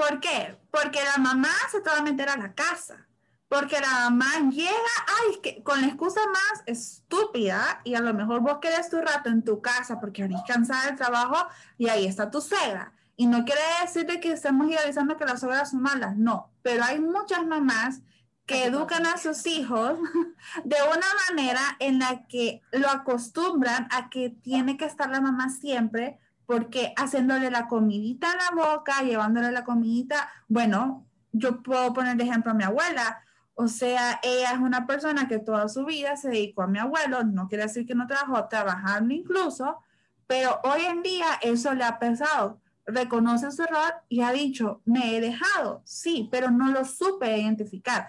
¿Por 0.00 0.18
qué? 0.18 0.56
Porque 0.70 0.98
la 1.04 1.18
mamá 1.18 1.50
se 1.70 1.82
te 1.82 1.90
va 1.90 1.98
a 1.98 2.02
meter 2.02 2.30
a 2.30 2.36
la 2.38 2.54
casa. 2.54 3.06
Porque 3.48 3.78
la 3.80 4.08
mamá 4.08 4.50
llega, 4.50 4.70
ay, 5.06 5.40
que 5.42 5.62
con 5.62 5.82
la 5.82 5.88
excusa 5.88 6.20
más 6.26 6.62
estúpida, 6.64 7.82
y 7.84 7.94
a 7.94 8.00
lo 8.00 8.14
mejor 8.14 8.40
vos 8.40 8.60
querés 8.62 8.88
tu 8.88 8.98
rato 8.98 9.28
en 9.28 9.44
tu 9.44 9.60
casa 9.60 10.00
porque 10.00 10.22
venís 10.22 10.40
cansada 10.48 10.86
del 10.86 10.96
trabajo 10.96 11.46
y 11.76 11.88
ahí 11.90 12.06
está 12.06 12.30
tu 12.30 12.40
suegra. 12.40 12.94
Y 13.16 13.26
no 13.26 13.44
quiere 13.44 13.60
decir 13.82 14.06
de 14.06 14.20
que 14.20 14.32
estemos 14.32 14.70
idealizando 14.70 15.18
que 15.18 15.26
las 15.26 15.40
suegras 15.40 15.72
son 15.72 15.82
malas, 15.82 16.16
no, 16.16 16.50
pero 16.62 16.82
hay 16.82 16.98
muchas 16.98 17.44
mamás 17.46 18.00
que 18.46 18.64
educan 18.64 19.04
a 19.06 19.18
sus 19.18 19.46
hijos 19.46 19.98
de 20.64 20.76
una 20.82 21.06
manera 21.28 21.60
en 21.78 21.98
la 21.98 22.26
que 22.26 22.62
lo 22.72 22.88
acostumbran 22.88 23.86
a 23.90 24.08
que 24.08 24.30
tiene 24.30 24.78
que 24.78 24.86
estar 24.86 25.10
la 25.10 25.20
mamá 25.20 25.50
siempre, 25.50 26.18
porque 26.50 26.92
haciéndole 26.96 27.48
la 27.48 27.68
comidita 27.68 28.26
en 28.32 28.38
la 28.38 28.64
boca, 28.64 29.02
llevándole 29.02 29.52
la 29.52 29.62
comidita, 29.62 30.28
bueno, 30.48 31.06
yo 31.30 31.62
puedo 31.62 31.92
poner 31.92 32.16
de 32.16 32.24
ejemplo 32.24 32.50
a 32.50 32.54
mi 32.54 32.64
abuela. 32.64 33.22
O 33.54 33.68
sea, 33.68 34.18
ella 34.24 34.50
es 34.54 34.58
una 34.58 34.84
persona 34.84 35.28
que 35.28 35.38
toda 35.38 35.68
su 35.68 35.84
vida 35.84 36.16
se 36.16 36.30
dedicó 36.30 36.62
a 36.62 36.66
mi 36.66 36.80
abuelo, 36.80 37.22
no 37.22 37.46
quiere 37.46 37.64
decir 37.64 37.86
que 37.86 37.94
no 37.94 38.08
trabajó, 38.08 38.48
trabajando 38.48 39.14
incluso, 39.14 39.78
pero 40.26 40.58
hoy 40.64 40.80
en 40.86 41.02
día 41.02 41.26
eso 41.40 41.72
le 41.72 41.84
ha 41.84 42.00
pesado 42.00 42.60
reconoce 42.84 43.52
su 43.52 43.62
error 43.62 44.02
y 44.08 44.22
ha 44.22 44.32
dicho, 44.32 44.80
me 44.84 45.14
he 45.14 45.20
dejado, 45.20 45.82
sí, 45.84 46.28
pero 46.32 46.50
no 46.50 46.72
lo 46.72 46.84
supe 46.84 47.38
identificar. 47.38 48.08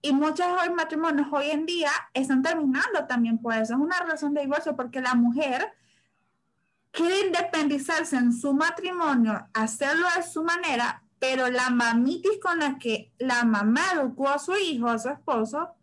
Y 0.00 0.14
muchos 0.14 0.46
matrimonios 0.74 1.26
hoy 1.30 1.50
en 1.50 1.66
día 1.66 1.90
están 2.14 2.40
terminando 2.40 3.04
también 3.06 3.36
por 3.36 3.52
eso. 3.52 3.74
Es 3.74 3.78
una 3.78 3.98
razón 4.00 4.32
de 4.32 4.40
divorcio 4.40 4.74
porque 4.74 5.02
la 5.02 5.14
mujer 5.14 5.70
quiere 6.94 7.26
independizarse 7.26 8.16
en 8.16 8.32
su 8.32 8.54
matrimonio, 8.54 9.48
hacerlo 9.52 10.06
de 10.16 10.22
su 10.22 10.44
manera, 10.44 11.02
pero 11.18 11.48
la 11.48 11.68
mamitis 11.70 12.38
con 12.40 12.60
la 12.60 12.78
que 12.78 13.12
la 13.18 13.44
mamá 13.44 13.80
educó 13.94 14.28
a 14.28 14.38
su 14.38 14.56
hijo, 14.56 14.88
a 14.88 14.98
su 14.98 15.08
esposo, 15.08 15.74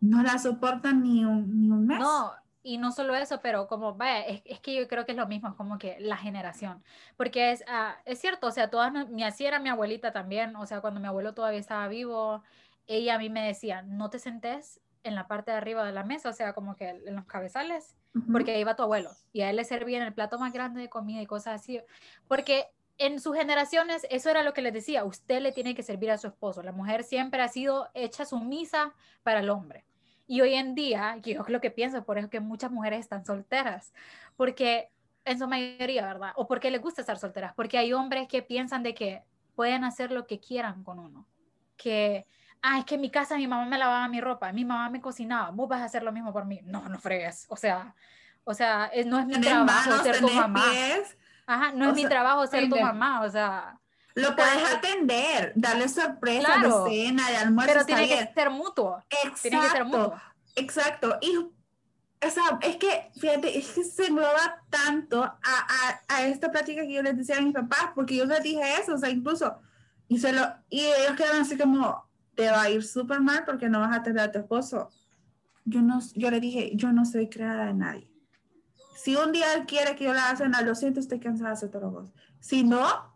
no 0.00 0.22
la 0.22 0.38
soporta 0.38 0.92
ni 0.92 1.24
un, 1.24 1.60
ni 1.60 1.70
un 1.70 1.86
mes. 1.86 1.98
No, 1.98 2.32
y 2.62 2.78
no 2.78 2.92
solo 2.92 3.14
eso, 3.14 3.40
pero 3.42 3.68
como, 3.68 3.94
vaya, 3.94 4.20
es, 4.20 4.42
es, 4.46 4.60
que 4.60 4.74
yo 4.74 4.88
creo 4.88 5.04
que 5.04 5.12
es 5.12 5.18
lo 5.18 5.26
mismo, 5.26 5.54
como 5.54 5.78
que 5.78 5.98
la 6.00 6.16
generación, 6.16 6.82
porque 7.16 7.52
es, 7.52 7.60
uh, 7.62 7.92
es 8.06 8.18
cierto, 8.18 8.46
o 8.46 8.52
sea, 8.52 8.70
todas, 8.70 8.92
mi, 9.10 9.24
así 9.24 9.44
era 9.44 9.58
mi 9.58 9.68
abuelita 9.68 10.12
también, 10.12 10.56
o 10.56 10.66
sea, 10.66 10.80
cuando 10.80 10.98
mi 10.98 11.06
abuelo 11.08 11.34
todavía 11.34 11.60
estaba 11.60 11.88
vivo, 11.88 12.42
ella 12.86 13.16
a 13.16 13.18
mí 13.18 13.28
me 13.28 13.46
decía, 13.46 13.82
no 13.82 14.08
te 14.08 14.18
sentes 14.18 14.80
en 15.04 15.14
la 15.14 15.26
parte 15.26 15.50
de 15.50 15.56
arriba 15.56 15.84
de 15.84 15.92
la 15.92 16.04
mesa, 16.04 16.28
o 16.28 16.32
sea, 16.32 16.52
como 16.52 16.76
que 16.76 16.88
en 16.88 17.16
los 17.16 17.26
cabezales, 17.26 17.96
uh 18.14 18.18
-huh. 18.18 18.32
porque 18.32 18.52
ahí 18.52 18.64
va 18.64 18.76
tu 18.76 18.82
abuelo, 18.82 19.10
y 19.32 19.42
a 19.42 19.50
él 19.50 19.56
le 19.56 19.64
servían 19.64 20.02
el 20.02 20.14
plato 20.14 20.38
más 20.38 20.52
grande 20.52 20.80
de 20.80 20.88
comida 20.88 21.20
y 21.20 21.26
cosas 21.26 21.60
así, 21.60 21.80
porque 22.28 22.66
en 22.98 23.20
sus 23.20 23.36
generaciones 23.36 24.06
eso 24.10 24.30
era 24.30 24.42
lo 24.42 24.52
que 24.52 24.62
les 24.62 24.72
decía, 24.72 25.04
usted 25.04 25.40
le 25.40 25.52
tiene 25.52 25.74
que 25.74 25.82
servir 25.82 26.10
a 26.10 26.18
su 26.18 26.28
esposo, 26.28 26.62
la 26.62 26.72
mujer 26.72 27.04
siempre 27.04 27.42
ha 27.42 27.48
sido 27.48 27.88
hecha 27.94 28.24
sumisa 28.24 28.94
para 29.22 29.40
el 29.40 29.50
hombre. 29.50 29.84
Y 30.28 30.40
hoy 30.40 30.54
en 30.54 30.74
día, 30.74 31.16
yo 31.22 31.42
es 31.42 31.48
lo 31.48 31.60
que 31.60 31.70
pienso, 31.70 32.04
por 32.04 32.16
eso 32.16 32.30
que 32.30 32.40
muchas 32.40 32.70
mujeres 32.70 33.00
están 33.00 33.24
solteras, 33.24 33.92
porque 34.36 34.90
en 35.24 35.38
su 35.38 35.46
mayoría, 35.46 36.06
¿verdad? 36.06 36.32
O 36.36 36.46
porque 36.46 36.70
les 36.70 36.80
gusta 36.80 37.00
estar 37.02 37.18
solteras, 37.18 37.52
porque 37.54 37.76
hay 37.76 37.92
hombres 37.92 38.28
que 38.28 38.42
piensan 38.42 38.82
de 38.82 38.94
que 38.94 39.22
pueden 39.54 39.84
hacer 39.84 40.10
lo 40.10 40.26
que 40.26 40.38
quieran 40.38 40.84
con 40.84 40.98
uno, 40.98 41.26
que, 41.76 42.26
ah, 42.62 42.78
es 42.78 42.84
que 42.84 42.94
en 42.94 43.00
mi 43.00 43.10
casa 43.10 43.36
mi 43.36 43.46
mamá 43.46 43.66
me 43.66 43.78
lavaba 43.78 44.08
mi 44.08 44.20
ropa, 44.20 44.52
mi 44.52 44.64
mamá 44.64 44.88
me 44.88 45.00
cocinaba, 45.00 45.50
vos 45.50 45.68
vas 45.68 45.80
a 45.80 45.84
hacer 45.84 46.02
lo 46.02 46.12
mismo 46.12 46.32
por 46.32 46.44
mí. 46.44 46.60
No, 46.64 46.88
no 46.88 46.98
fregues, 46.98 47.46
o 47.48 47.56
sea, 47.56 47.94
o 48.44 48.54
sea, 48.54 48.86
es, 48.86 49.06
no 49.06 49.18
es 49.18 49.26
mi 49.26 49.40
trabajo 49.40 49.90
manos, 49.90 50.02
ser 50.02 50.20
tu 50.20 50.28
mamá. 50.28 50.64
Pies? 50.70 51.16
Ajá, 51.46 51.72
no 51.72 51.90
es 51.90 51.94
mi 51.94 52.06
trabajo 52.06 52.46
ser 52.46 52.68
tu 52.68 52.78
mamá, 52.78 53.22
o 53.22 53.30
sea, 53.30 53.78
lo 54.14 54.36
puedes 54.36 54.72
atender, 54.72 55.52
darle 55.54 55.88
sorpresa 55.88 56.54
claro, 56.54 56.84
de 56.84 56.90
cena, 56.90 57.30
de 57.30 57.36
almuerzo. 57.36 57.72
Pero 57.72 57.86
tiene 57.86 58.08
que 58.08 58.32
ser 58.34 58.50
mutuo. 58.50 59.02
Exacto. 59.08 59.40
Tiene 59.42 59.60
que 59.60 59.70
ser 59.70 59.84
mutuo. 59.84 60.14
Exacto. 60.54 61.18
Y, 61.22 61.36
o 61.36 62.30
sea, 62.30 62.58
es 62.60 62.76
que, 62.76 63.10
fíjate, 63.18 63.58
es 63.58 63.70
que 63.70 63.84
se 63.84 64.06
engloba 64.06 64.62
tanto 64.68 65.22
a, 65.22 65.40
a, 65.42 66.00
a, 66.08 66.26
esta 66.26 66.50
plática 66.50 66.82
que 66.82 66.92
yo 66.92 67.02
les 67.02 67.16
decía 67.16 67.38
a 67.38 67.40
mis 67.40 67.54
papás, 67.54 67.90
porque 67.94 68.16
yo 68.16 68.26
les 68.26 68.42
dije 68.42 68.60
eso, 68.80 68.94
o 68.94 68.98
sea, 68.98 69.08
incluso, 69.08 69.58
y, 70.08 70.18
se 70.18 70.32
lo, 70.32 70.42
y 70.68 70.80
ellos 70.80 71.16
quedaron 71.16 71.40
así 71.40 71.56
como, 71.56 72.06
te 72.34 72.50
va 72.50 72.62
a 72.62 72.70
ir 72.70 72.82
súper 72.82 73.20
mal 73.20 73.44
porque 73.44 73.68
no 73.68 73.80
vas 73.80 73.96
a 73.96 74.02
tener 74.02 74.20
a 74.20 74.32
tu 74.32 74.38
esposo. 74.38 74.90
Yo, 75.64 75.82
no, 75.82 76.00
yo 76.14 76.30
le 76.30 76.40
dije, 76.40 76.72
yo 76.74 76.92
no 76.92 77.04
soy 77.04 77.28
creada 77.28 77.66
de 77.66 77.74
nadie. 77.74 78.10
Si 78.96 79.16
un 79.16 79.32
día 79.32 79.54
él 79.54 79.66
quiere 79.66 79.96
que 79.96 80.04
yo 80.04 80.12
le 80.12 80.20
haga 80.20 80.36
cena, 80.36 80.62
lo 80.62 80.74
siento, 80.74 81.00
estoy 81.00 81.18
cansada 81.18 81.50
de 81.50 81.54
hacer 81.54 81.70
vos. 81.80 82.10
Si 82.40 82.64
no, 82.64 83.12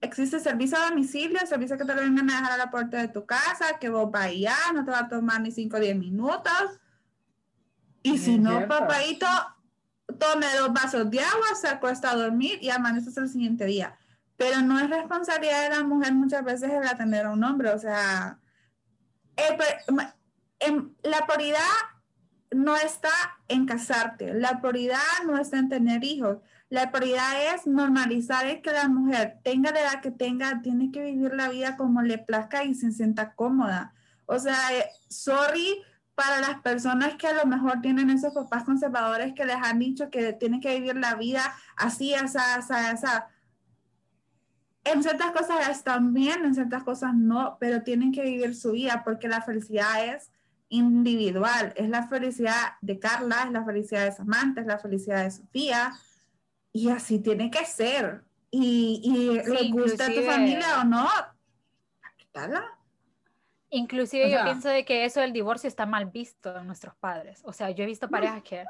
existe 0.00 0.40
servicio 0.40 0.78
a 0.78 0.88
domicilio, 0.88 1.38
servicio 1.46 1.76
que 1.76 1.84
te 1.84 1.94
lo 1.94 2.00
vengan 2.00 2.30
a 2.30 2.36
dejar 2.36 2.52
a 2.52 2.56
la 2.56 2.70
puerta 2.70 2.98
de 2.98 3.08
tu 3.08 3.26
casa, 3.26 3.78
que 3.80 3.88
vos 3.88 4.10
vayas, 4.10 4.56
no 4.74 4.84
te 4.84 4.90
va 4.90 5.00
a 5.00 5.08
tomar 5.08 5.40
ni 5.40 5.50
5 5.50 5.76
o 5.76 5.80
10 5.80 5.96
minutos. 5.96 6.80
Y 8.02 8.18
si 8.18 8.38
no, 8.38 8.50
cierto. 8.50 8.68
papadito, 8.68 9.26
tome 10.18 10.46
dos 10.58 10.72
vasos 10.72 11.10
de 11.10 11.20
agua, 11.20 11.54
se 11.54 11.68
acuesta 11.68 12.10
a 12.10 12.16
dormir 12.16 12.58
y 12.62 12.70
amanece 12.70 13.18
el 13.20 13.28
siguiente 13.28 13.66
día. 13.66 13.98
Pero 14.36 14.62
no 14.62 14.78
es 14.78 14.88
responsabilidad 14.88 15.64
de 15.64 15.76
la 15.76 15.84
mujer 15.84 16.14
muchas 16.14 16.42
veces 16.44 16.70
el 16.70 16.88
atender 16.88 17.26
a 17.26 17.30
un 17.30 17.44
hombre. 17.44 17.70
O 17.70 17.78
sea, 17.78 18.38
la 21.02 21.26
prioridad 21.26 21.60
no 22.50 22.76
está 22.76 23.10
en 23.48 23.66
casarte, 23.66 24.34
la 24.34 24.60
prioridad 24.60 24.98
no 25.26 25.38
está 25.38 25.58
en 25.58 25.68
tener 25.68 26.04
hijos. 26.04 26.38
La 26.68 26.92
prioridad 26.92 27.54
es 27.54 27.66
normalizar 27.66 28.46
el 28.46 28.62
que 28.62 28.70
la 28.70 28.88
mujer 28.88 29.38
tenga 29.42 29.72
la 29.72 29.80
edad 29.80 30.00
que 30.00 30.12
tenga, 30.12 30.62
tiene 30.62 30.92
que 30.92 31.02
vivir 31.02 31.34
la 31.34 31.48
vida 31.48 31.76
como 31.76 32.02
le 32.02 32.18
plazca 32.18 32.64
y 32.64 32.74
se 32.74 32.92
sienta 32.92 33.34
cómoda. 33.34 33.92
O 34.26 34.38
sea, 34.38 34.56
eh, 34.76 34.86
sorry 35.08 35.82
para 36.14 36.40
las 36.40 36.60
personas 36.60 37.14
que 37.14 37.26
a 37.26 37.32
lo 37.32 37.46
mejor 37.46 37.80
tienen 37.80 38.10
esos 38.10 38.34
papás 38.34 38.64
conservadores 38.64 39.32
que 39.32 39.46
les 39.46 39.56
han 39.56 39.78
dicho 39.78 40.10
que 40.10 40.34
tienen 40.34 40.60
que 40.60 40.78
vivir 40.78 40.96
la 40.96 41.14
vida 41.14 41.42
así, 41.76 42.14
así, 42.14 42.38
así, 42.38 42.72
así. 42.72 43.06
En 44.84 45.02
ciertas 45.02 45.30
cosas 45.32 45.68
están 45.68 46.14
bien, 46.14 46.44
en 46.44 46.54
ciertas 46.54 46.82
cosas 46.82 47.14
no, 47.14 47.58
pero 47.60 47.82
tienen 47.82 48.12
que 48.12 48.22
vivir 48.22 48.54
su 48.54 48.72
vida 48.72 49.02
porque 49.04 49.28
la 49.28 49.42
felicidad 49.42 50.06
es 50.14 50.30
individual. 50.70 51.72
Es 51.76 51.88
la 51.88 52.08
felicidad 52.08 52.74
de 52.80 52.98
Carla, 52.98 53.44
es 53.44 53.52
la 53.52 53.64
felicidad 53.64 54.04
de 54.04 54.12
Samantha, 54.12 54.62
es 54.62 54.66
la 54.66 54.78
felicidad 54.78 55.24
de 55.24 55.30
Sofía 55.30 55.92
y 56.72 56.88
así 56.88 57.18
tiene 57.18 57.50
que 57.50 57.64
ser. 57.66 58.24
Y, 58.50 59.00
y 59.04 59.40
sí, 59.44 59.52
le 59.52 59.70
gusta 59.70 60.06
a 60.06 60.12
tu 60.12 60.22
familia 60.22 60.80
o 60.80 60.84
no, 60.84 61.08
aceptala. 62.02 62.79
Inclusive 63.72 64.26
o 64.26 64.28
sea, 64.28 64.38
yo 64.38 64.44
pienso 64.44 64.68
de 64.68 64.84
que 64.84 65.04
eso 65.04 65.20
del 65.20 65.32
divorcio 65.32 65.68
está 65.68 65.86
mal 65.86 66.06
visto 66.06 66.56
en 66.56 66.66
nuestros 66.66 66.94
padres. 66.96 67.40
O 67.44 67.52
sea, 67.52 67.70
yo 67.70 67.84
he 67.84 67.86
visto 67.86 68.08
parejas 68.08 68.42
que 68.42 68.64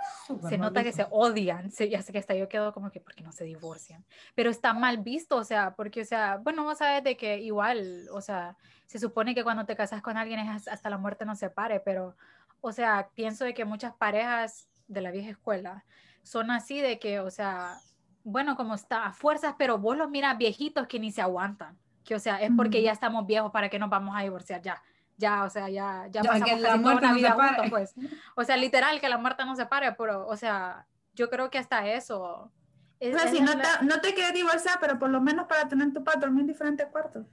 se 0.49 0.59
nota 0.59 0.83
que 0.83 0.93
se 0.93 1.07
odian. 1.11 1.71
Se, 1.71 1.89
ya 1.89 2.03
sé 2.03 2.13
que 2.13 2.19
hasta 2.19 2.35
yo 2.35 2.49
quedo 2.49 2.75
como 2.75 2.91
que, 2.91 3.01
¿por 3.01 3.15
qué 3.15 3.23
no 3.23 3.33
se 3.33 3.45
divorcian? 3.45 4.05
Pero 4.35 4.51
está 4.51 4.75
mal 4.75 4.99
visto, 4.99 5.37
o 5.37 5.45
sea, 5.45 5.75
porque, 5.75 6.03
o 6.03 6.05
sea, 6.05 6.37
bueno, 6.37 6.65
vos 6.65 6.79
sabes 6.79 7.03
de 7.03 7.17
que 7.17 7.39
igual, 7.39 8.09
o 8.13 8.21
sea, 8.21 8.57
se 8.87 8.99
supone 8.99 9.35
que 9.35 9.43
cuando 9.43 9.65
te 9.65 9.75
casas 9.75 10.03
con 10.03 10.19
alguien 10.19 10.41
es 10.41 10.69
hasta 10.69 10.91
la 10.91 10.99
muerte 10.99 11.25
no 11.25 11.35
se 11.35 11.49
pare, 11.49 11.81
pero, 11.81 12.15
o 12.61 12.73
sea, 12.73 13.09
pienso 13.15 13.45
de 13.45 13.55
que 13.55 13.65
muchas 13.65 13.95
parejas 13.95 14.69
de 14.87 15.01
la 15.01 15.11
vieja 15.11 15.31
escuela 15.31 15.85
son 16.23 16.51
así 16.51 16.81
de 16.81 16.99
que, 16.99 17.21
o 17.21 17.31
sea, 17.31 17.79
bueno, 18.23 18.55
como 18.55 18.75
está 18.75 19.07
a 19.07 19.13
fuerzas, 19.13 19.55
pero 19.59 19.79
vos 19.79 19.97
los 19.97 20.11
miras 20.11 20.37
viejitos 20.37 20.87
que 20.87 21.01
ni 21.01 21.11
se 21.11 21.23
aguantan. 21.23 21.79
Que, 22.11 22.17
o 22.17 22.19
sea, 22.19 22.43
es 22.43 22.51
porque 22.57 22.83
ya 22.83 22.91
estamos 22.91 23.25
viejos 23.25 23.53
para 23.53 23.69
que 23.69 23.79
nos 23.79 23.89
vamos 23.89 24.17
a 24.19 24.23
divorciar 24.23 24.61
ya. 24.61 24.83
Ya, 25.17 25.45
o 25.45 25.49
sea, 25.49 25.69
ya, 25.69 26.09
ya, 26.11 26.23
ya 26.23 26.29
pasamos 26.29 26.51
casi 26.51 26.63
toda 26.83 26.97
una 26.97 27.13
vida 27.13 27.31
juntos, 27.31 27.67
pues. 27.71 27.95
O 28.35 28.43
sea, 28.43 28.57
literal, 28.57 29.01
que 29.01 29.09
la 29.09 29.17
muerte 29.17 29.45
no 29.45 29.55
se 29.55 29.65
pare, 29.67 29.93
pero, 29.93 30.27
o 30.27 30.37
sea, 30.37 30.89
yo 31.15 31.31
creo 31.31 31.51
que 31.51 31.59
hasta 31.59 31.87
eso... 31.87 32.51
Es, 32.99 33.15
o 33.15 33.19
sea, 33.21 33.31
si 33.31 33.41
no, 33.41 33.55
la... 33.55 33.79
te, 33.79 33.85
no 33.85 34.01
te 34.01 34.13
quieres 34.13 34.35
divorciar, 34.35 34.79
pero 34.81 34.99
por 34.99 35.09
lo 35.09 35.21
menos 35.21 35.47
para 35.47 35.69
tener 35.69 35.93
tu 35.93 36.03
padre 36.03 36.23
dormir 36.23 36.41
en 36.41 36.47
diferentes 36.49 36.89
cuartos. 36.89 37.27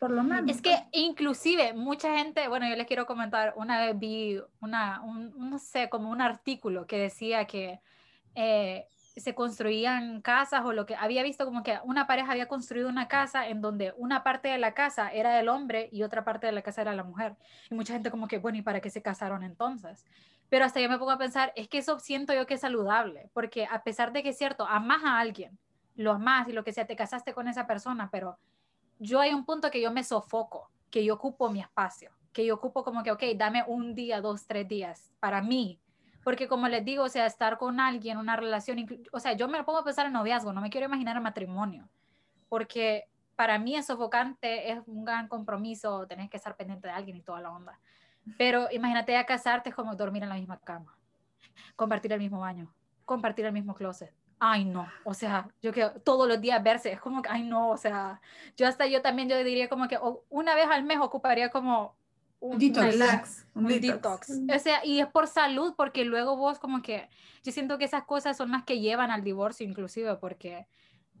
Por 0.00 0.10
lo 0.10 0.24
menos. 0.24 0.50
Es 0.50 0.60
que 0.60 0.76
inclusive 0.90 1.74
mucha 1.74 2.18
gente, 2.18 2.48
bueno, 2.48 2.68
yo 2.68 2.74
les 2.74 2.88
quiero 2.88 3.06
comentar, 3.06 3.54
una 3.54 3.86
vez 3.86 3.96
vi 3.96 4.40
una, 4.60 5.00
un, 5.02 5.32
no 5.48 5.60
sé, 5.60 5.88
como 5.88 6.10
un 6.10 6.20
artículo 6.20 6.88
que 6.88 6.98
decía 6.98 7.44
que 7.44 7.78
eh, 8.34 8.88
se 9.16 9.34
construían 9.34 10.22
casas 10.22 10.64
o 10.64 10.72
lo 10.72 10.86
que 10.86 10.94
había 10.94 11.22
visto 11.22 11.44
como 11.44 11.62
que 11.62 11.78
una 11.84 12.06
pareja 12.06 12.32
había 12.32 12.48
construido 12.48 12.88
una 12.88 13.08
casa 13.08 13.48
en 13.48 13.60
donde 13.60 13.92
una 13.96 14.22
parte 14.22 14.48
de 14.48 14.58
la 14.58 14.72
casa 14.72 15.10
era 15.10 15.34
del 15.36 15.48
hombre 15.48 15.88
y 15.92 16.02
otra 16.02 16.24
parte 16.24 16.46
de 16.46 16.52
la 16.52 16.62
casa 16.62 16.82
era 16.82 16.94
la 16.94 17.04
mujer. 17.04 17.36
Y 17.70 17.74
mucha 17.74 17.92
gente 17.92 18.10
como 18.10 18.28
que, 18.28 18.38
bueno, 18.38 18.58
¿y 18.58 18.62
para 18.62 18.80
qué 18.80 18.90
se 18.90 19.02
casaron 19.02 19.42
entonces? 19.42 20.04
Pero 20.48 20.64
hasta 20.64 20.80
yo 20.80 20.88
me 20.88 20.98
pongo 20.98 21.10
a 21.10 21.18
pensar, 21.18 21.52
es 21.56 21.68
que 21.68 21.78
eso 21.78 21.98
siento 21.98 22.34
yo 22.34 22.46
que 22.46 22.54
es 22.54 22.60
saludable, 22.60 23.30
porque 23.32 23.66
a 23.70 23.82
pesar 23.82 24.12
de 24.12 24.22
que 24.22 24.30
es 24.30 24.38
cierto, 24.38 24.66
amas 24.66 25.02
a 25.04 25.18
alguien, 25.18 25.58
lo 25.94 26.12
amas 26.12 26.48
y 26.48 26.52
lo 26.52 26.64
que 26.64 26.72
sea, 26.72 26.86
te 26.86 26.96
casaste 26.96 27.32
con 27.32 27.48
esa 27.48 27.66
persona, 27.66 28.10
pero 28.10 28.38
yo 28.98 29.20
hay 29.20 29.32
un 29.32 29.44
punto 29.44 29.70
que 29.70 29.80
yo 29.80 29.90
me 29.90 30.04
sofoco, 30.04 30.70
que 30.90 31.04
yo 31.04 31.14
ocupo 31.14 31.50
mi 31.50 31.60
espacio, 31.60 32.10
que 32.32 32.46
yo 32.46 32.54
ocupo 32.54 32.84
como 32.84 33.02
que, 33.02 33.10
ok, 33.10 33.22
dame 33.36 33.64
un 33.66 33.94
día, 33.94 34.20
dos, 34.20 34.46
tres 34.46 34.68
días 34.68 35.10
para 35.20 35.42
mí, 35.42 35.78
porque 36.22 36.48
como 36.48 36.68
les 36.68 36.84
digo, 36.84 37.04
o 37.04 37.08
sea, 37.08 37.26
estar 37.26 37.58
con 37.58 37.80
alguien, 37.80 38.18
una 38.18 38.36
relación, 38.36 38.86
o 39.12 39.20
sea, 39.20 39.32
yo 39.32 39.48
me 39.48 39.62
pongo 39.64 39.80
a 39.80 39.84
pensar 39.84 40.06
en 40.06 40.12
noviazgo, 40.12 40.52
no 40.52 40.60
me 40.60 40.70
quiero 40.70 40.86
imaginar 40.86 41.16
el 41.16 41.22
matrimonio, 41.22 41.88
porque 42.48 43.08
para 43.36 43.58
mí 43.58 43.76
es 43.76 43.86
sofocante, 43.86 44.70
es 44.70 44.80
un 44.86 45.04
gran 45.04 45.28
compromiso, 45.28 46.06
tenés 46.06 46.30
que 46.30 46.36
estar 46.36 46.56
pendiente 46.56 46.86
de 46.86 46.94
alguien 46.94 47.16
y 47.16 47.22
toda 47.22 47.40
la 47.40 47.50
onda. 47.50 47.80
Pero 48.38 48.68
imagínate 48.70 49.12
ya 49.12 49.26
casarte 49.26 49.70
es 49.70 49.74
como 49.74 49.96
dormir 49.96 50.22
en 50.22 50.28
la 50.28 50.36
misma 50.36 50.58
cama, 50.60 50.96
compartir 51.74 52.12
el 52.12 52.20
mismo 52.20 52.40
baño, 52.40 52.72
compartir 53.04 53.46
el 53.46 53.52
mismo 53.52 53.74
closet. 53.74 54.14
Ay, 54.38 54.64
no, 54.64 54.88
o 55.04 55.14
sea, 55.14 55.48
yo 55.60 55.72
que 55.72 55.88
todos 56.04 56.28
los 56.28 56.40
días 56.40 56.62
verse, 56.62 56.92
es 56.92 57.00
como 57.00 57.22
que, 57.22 57.28
ay, 57.30 57.44
no, 57.44 57.70
o 57.70 57.76
sea, 57.76 58.20
yo 58.56 58.66
hasta 58.66 58.86
yo 58.86 59.00
también, 59.00 59.28
yo 59.28 59.38
diría 59.38 59.68
como 59.68 59.86
que 59.86 59.98
una 60.28 60.54
vez 60.54 60.66
al 60.68 60.82
mes 60.82 60.98
ocuparía 61.00 61.50
como 61.50 61.96
un 62.42 62.58
Detox. 62.58 62.86
Relax, 62.86 63.46
un 63.54 63.66
detox. 63.68 64.30
O 64.30 64.58
sea, 64.58 64.84
y 64.84 64.98
es 64.98 65.06
por 65.06 65.28
salud, 65.28 65.74
porque 65.76 66.04
luego 66.04 66.36
vos 66.36 66.58
como 66.58 66.82
que, 66.82 67.08
yo 67.44 67.52
siento 67.52 67.78
que 67.78 67.84
esas 67.84 68.02
cosas 68.02 68.36
son 68.36 68.50
las 68.50 68.64
que 68.64 68.80
llevan 68.80 69.12
al 69.12 69.22
divorcio 69.22 69.64
inclusive, 69.64 70.16
porque 70.16 70.66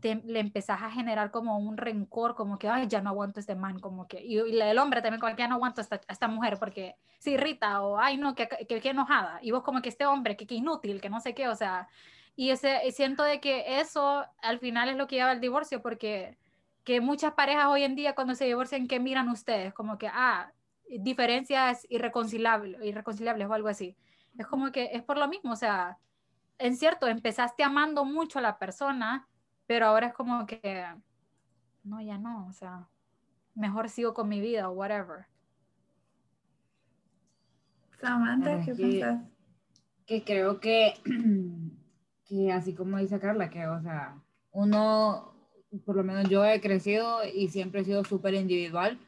te, 0.00 0.16
le 0.16 0.40
empezás 0.40 0.82
a 0.82 0.90
generar 0.90 1.30
como 1.30 1.58
un 1.58 1.76
rencor, 1.76 2.34
como 2.34 2.58
que, 2.58 2.68
ay, 2.68 2.88
ya 2.88 3.00
no 3.00 3.10
aguanto 3.10 3.38
a 3.38 3.42
este 3.42 3.54
man, 3.54 3.78
como 3.78 4.08
que, 4.08 4.20
y, 4.20 4.40
y 4.40 4.60
el 4.60 4.78
hombre 4.78 5.00
también 5.00 5.20
como 5.20 5.34
que 5.36 5.42
ya 5.42 5.48
no 5.48 5.54
aguanto 5.54 5.80
a 5.80 5.84
esta, 5.84 6.00
a 6.08 6.12
esta 6.12 6.26
mujer 6.26 6.58
porque 6.58 6.96
se 7.20 7.30
irrita, 7.30 7.82
o, 7.82 7.98
ay, 7.98 8.16
no, 8.16 8.34
que, 8.34 8.48
que, 8.68 8.80
que 8.80 8.90
enojada, 8.90 9.38
y 9.42 9.52
vos 9.52 9.62
como 9.62 9.80
que 9.80 9.90
este 9.90 10.04
hombre, 10.04 10.36
que, 10.36 10.44
que 10.44 10.56
inútil, 10.56 11.00
que 11.00 11.08
no 11.08 11.20
sé 11.20 11.34
qué, 11.34 11.46
o 11.46 11.54
sea, 11.54 11.88
y 12.34 12.50
ese, 12.50 12.80
siento 12.90 13.22
de 13.22 13.40
que 13.40 13.78
eso 13.78 14.24
al 14.42 14.58
final 14.58 14.88
es 14.88 14.96
lo 14.96 15.06
que 15.06 15.16
lleva 15.16 15.30
al 15.30 15.40
divorcio, 15.40 15.82
porque 15.82 16.36
que 16.82 17.00
muchas 17.00 17.34
parejas 17.34 17.66
hoy 17.66 17.84
en 17.84 17.94
día 17.94 18.16
cuando 18.16 18.34
se 18.34 18.44
divorcian, 18.44 18.88
¿qué 18.88 18.98
miran 18.98 19.28
ustedes? 19.28 19.72
Como 19.72 19.98
que, 19.98 20.08
ah, 20.08 20.50
diferencias 21.00 21.86
irreconciliables, 21.88 22.82
irreconciliables 22.84 23.48
o 23.48 23.52
algo 23.54 23.68
así. 23.68 23.96
Es 24.38 24.46
como 24.46 24.72
que 24.72 24.90
es 24.92 25.02
por 25.02 25.18
lo 25.18 25.28
mismo, 25.28 25.52
o 25.52 25.56
sea, 25.56 25.98
en 26.58 26.76
cierto, 26.76 27.06
empezaste 27.08 27.62
amando 27.64 28.04
mucho 28.04 28.38
a 28.38 28.42
la 28.42 28.58
persona, 28.58 29.26
pero 29.66 29.86
ahora 29.86 30.08
es 30.08 30.14
como 30.14 30.46
que, 30.46 30.84
no, 31.84 32.00
ya 32.00 32.18
no, 32.18 32.46
o 32.46 32.52
sea, 32.52 32.88
mejor 33.54 33.88
sigo 33.88 34.14
con 34.14 34.28
mi 34.28 34.40
vida 34.40 34.68
o 34.68 34.72
whatever. 34.72 35.26
Samantha, 38.00 38.60
¿qué 38.64 38.72
que- 38.74 38.82
pensás? 38.82 39.20
que 40.06 40.24
creo 40.24 40.60
que, 40.60 40.94
que 42.26 42.52
así 42.52 42.74
como 42.74 42.98
dice 42.98 43.20
Carla, 43.20 43.48
que, 43.50 43.66
o 43.66 43.80
sea, 43.82 44.16
uno, 44.50 45.32
por 45.86 45.96
lo 45.96 46.02
menos 46.04 46.28
yo 46.28 46.44
he 46.44 46.60
crecido 46.60 47.20
y 47.24 47.48
siempre 47.48 47.80
he 47.80 47.84
sido 47.84 48.04
súper 48.04 48.34
individual, 48.34 48.98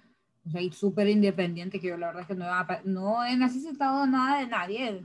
o 0.46 0.50
sea, 0.50 0.60
y 0.60 0.70
súper 0.72 1.08
independiente, 1.08 1.80
que 1.80 1.88
yo 1.88 1.96
la 1.96 2.08
verdad 2.08 2.22
es 2.22 2.28
que 2.28 2.34
no, 2.34 2.46
no 2.84 3.24
he 3.24 3.36
necesitado 3.36 4.06
nada 4.06 4.40
de 4.40 4.46
nadie, 4.46 5.04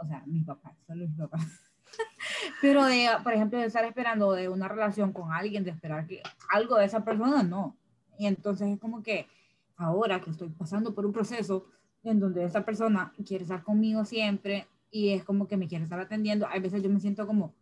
o 0.00 0.06
sea, 0.06 0.22
mis 0.26 0.44
papás, 0.44 0.74
solo 0.86 1.06
mis 1.06 1.16
papás. 1.16 1.46
Pero 2.60 2.84
de, 2.84 3.08
por 3.22 3.32
ejemplo, 3.32 3.58
de 3.58 3.66
estar 3.66 3.84
esperando 3.84 4.32
de 4.32 4.48
una 4.48 4.66
relación 4.68 5.12
con 5.12 5.32
alguien, 5.32 5.64
de 5.64 5.70
esperar 5.70 6.06
que 6.06 6.22
algo 6.50 6.76
de 6.76 6.86
esa 6.86 7.04
persona, 7.04 7.42
no. 7.42 7.76
Y 8.18 8.26
entonces 8.26 8.68
es 8.68 8.80
como 8.80 9.02
que 9.02 9.28
ahora 9.76 10.20
que 10.20 10.30
estoy 10.30 10.48
pasando 10.48 10.94
por 10.94 11.06
un 11.06 11.12
proceso 11.12 11.66
en 12.02 12.20
donde 12.20 12.44
esta 12.44 12.64
persona 12.64 13.12
quiere 13.24 13.44
estar 13.44 13.62
conmigo 13.62 14.04
siempre 14.04 14.66
y 14.90 15.10
es 15.10 15.24
como 15.24 15.48
que 15.48 15.56
me 15.56 15.66
quiere 15.66 15.84
estar 15.84 15.98
atendiendo, 15.98 16.46
a 16.46 16.58
veces 16.58 16.82
yo 16.82 16.90
me 16.90 17.00
siento 17.00 17.26
como, 17.26 17.54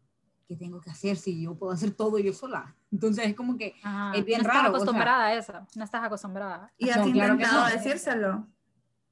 ¿qué 0.53 0.57
tengo 0.59 0.81
que 0.81 0.91
hacer 0.91 1.17
si 1.17 1.43
yo 1.43 1.55
puedo 1.55 1.73
hacer 1.73 1.93
todo 1.93 2.19
yo 2.19 2.33
sola? 2.35 2.75
Entonces 2.91 3.27
es 3.27 3.35
como 3.35 3.57
que, 3.57 3.75
Ajá, 3.83 4.13
Es 4.19 4.25
bien 4.25 4.43
no 4.43 4.49
raro, 4.49 4.59
o 4.61 4.63
estás 4.67 4.71
sea- 4.73 4.77
acostumbrada 4.83 5.25
a 5.27 5.35
eso, 5.35 5.53
no 5.77 5.85
estás 5.85 6.05
acostumbrada. 6.05 6.73
¿Y 6.77 6.91
has 6.91 6.99
No, 6.99 7.13
claro 7.13 7.35
intentado 7.35 7.65
no. 7.69 7.71
decírselo? 7.75 8.47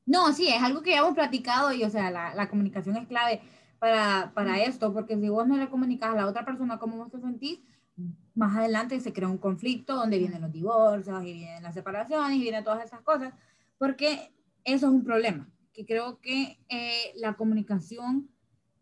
no, 0.06 0.32
sí, 0.32 0.48
es 0.48 0.62
algo 0.62 0.82
que 0.82 0.90
ya 0.90 0.98
hemos 0.98 1.14
platicado 1.14 1.72
y, 1.72 1.84
o 1.84 1.90
sea, 1.90 2.10
la, 2.10 2.34
la 2.34 2.48
comunicación 2.48 2.96
es 2.96 3.06
clave 3.06 3.40
para, 3.78 4.32
para 4.34 4.60
esto, 4.60 4.92
porque 4.92 5.16
si 5.18 5.28
vos 5.28 5.46
no 5.46 5.56
le 5.56 5.68
comunicas 5.70 6.10
a 6.12 6.16
la 6.16 6.26
otra 6.26 6.44
persona 6.44 6.78
cómo 6.78 6.96
vos 6.98 7.10
te 7.10 7.20
sentís, 7.20 7.60
más 8.34 8.56
adelante 8.56 8.98
se 9.00 9.12
crea 9.12 9.28
un 9.28 9.38
conflicto 9.38 9.94
donde 9.94 10.18
vienen 10.18 10.40
los 10.42 10.52
divorcios 10.52 11.22
y 11.24 11.32
vienen 11.32 11.62
las 11.62 11.74
separaciones 11.74 12.36
y 12.36 12.40
vienen 12.42 12.64
todas 12.64 12.84
esas 12.84 13.00
cosas, 13.02 13.32
porque 13.78 14.34
eso 14.64 14.86
es 14.88 14.92
un 14.92 15.04
problema, 15.04 15.48
que 15.72 15.86
creo 15.86 16.20
que 16.20 16.58
eh, 16.68 17.12
la 17.16 17.34
comunicación 17.34 18.28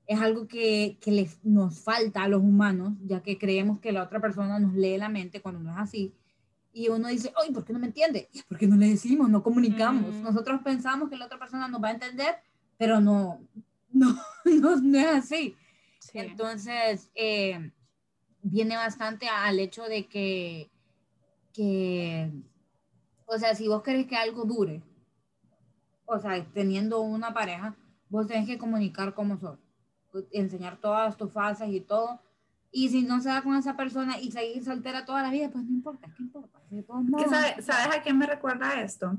es 0.08 0.18
algo 0.20 0.48
que, 0.48 0.96
que 1.02 1.12
les, 1.12 1.38
nos 1.44 1.80
falta 1.80 2.22
a 2.22 2.28
los 2.28 2.42
humanos, 2.42 2.94
ya 3.04 3.22
que 3.22 3.36
creemos 3.36 3.78
que 3.78 3.92
la 3.92 4.02
otra 4.02 4.20
persona 4.20 4.58
nos 4.58 4.72
lee 4.72 4.96
la 4.96 5.10
mente 5.10 5.42
cuando 5.42 5.60
no 5.60 5.70
es 5.70 5.76
así. 5.78 6.14
Y 6.72 6.88
uno 6.88 7.08
dice, 7.08 7.30
ay, 7.40 7.52
¿por 7.52 7.62
qué 7.62 7.74
no 7.74 7.78
me 7.78 7.88
entiende? 7.88 8.26
Y 8.32 8.38
es 8.38 8.44
porque 8.48 8.66
no 8.66 8.76
le 8.76 8.88
decimos, 8.88 9.28
no 9.28 9.42
comunicamos. 9.42 10.14
Mm. 10.14 10.22
Nosotros 10.22 10.62
pensamos 10.64 11.10
que 11.10 11.16
la 11.16 11.26
otra 11.26 11.38
persona 11.38 11.68
nos 11.68 11.82
va 11.82 11.88
a 11.88 11.92
entender, 11.92 12.36
pero 12.78 13.02
no, 13.02 13.38
no, 13.92 14.16
no, 14.46 14.76
no 14.76 14.98
es 14.98 15.06
así. 15.06 15.54
Sí. 15.98 16.18
Entonces, 16.18 17.10
eh, 17.14 17.70
viene 18.40 18.76
bastante 18.76 19.28
al 19.28 19.60
hecho 19.60 19.84
de 19.84 20.06
que, 20.06 20.70
que, 21.52 22.32
o 23.26 23.36
sea, 23.36 23.54
si 23.54 23.68
vos 23.68 23.82
querés 23.82 24.06
que 24.06 24.16
algo 24.16 24.44
dure, 24.44 24.82
o 26.06 26.18
sea, 26.18 26.42
teniendo 26.54 27.02
una 27.02 27.34
pareja, 27.34 27.76
vos 28.08 28.26
tenés 28.26 28.46
que 28.46 28.56
comunicar 28.56 29.12
cómo 29.12 29.36
sos, 29.36 29.58
enseñar 30.32 30.78
todas 30.78 31.16
tus 31.16 31.32
fases 31.32 31.68
y 31.70 31.80
todo. 31.80 32.20
Y 32.70 32.88
si 32.90 33.02
no 33.02 33.20
se 33.20 33.28
da 33.30 33.42
con 33.42 33.56
esa 33.56 33.76
persona 33.76 34.18
y 34.20 34.30
seguir 34.30 34.62
soltera 34.64 35.04
toda 35.04 35.22
la 35.22 35.30
vida, 35.30 35.48
pues 35.50 35.64
no 35.64 35.70
importa, 35.70 36.08
¿qué 36.16 36.22
importa? 36.22 36.58
¿Qué 37.18 37.28
sabe- 37.28 37.62
¿Sabes 37.62 37.96
a 37.96 38.02
quién 38.02 38.18
me 38.18 38.26
recuerda 38.26 38.80
esto? 38.82 39.16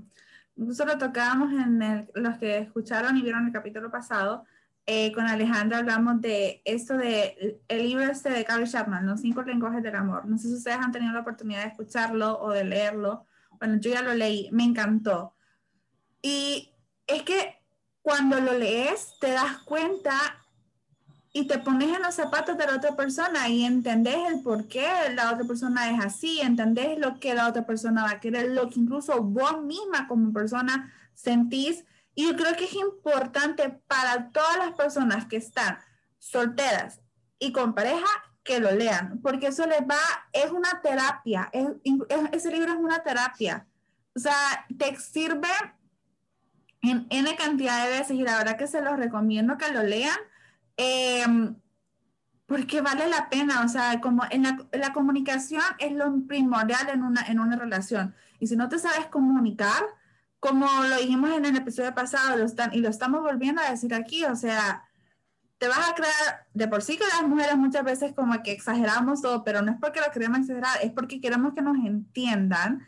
Nosotros 0.55 0.95
lo 0.95 1.07
tocábamos 1.07 1.51
en 1.53 1.81
el- 1.81 2.09
los 2.13 2.37
que 2.37 2.57
escucharon 2.59 3.17
y 3.17 3.21
vieron 3.21 3.45
el 3.47 3.53
capítulo 3.53 3.89
pasado. 3.91 4.45
eh, 4.91 5.11
con 5.11 5.27
Alejandra 5.27 5.77
hablamos 5.77 6.19
de 6.19 6.63
esto 6.65 6.97
de 6.97 7.61
el 7.67 7.83
libro 7.83 8.05
este 8.05 8.31
de 8.31 8.43
Carl 8.43 8.67
Chapman, 8.67 9.05
Los 9.05 9.21
cinco 9.21 9.43
lenguajes 9.43 9.83
del 9.83 9.95
amor. 9.95 10.25
No 10.25 10.35
sé 10.39 10.47
si 10.47 10.55
ustedes 10.55 10.77
han 10.79 10.91
tenido 10.91 11.13
la 11.13 11.19
oportunidad 11.19 11.61
de 11.61 11.67
escucharlo 11.67 12.39
o 12.41 12.49
de 12.49 12.63
leerlo. 12.63 13.27
Bueno, 13.59 13.75
yo 13.79 13.91
ya 13.91 14.01
lo 14.01 14.15
leí, 14.15 14.49
me 14.51 14.63
encantó. 14.63 15.35
Y 16.23 16.71
es 17.05 17.21
que 17.21 17.61
cuando 18.01 18.39
lo 18.41 18.53
lees 18.57 19.13
te 19.19 19.29
das 19.31 19.59
cuenta 19.59 20.11
y 21.39 21.47
te 21.47 21.57
pones 21.59 21.95
en 21.95 22.01
los 22.01 22.15
zapatos 22.15 22.57
de 22.57 22.65
la 22.65 22.75
otra 22.75 22.95
persona 22.97 23.47
y 23.47 23.63
entendés 23.63 24.17
el 24.27 24.41
por 24.41 24.67
qué 24.67 24.85
la 25.15 25.31
otra 25.31 25.45
persona 25.45 25.89
es 25.89 26.03
así, 26.03 26.41
entendés 26.41 26.99
lo 26.99 27.17
que 27.19 27.33
la 27.33 27.47
otra 27.47 27.65
persona 27.65 28.03
va 28.03 28.11
a 28.11 28.19
querer, 28.19 28.51
lo 28.51 28.69
que 28.69 28.79
incluso 28.81 29.21
vos 29.23 29.61
misma 29.61 30.07
como 30.09 30.33
persona 30.33 30.91
sentís. 31.13 31.85
Y 32.13 32.27
yo 32.27 32.35
creo 32.35 32.55
que 32.57 32.65
es 32.65 32.73
importante 32.73 33.69
para 33.87 34.31
todas 34.31 34.57
las 34.57 34.71
personas 34.73 35.27
que 35.27 35.37
están 35.37 35.77
solteras 36.17 36.99
y 37.39 37.53
con 37.53 37.73
pareja 37.73 38.07
que 38.43 38.59
lo 38.59 38.71
lean, 38.71 39.21
porque 39.21 39.47
eso 39.47 39.65
les 39.65 39.81
va, 39.81 39.95
es 40.33 40.51
una 40.51 40.81
terapia, 40.81 41.49
es- 41.53 41.69
es- 41.85 42.19
ese 42.33 42.51
libro 42.51 42.73
es 42.73 42.77
una 42.79 43.01
terapia. 43.01 43.65
O 44.13 44.19
sea, 44.19 44.65
te 44.77 44.93
sirve 44.97 45.47
en 46.81 47.07
N 47.09 47.35
cantidad 47.37 47.85
de 47.85 47.91
veces 47.91 48.17
y 48.17 48.23
la 48.23 48.37
verdad 48.39 48.57
que 48.57 48.67
se 48.67 48.81
los 48.81 48.97
recomiendo 48.97 49.57
que 49.57 49.71
lo 49.71 49.83
lean. 49.83 50.17
Eh, 50.81 51.25
porque 52.45 52.79
vale 52.79 53.09
la 53.09 53.29
pena, 53.29 53.63
o 53.65 53.67
sea, 53.67 53.99
como 53.99 54.23
en 54.31 54.43
la, 54.43 54.57
la 54.71 54.93
comunicación 54.93 55.61
es 55.77 55.91
lo 55.91 56.25
primordial 56.25 56.87
en 56.89 57.03
una, 57.03 57.21
en 57.23 57.39
una 57.39 57.57
relación. 57.57 58.15
Y 58.39 58.47
si 58.47 58.55
no 58.55 58.69
te 58.69 58.79
sabes 58.79 59.07
comunicar, 59.07 59.83
como 60.39 60.65
lo 60.89 60.95
dijimos 60.95 61.31
en 61.31 61.43
el 61.43 61.57
episodio 61.57 61.93
pasado, 61.93 62.37
lo 62.37 62.45
están, 62.45 62.73
y 62.73 62.79
lo 62.79 62.87
estamos 62.87 63.21
volviendo 63.21 63.61
a 63.61 63.69
decir 63.69 63.93
aquí, 63.93 64.23
o 64.23 64.37
sea, 64.37 64.85
te 65.57 65.67
vas 65.67 65.89
a 65.89 65.95
crear, 65.95 66.47
de 66.53 66.69
por 66.69 66.81
sí 66.81 66.97
que 66.97 67.03
las 67.07 67.27
mujeres 67.27 67.57
muchas 67.57 67.83
veces 67.83 68.13
como 68.13 68.41
que 68.41 68.53
exageramos 68.53 69.21
todo, 69.21 69.43
pero 69.43 69.61
no 69.61 69.73
es 69.73 69.77
porque 69.79 69.99
lo 69.99 70.09
queremos 70.11 70.39
exagerar, 70.39 70.79
es 70.81 70.93
porque 70.93 71.19
queremos 71.19 71.53
que 71.53 71.61
nos 71.61 71.77
entiendan, 71.77 72.87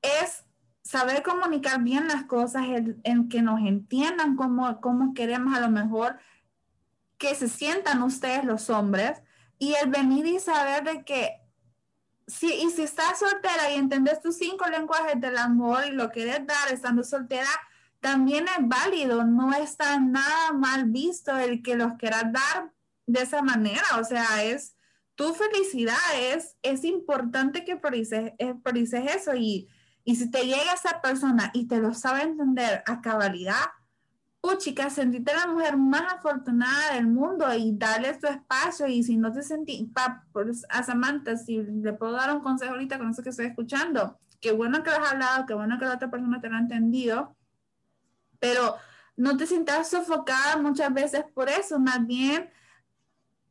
es 0.00 0.44
saber 0.82 1.22
comunicar 1.22 1.82
bien 1.82 2.08
las 2.08 2.24
cosas, 2.24 2.64
en, 3.04 3.28
que 3.28 3.42
nos 3.42 3.60
entiendan 3.60 4.34
cómo, 4.34 4.80
cómo 4.80 5.12
queremos 5.12 5.54
a 5.54 5.60
lo 5.60 5.68
mejor 5.68 6.16
que 7.22 7.36
se 7.36 7.48
sientan 7.48 8.02
ustedes 8.02 8.44
los 8.44 8.68
hombres 8.68 9.22
y 9.56 9.74
el 9.74 9.88
venir 9.88 10.26
y 10.26 10.40
saber 10.40 10.82
de 10.82 11.04
que 11.04 11.30
si, 12.26 12.52
y 12.52 12.68
si 12.70 12.82
estás 12.82 13.20
soltera 13.20 13.70
y 13.70 13.76
entendés 13.76 14.20
tus 14.20 14.38
cinco 14.38 14.68
lenguajes 14.68 15.20
del 15.20 15.38
amor 15.38 15.84
y 15.86 15.92
lo 15.92 16.10
quieres 16.10 16.44
dar 16.44 16.72
estando 16.72 17.04
soltera, 17.04 17.48
también 18.00 18.46
es 18.48 18.66
válido, 18.66 19.22
no 19.22 19.54
está 19.54 20.00
nada 20.00 20.52
mal 20.52 20.86
visto 20.86 21.38
el 21.38 21.62
que 21.62 21.76
los 21.76 21.92
quieras 21.92 22.24
dar 22.32 22.72
de 23.06 23.22
esa 23.22 23.40
manera, 23.40 23.84
o 24.00 24.04
sea, 24.04 24.42
es 24.42 24.74
tu 25.14 25.32
felicidad, 25.32 25.94
es, 26.18 26.56
es 26.62 26.82
importante 26.82 27.64
que 27.64 27.76
priorices, 27.76 28.32
eh, 28.38 28.54
priorices 28.64 29.14
eso 29.14 29.36
y, 29.36 29.68
y 30.02 30.16
si 30.16 30.28
te 30.28 30.44
llega 30.44 30.72
esa 30.74 31.00
persona 31.00 31.52
y 31.54 31.68
te 31.68 31.78
lo 31.78 31.94
sabe 31.94 32.22
entender 32.22 32.82
a 32.84 33.00
cabalidad, 33.00 33.66
puchica, 34.42 34.90
sentirte 34.90 35.32
la 35.32 35.46
mujer 35.46 35.76
más 35.76 36.14
afortunada 36.14 36.94
del 36.94 37.06
mundo 37.06 37.46
y 37.54 37.78
darle 37.78 38.12
tu 38.14 38.26
espacio 38.26 38.88
y 38.88 39.04
si 39.04 39.16
no 39.16 39.32
te 39.32 39.42
sentí, 39.42 39.88
pa, 39.94 40.26
por, 40.32 40.50
a 40.68 40.82
Samantha, 40.82 41.36
si 41.36 41.62
le 41.62 41.92
puedo 41.92 42.12
dar 42.12 42.34
un 42.34 42.42
consejo 42.42 42.72
ahorita 42.72 42.98
con 42.98 43.10
eso 43.10 43.22
que 43.22 43.30
estoy 43.30 43.46
escuchando, 43.46 44.18
qué 44.40 44.50
bueno 44.50 44.82
que 44.82 44.90
lo 44.90 44.96
has 44.96 45.12
hablado, 45.12 45.46
qué 45.46 45.54
bueno 45.54 45.78
que 45.78 45.84
la 45.84 45.94
otra 45.94 46.10
persona 46.10 46.40
te 46.40 46.48
lo 46.48 46.56
ha 46.56 46.58
entendido, 46.58 47.36
pero 48.40 48.76
no 49.16 49.36
te 49.36 49.46
sientas 49.46 49.88
sofocada 49.88 50.56
muchas 50.56 50.92
veces 50.92 51.24
por 51.32 51.48
eso, 51.48 51.78
más 51.78 52.04
bien 52.04 52.50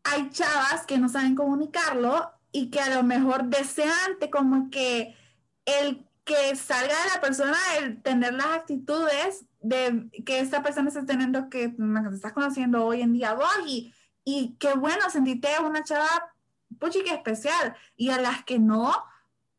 hay 0.04 0.30
chavas 0.30 0.86
que 0.86 0.98
no 0.98 1.08
saben 1.08 1.36
comunicarlo 1.36 2.34
y 2.52 2.70
que 2.70 2.82
a 2.82 2.94
lo 2.94 3.04
mejor 3.04 3.46
desean 3.46 4.18
como 4.30 4.70
que 4.70 5.16
el 5.64 6.06
que 6.26 6.54
salga 6.58 6.96
de 7.04 7.10
la 7.16 7.22
persona 7.22 7.58
el 7.80 8.02
tener 8.02 8.34
las 8.34 8.48
actitudes 8.48 9.46
de 9.62 10.10
que 10.26 10.40
esta 10.40 10.64
persona 10.64 10.90
está 10.90 11.06
teniendo 11.06 11.50
que 11.50 11.70
te 11.70 12.16
estás 12.16 12.34
conociendo 12.34 12.86
hoy 12.86 13.02
en 13.02 13.14
día 13.14 13.34
vos 13.34 13.48
y, 13.66 13.94
y 14.24 14.56
qué 14.60 14.74
bueno 14.74 15.10
sentirte 15.10 15.50
una 15.64 15.84
chava 15.84 16.34
puchica 16.80 17.14
especial 17.14 17.76
y 17.96 18.10
a 18.10 18.20
las 18.20 18.44
que 18.44 18.60
no 18.60 18.94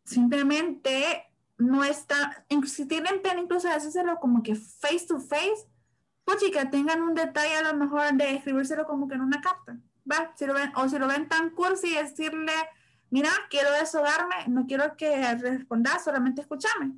simplemente 0.04 1.24
no 1.58 1.84
está, 1.84 2.44
si 2.66 2.86
tienen 2.86 3.22
pena 3.22 3.40
incluso 3.40 3.68
hacérselo 3.68 4.18
como 4.18 4.42
que 4.42 4.56
face 4.56 5.06
to 5.06 5.20
face, 5.20 5.68
pues 6.24 6.38
que 6.38 6.66
tengan 6.66 7.02
un 7.02 7.14
detalle 7.14 7.56
a 7.56 7.72
lo 7.72 7.74
mejor 7.78 8.12
de 8.14 8.34
escribírselo 8.34 8.86
como 8.86 9.08
que 9.08 9.14
en 9.14 9.20
una 9.20 9.40
carta, 9.40 9.78
¿va? 10.10 10.32
Si 10.36 10.46
lo 10.46 10.54
ven, 10.54 10.72
o 10.76 10.88
si 10.88 10.98
lo 10.98 11.06
ven 11.06 11.28
tan 11.28 11.50
cursi, 11.50 11.94
decirle, 11.94 12.52
mira, 13.10 13.30
quiero 13.50 13.70
deshogarme, 13.72 14.48
no 14.48 14.66
quiero 14.66 14.96
que 14.96 15.34
respondas, 15.36 16.04
solamente 16.04 16.40
escúchame. 16.40 16.92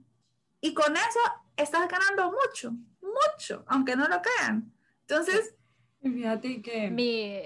Y 0.60 0.72
con 0.72 0.96
eso 0.96 1.20
estás 1.56 1.88
ganando 1.88 2.32
mucho, 2.32 2.72
mucho, 3.14 3.64
aunque 3.68 3.96
no 3.96 4.08
lo 4.08 4.20
crean. 4.20 4.72
Entonces, 5.06 5.54
fíjate 6.02 6.62
que... 6.62 6.90
Mi... 6.90 7.40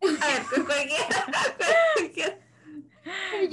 A 0.04 0.06
ver, 0.06 0.64
cualquiera, 0.66 2.38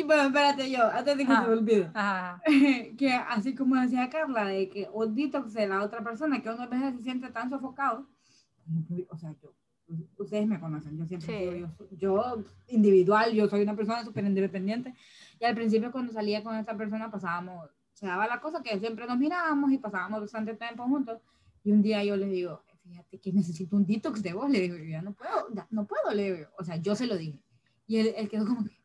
Bueno, 0.05 0.23
espérate 0.23 0.69
yo, 0.71 0.83
antes 0.91 1.17
de 1.17 1.25
que 1.25 1.33
se 1.33 1.41
me 1.41 1.47
olvide. 1.47 1.91
Ajá. 1.93 2.41
que 2.97 3.11
así 3.13 3.55
como 3.55 3.75
decía 3.75 4.09
Carla, 4.09 4.45
de 4.45 4.69
que 4.69 4.89
un 4.91 5.15
detox 5.15 5.53
de 5.53 5.67
la 5.67 5.83
otra 5.83 6.03
persona, 6.03 6.41
que 6.41 6.49
uno 6.49 6.63
a 6.63 6.67
veces 6.67 6.95
se 6.97 7.03
siente 7.03 7.29
tan 7.31 7.49
sofocado. 7.49 8.07
O 9.09 9.17
sea, 9.17 9.33
yo, 9.41 9.53
ustedes 10.17 10.47
me 10.47 10.59
conocen, 10.59 10.97
yo 10.97 11.05
siempre 11.05 11.27
Sí. 11.27 11.55
digo, 11.55 11.69
yo, 11.91 11.97
yo 11.97 12.43
individual, 12.67 13.33
yo 13.33 13.47
soy 13.47 13.61
una 13.63 13.75
persona 13.75 14.03
súper 14.03 14.25
independiente. 14.25 14.93
Y 15.39 15.45
al 15.45 15.55
principio 15.55 15.91
cuando 15.91 16.13
salía 16.13 16.43
con 16.43 16.55
esta 16.55 16.75
persona 16.77 17.09
pasábamos, 17.11 17.69
se 18.01 18.07
daba 18.07 18.25
la 18.25 18.41
cosa 18.41 18.63
que 18.63 18.79
siempre 18.79 19.05
nos 19.05 19.19
mirábamos 19.19 19.71
y 19.71 19.77
pasábamos 19.77 20.21
bastante 20.21 20.55
tiempo 20.55 20.83
juntos. 20.85 21.21
Y 21.63 21.71
un 21.71 21.83
día 21.83 22.03
yo 22.03 22.17
le 22.17 22.25
digo, 22.25 22.63
fíjate 22.81 23.19
que 23.19 23.31
necesito 23.31 23.75
un 23.75 23.85
detox 23.85 24.23
de 24.23 24.33
vos, 24.33 24.49
le 24.49 24.59
digo, 24.59 24.75
yo 24.75 24.85
ya 24.85 25.03
no 25.03 25.13
puedo, 25.13 25.53
ya 25.53 25.67
no 25.69 25.85
puedo, 25.85 26.11
le 26.11 26.33
digo, 26.33 26.49
o 26.57 26.63
sea, 26.63 26.77
yo 26.77 26.95
se 26.95 27.05
lo 27.05 27.15
dije. 27.15 27.39
Y 27.85 27.97
él, 27.97 28.13
él 28.17 28.27
quedó 28.27 28.47
como 28.47 28.63
que, 28.63 28.75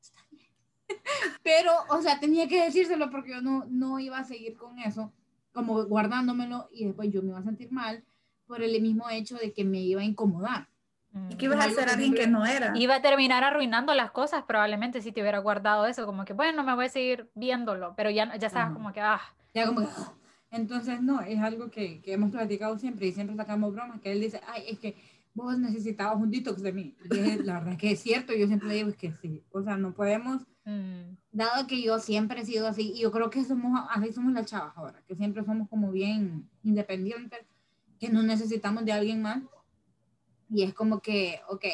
está 0.00 0.20
bien. 0.32 0.50
Pero, 1.44 1.70
o 1.88 2.02
sea, 2.02 2.18
tenía 2.18 2.48
que 2.48 2.64
decírselo 2.64 3.10
porque 3.10 3.30
yo 3.30 3.40
no, 3.40 3.64
no 3.70 4.00
iba 4.00 4.18
a 4.18 4.24
seguir 4.24 4.56
con 4.56 4.76
eso, 4.80 5.12
como 5.52 5.84
guardándomelo 5.84 6.68
y 6.72 6.86
después 6.86 7.12
yo 7.12 7.22
me 7.22 7.28
iba 7.28 7.38
a 7.38 7.44
sentir 7.44 7.70
mal 7.70 8.04
por 8.48 8.60
el 8.60 8.82
mismo 8.82 9.08
hecho 9.08 9.36
de 9.36 9.52
que 9.52 9.64
me 9.64 9.80
iba 9.82 10.00
a 10.00 10.04
incomodar. 10.04 10.68
Mm. 11.12 11.30
y 11.32 11.34
que 11.36 11.44
ibas 11.46 11.64
a 11.64 11.68
que 11.74 11.90
alguien 11.90 12.14
que 12.14 12.26
no 12.26 12.44
era. 12.44 12.72
Iba 12.76 12.96
a 12.96 13.02
terminar 13.02 13.42
arruinando 13.44 13.94
las 13.94 14.10
cosas 14.10 14.44
probablemente 14.46 15.00
si 15.00 15.10
te 15.12 15.20
hubiera 15.22 15.38
guardado 15.38 15.86
eso, 15.86 16.04
como 16.06 16.24
que 16.24 16.32
bueno, 16.34 16.62
me 16.64 16.74
voy 16.74 16.86
a 16.86 16.88
seguir 16.90 17.30
viéndolo, 17.34 17.94
pero 17.96 18.10
ya, 18.10 18.36
ya 18.36 18.50
sabes 18.50 18.66
Ajá. 18.66 18.74
como 18.74 18.92
que, 18.92 19.00
ah, 19.00 19.20
Ya 19.54 19.66
como 19.66 19.80
que, 19.80 19.86
entonces, 20.50 21.02
no, 21.02 21.20
es 21.20 21.38
algo 21.40 21.70
que, 21.70 22.00
que 22.00 22.12
hemos 22.12 22.30
platicado 22.30 22.78
siempre 22.78 23.06
y 23.06 23.12
siempre 23.12 23.36
sacamos 23.36 23.72
bromas, 23.72 24.00
que 24.00 24.12
él 24.12 24.20
dice, 24.20 24.40
ay, 24.46 24.64
es 24.68 24.78
que 24.78 24.96
vos 25.34 25.58
necesitabas 25.58 26.16
un 26.16 26.30
detox 26.30 26.62
de 26.62 26.72
mí. 26.72 26.96
Y 27.10 27.18
es- 27.18 27.44
la 27.44 27.54
verdad 27.54 27.72
es 27.74 27.78
que 27.78 27.90
es 27.92 28.00
cierto, 28.00 28.34
yo 28.34 28.46
siempre 28.46 28.72
digo 28.74 28.88
es 28.88 28.96
que 28.96 29.12
sí. 29.12 29.42
O 29.52 29.62
sea, 29.62 29.76
no 29.76 29.92
podemos, 29.92 30.42
mm, 30.64 31.16
dado 31.32 31.66
que 31.66 31.82
yo 31.82 31.98
siempre 31.98 32.40
he 32.40 32.44
sido 32.46 32.66
así, 32.66 32.92
y 32.94 33.00
yo 33.02 33.12
creo 33.12 33.30
que 33.30 33.44
somos, 33.44 33.78
así 33.90 34.12
somos 34.12 34.32
las 34.32 34.46
chavas 34.46 34.76
ahora, 34.76 35.00
que 35.06 35.14
siempre 35.14 35.44
somos 35.44 35.68
como 35.68 35.90
bien 35.92 36.48
independientes, 36.62 37.40
que 38.00 38.08
no 38.08 38.22
necesitamos 38.22 38.84
de 38.84 38.92
alguien 38.92 39.20
más. 39.22 39.42
Y 40.50 40.62
es 40.62 40.74
como 40.74 41.00
que, 41.00 41.40
ok, 41.48 41.64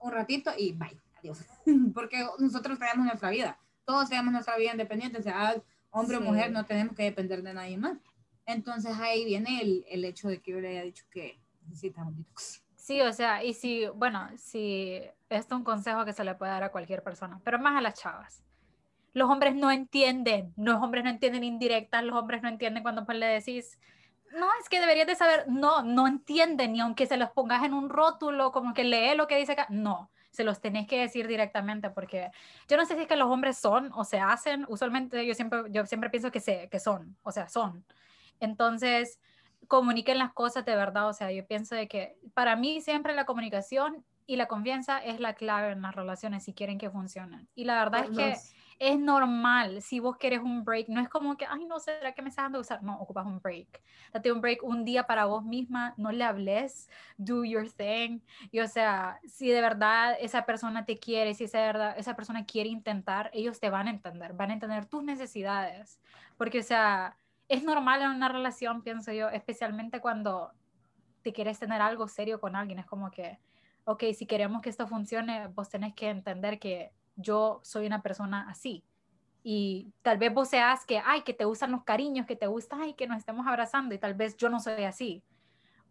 un 0.00 0.12
ratito 0.12 0.50
y 0.56 0.72
bye, 0.72 1.00
adiós. 1.18 1.44
Porque 1.94 2.24
nosotros 2.38 2.78
tenemos 2.78 3.06
nuestra 3.06 3.30
vida, 3.30 3.58
todos 3.84 4.08
tenemos 4.08 4.32
nuestra 4.32 4.56
vida 4.56 4.72
independiente, 4.72 5.22
sea 5.22 5.56
hombre 5.90 6.16
o 6.16 6.20
Sí. 6.20 6.26
mujer, 6.26 6.52
no 6.52 6.64
tenemos 6.66 6.94
que 6.94 7.04
depender 7.04 7.42
de 7.42 7.54
nadie 7.54 7.78
más. 7.78 7.98
Entonces 8.46 8.96
ahí 8.98 9.24
viene 9.24 9.60
el, 9.60 9.84
el 9.88 10.04
hecho 10.04 10.28
de 10.28 10.40
que 10.40 10.52
yo 10.52 10.60
le 10.60 10.68
haya 10.68 10.82
dicho 10.82 11.04
que 11.10 11.38
necesitamos 11.66 12.16
detox. 12.16 12.62
Sí, 12.74 13.00
o 13.02 13.12
sea, 13.12 13.44
y 13.44 13.52
si, 13.52 13.86
bueno, 13.88 14.28
si 14.38 15.00
esto 15.28 15.54
es 15.54 15.58
un 15.58 15.64
consejo 15.64 16.04
que 16.06 16.12
se 16.14 16.24
le 16.24 16.34
puede 16.34 16.52
dar 16.52 16.62
a 16.62 16.72
cualquier 16.72 17.02
persona, 17.02 17.40
pero 17.44 17.58
más 17.58 17.76
a 17.76 17.82
las 17.82 18.00
chavas. 18.00 18.42
Los 19.12 19.28
hombres 19.28 19.54
no 19.54 19.70
entienden, 19.70 20.54
los 20.56 20.76
hombres 20.82 21.04
no 21.04 21.10
entienden 21.10 21.44
indirectas, 21.44 22.02
los 22.04 22.16
hombres 22.16 22.42
no 22.42 22.48
entienden 22.48 22.82
cuando 22.82 23.04
pues 23.04 23.18
le 23.18 23.26
decís, 23.26 23.78
no, 24.32 24.48
es 24.60 24.68
que 24.68 24.80
deberías 24.80 25.06
de 25.06 25.14
saber, 25.14 25.44
no, 25.48 25.82
no 25.82 26.06
entienden, 26.06 26.72
ni 26.72 26.80
aunque 26.80 27.06
se 27.06 27.16
los 27.16 27.30
pongas 27.30 27.64
en 27.64 27.74
un 27.74 27.88
rótulo, 27.88 28.52
como 28.52 28.74
que 28.74 28.84
lee 28.84 29.16
lo 29.16 29.26
que 29.26 29.36
dice 29.36 29.52
acá, 29.52 29.66
no, 29.70 30.10
se 30.30 30.44
los 30.44 30.60
tenés 30.60 30.86
que 30.86 31.00
decir 31.00 31.26
directamente, 31.26 31.90
porque 31.90 32.30
yo 32.68 32.76
no 32.76 32.84
sé 32.84 32.94
si 32.94 33.02
es 33.02 33.08
que 33.08 33.16
los 33.16 33.28
hombres 33.28 33.58
son 33.58 33.90
o 33.94 34.04
se 34.04 34.20
hacen, 34.20 34.64
usualmente 34.68 35.26
yo 35.26 35.34
siempre, 35.34 35.62
yo 35.70 35.86
siempre 35.86 36.10
pienso 36.10 36.30
que, 36.30 36.40
se, 36.40 36.68
que 36.68 36.80
son, 36.80 37.16
o 37.22 37.32
sea, 37.32 37.48
son. 37.48 37.84
Entonces, 38.40 39.18
comuniquen 39.66 40.18
las 40.18 40.32
cosas 40.32 40.64
de 40.64 40.76
verdad, 40.76 41.08
o 41.08 41.12
sea, 41.12 41.32
yo 41.32 41.46
pienso 41.46 41.74
de 41.74 41.88
que 41.88 42.16
para 42.34 42.56
mí 42.56 42.80
siempre 42.80 43.14
la 43.14 43.24
comunicación 43.24 44.04
y 44.26 44.36
la 44.36 44.46
confianza 44.46 44.98
es 44.98 45.20
la 45.20 45.34
clave 45.34 45.72
en 45.72 45.82
las 45.82 45.94
relaciones 45.94 46.44
si 46.44 46.52
quieren 46.52 46.78
que 46.78 46.90
funcionen. 46.90 47.48
Y 47.54 47.64
la 47.64 47.82
verdad 47.82 48.04
es 48.04 48.16
que. 48.16 48.57
Es 48.78 48.98
normal 48.98 49.82
si 49.82 49.98
vos 49.98 50.16
querés 50.16 50.40
un 50.40 50.64
break, 50.64 50.88
no 50.88 51.00
es 51.00 51.08
como 51.08 51.36
que, 51.36 51.46
ay, 51.46 51.64
no, 51.64 51.80
¿será 51.80 52.12
que 52.12 52.22
me 52.22 52.28
estás 52.28 52.44
dando 52.44 52.60
usar? 52.60 52.82
No, 52.82 53.00
ocupas 53.00 53.26
un 53.26 53.40
break. 53.40 53.82
Date 54.12 54.30
un 54.30 54.40
break 54.40 54.62
un 54.62 54.84
día 54.84 55.06
para 55.06 55.24
vos 55.24 55.44
misma, 55.44 55.94
no 55.96 56.12
le 56.12 56.22
hables, 56.24 56.88
do 57.16 57.44
your 57.44 57.68
thing. 57.70 58.20
Y 58.52 58.60
o 58.60 58.68
sea, 58.68 59.20
si 59.26 59.48
de 59.48 59.60
verdad 59.60 60.16
esa 60.20 60.46
persona 60.46 60.84
te 60.84 60.98
quiere, 60.98 61.34
si 61.34 61.44
esa, 61.44 61.58
verdad, 61.60 61.94
esa 61.98 62.14
persona 62.14 62.46
quiere 62.46 62.68
intentar, 62.68 63.30
ellos 63.32 63.58
te 63.58 63.68
van 63.68 63.88
a 63.88 63.90
entender, 63.90 64.32
van 64.34 64.50
a 64.50 64.54
entender 64.54 64.86
tus 64.86 65.02
necesidades. 65.02 66.00
Porque, 66.36 66.60
o 66.60 66.62
sea, 66.62 67.16
es 67.48 67.64
normal 67.64 68.02
en 68.02 68.10
una 68.10 68.28
relación, 68.28 68.82
pienso 68.82 69.12
yo, 69.12 69.28
especialmente 69.28 70.00
cuando 70.00 70.52
te 71.22 71.32
quieres 71.32 71.58
tener 71.58 71.82
algo 71.82 72.06
serio 72.06 72.40
con 72.40 72.54
alguien. 72.54 72.78
Es 72.78 72.86
como 72.86 73.10
que, 73.10 73.40
ok, 73.84 74.04
si 74.14 74.26
queremos 74.26 74.62
que 74.62 74.70
esto 74.70 74.86
funcione, 74.86 75.48
vos 75.48 75.68
tenés 75.68 75.94
que 75.94 76.10
entender 76.10 76.60
que 76.60 76.92
yo 77.18 77.60
soy 77.62 77.86
una 77.86 78.00
persona 78.02 78.46
así. 78.48 78.84
Y 79.42 79.92
tal 80.02 80.18
vez 80.18 80.32
vos 80.32 80.48
seas 80.48 80.84
que, 80.86 81.00
ay, 81.04 81.22
que 81.22 81.34
te 81.34 81.44
gustan 81.44 81.72
los 81.72 81.84
cariños, 81.84 82.26
que 82.26 82.36
te 82.36 82.46
gusta, 82.46 82.76
ay, 82.80 82.94
que 82.94 83.06
nos 83.06 83.18
estemos 83.18 83.46
abrazando, 83.46 83.94
y 83.94 83.98
tal 83.98 84.14
vez 84.14 84.36
yo 84.36 84.48
no 84.48 84.60
soy 84.60 84.84
así. 84.84 85.22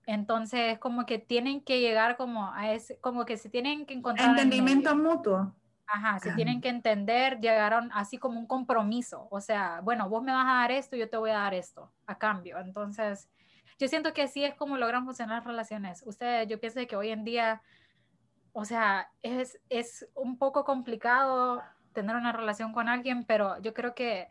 Entonces, 0.05 0.79
como 0.79 1.05
que 1.05 1.19
tienen 1.19 1.61
que 1.61 1.81
llegar 1.81 2.17
como 2.17 2.51
a 2.53 2.71
ese, 2.71 2.97
como 2.99 3.25
que 3.25 3.37
se 3.37 3.49
tienen 3.49 3.85
que 3.85 3.93
encontrar. 3.93 4.29
en 4.29 4.35
Entendimiento 4.35 4.95
medio. 4.95 5.09
mutuo. 5.09 5.55
Ajá, 5.85 6.19
se 6.19 6.33
tienen 6.33 6.59
que 6.59 6.67
entender, 6.67 7.39
llegaron 7.39 7.89
así 7.93 8.17
como 8.17 8.39
un 8.39 8.45
compromiso. 8.45 9.27
O 9.31 9.39
sea, 9.39 9.79
bueno, 9.81 10.09
vos 10.09 10.21
me 10.21 10.33
vas 10.33 10.45
a 10.45 10.55
dar 10.59 10.71
esto, 10.71 10.97
yo 10.97 11.09
te 11.09 11.15
voy 11.15 11.29
a 11.29 11.39
dar 11.39 11.53
esto 11.53 11.91
a 12.05 12.17
cambio. 12.17 12.57
Entonces, 12.59 13.29
yo 13.79 13.87
siento 13.87 14.13
que 14.13 14.23
así 14.23 14.43
es 14.43 14.55
como 14.55 14.77
logran 14.77 15.05
funcionar 15.05 15.37
las 15.37 15.45
relaciones. 15.45 16.03
Ustedes, 16.05 16.47
yo 16.47 16.59
pienso 16.59 16.85
que 16.87 16.95
hoy 16.95 17.09
en 17.09 17.23
día, 17.23 17.61
o 18.53 18.65
sea, 18.65 19.11
es, 19.21 19.59
es 19.69 20.07
un 20.15 20.37
poco 20.37 20.63
complicado 20.65 21.61
tener 21.93 22.15
una 22.15 22.31
relación 22.31 22.73
con 22.73 22.87
alguien, 22.87 23.23
pero 23.25 23.59
yo 23.61 23.73
creo 23.73 23.95
que 23.95 24.29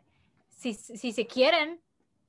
si, 0.49 0.73
si 0.73 1.11
se 1.11 1.27
quieren 1.27 1.79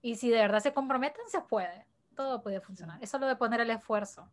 y 0.02 0.16
si 0.16 0.28
de 0.30 0.36
verdad 0.38 0.60
se 0.60 0.72
comprometen, 0.72 1.22
se 1.28 1.40
puede. 1.40 1.86
Todo 2.14 2.42
puede 2.42 2.60
funcionar. 2.60 3.02
Es 3.02 3.10
solo 3.10 3.26
de 3.26 3.36
poner 3.36 3.60
el 3.60 3.70
esfuerzo. 3.70 4.28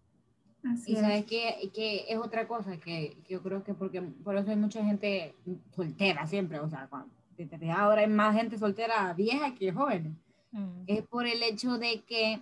Así 0.64 0.94
Y 0.94 0.96
es. 0.96 1.02
sabes 1.02 1.26
que, 1.26 1.72
que 1.74 2.06
es 2.08 2.18
otra 2.18 2.48
cosa 2.48 2.78
que, 2.78 3.18
que 3.24 3.34
yo 3.34 3.44
creo 3.44 3.64
que 3.64 3.74
porque 3.74 4.02
por 4.02 4.36
eso 4.36 4.50
hay 4.50 4.56
mucha 4.56 4.84
gente 4.84 5.36
soltera 5.76 6.26
siempre, 6.26 6.60
o 6.60 6.68
sea, 6.68 6.88
cuando, 6.88 7.14
desde 7.38 7.72
ahora 7.72 8.02
hay 8.02 8.08
más 8.08 8.36
gente 8.36 8.58
soltera 8.58 9.14
vieja 9.14 9.54
que 9.54 9.72
joven. 9.72 10.18
Mm. 10.52 10.84
Es 10.88 11.04
por 11.04 11.28
el 11.28 11.44
hecho 11.44 11.78
de 11.78 12.02
que 12.02 12.42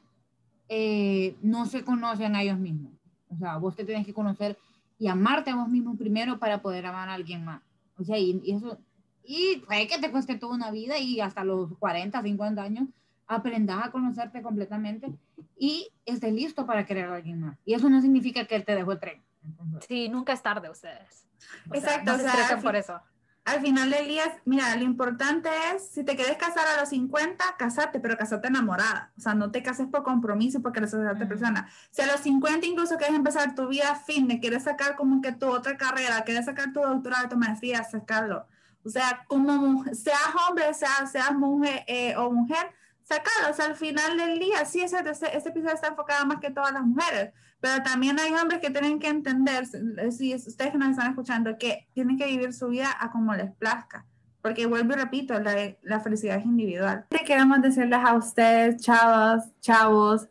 eh, 0.70 1.36
no 1.42 1.66
se 1.66 1.84
conocen 1.84 2.36
a 2.36 2.44
ellos 2.44 2.60
mismos. 2.60 2.94
O 3.30 3.36
sea, 3.36 3.58
vos 3.58 3.76
te 3.76 3.84
tienes 3.86 4.06
que 4.06 4.14
conocer 4.14 4.58
y 4.98 5.08
amarte 5.08 5.52
a 5.52 5.56
vos 5.56 5.70
mismo 5.70 5.96
primero 5.98 6.40
para 6.40 6.62
poder 6.62 6.86
amar 6.86 7.10
a 7.10 7.14
alguien 7.14 7.44
más. 7.44 7.62
O 7.98 8.04
sea, 8.04 8.18
y, 8.18 8.42
y 8.44 8.54
eso, 8.54 8.80
y 9.24 9.58
puede 9.66 9.88
que 9.88 10.00
te 10.00 10.12
cueste 10.12 10.36
toda 10.38 10.56
una 10.56 10.72
vida 10.72 10.98
y 10.98 11.20
hasta 11.20 11.44
los 11.44 11.78
40, 11.78 12.22
50 12.22 12.62
años 12.62 12.88
aprendas 13.28 13.86
a 13.86 13.92
conocerte 13.92 14.42
completamente 14.42 15.12
y 15.58 15.90
estés 16.06 16.34
listo 16.34 16.66
para 16.66 16.86
querer 16.86 17.06
a 17.06 17.16
alguien 17.16 17.40
más. 17.40 17.58
Y 17.66 17.74
eso 17.74 17.90
no 17.90 18.02
significa 18.02 18.46
que 18.46 18.56
él 18.56 18.66
te 18.66 18.76
dejó 18.76 18.92
el 18.94 19.00
tren. 19.00 19.22
Entonces, 19.44 19.86
Sí, 19.88 20.10
nunca 20.10 20.34
es 20.34 20.42
tarde 20.42 20.70
ustedes. 20.70 21.26
O 21.70 21.76
sea, 21.76 21.80
Exacto, 21.80 22.12
no 22.12 22.14
o 22.14 22.18
se 22.18 22.24
sea, 22.24 22.32
estresen 22.32 22.58
al 22.58 22.64
por 22.64 22.76
eso. 22.76 23.02
Al 23.46 23.60
final 23.62 23.90
del 23.90 24.08
día, 24.08 24.24
mira, 24.46 24.74
lo 24.78 24.84
importante 24.86 25.50
es, 25.76 25.90
si 25.90 26.06
te 26.06 26.16
quieres 26.16 26.38
casar 26.38 26.66
a 26.66 26.80
los 26.80 26.90
50, 26.90 27.44
casarte, 27.58 28.00
pero 28.00 28.18
casarte 28.18 28.48
enamorada. 28.48 29.12
O 29.18 29.22
sea, 29.22 29.34
no 29.36 29.52
te 29.52 29.62
cases 29.62 29.88
por 29.88 30.04
compromiso 30.04 30.62
porque 30.62 30.80
eres 30.80 30.94
otra 30.94 31.12
Ujú. 31.12 31.28
persona. 31.28 31.70
Si 31.92 32.02
a 32.02 32.08
los 32.08 32.22
50 32.22 32.66
incluso 32.66 32.96
quieres 32.98 33.16
empezar 33.18 33.54
tu 33.54 33.68
vida 33.68 33.96
fin, 33.96 34.30
de 34.30 34.40
quieres 34.40 34.64
sacar 34.64 34.96
como 34.96 35.22
que 35.22 35.34
tu 35.34 35.48
otra 35.50 35.76
carrera, 35.76 36.24
quieres 36.24 36.46
sacar 36.46 36.72
tu 36.72 36.80
doctorado, 36.82 37.28
tu 37.28 37.36
maestría, 37.38 37.84
sacarlo. 37.84 38.48
O 38.86 38.90
sea, 38.90 39.26
como 39.28 39.84
seas 39.94 40.20
hombre, 40.48 40.74
seas, 40.74 41.12
seas 41.12 41.34
mujer 41.34 41.84
eh, 41.88 42.16
o 42.16 42.32
mujer, 42.32 42.72
sacarlo. 43.04 43.52
O 43.52 43.54
sea, 43.54 43.66
al 43.66 43.76
final 43.76 44.18
del 44.18 44.40
día, 44.40 44.64
sí, 44.66 44.82
ese, 44.82 45.00
ese, 45.00 45.36
este 45.36 45.50
episodio 45.50 45.76
está 45.76 45.88
enfocado 45.88 46.26
más 46.26 46.40
que 46.40 46.50
todas 46.52 46.72
las 46.74 46.84
mujeres, 46.84 47.34
pero 47.64 47.82
también 47.82 48.20
hay 48.20 48.34
hombres 48.34 48.60
que 48.60 48.72
tienen 48.72 49.00
que 49.00 49.08
entender, 49.08 49.66
si- 50.12 50.36
ustedes 50.36 50.72
que 50.74 50.78
nos 50.78 50.90
están 50.90 51.12
escuchando, 51.12 51.58
que 51.58 51.88
tienen 51.94 52.18
que 52.18 52.26
vivir 52.28 52.52
su 52.52 52.68
vida 52.68 52.90
a 53.00 53.10
como 53.10 53.34
les 53.34 53.50
plazca. 53.54 54.06
Porque 54.42 54.66
vuelvo 54.66 54.92
y 54.92 54.98
repito, 54.98 55.40
la, 55.40 55.54
la 55.82 56.02
felicidad 56.02 56.40
es 56.40 56.44
individual. 56.44 57.06
Queremos 57.26 57.62
decirles 57.62 58.00
a 58.04 58.16
ustedes, 58.16 58.82
chavos, 58.82 59.46
chavos, 59.62 60.28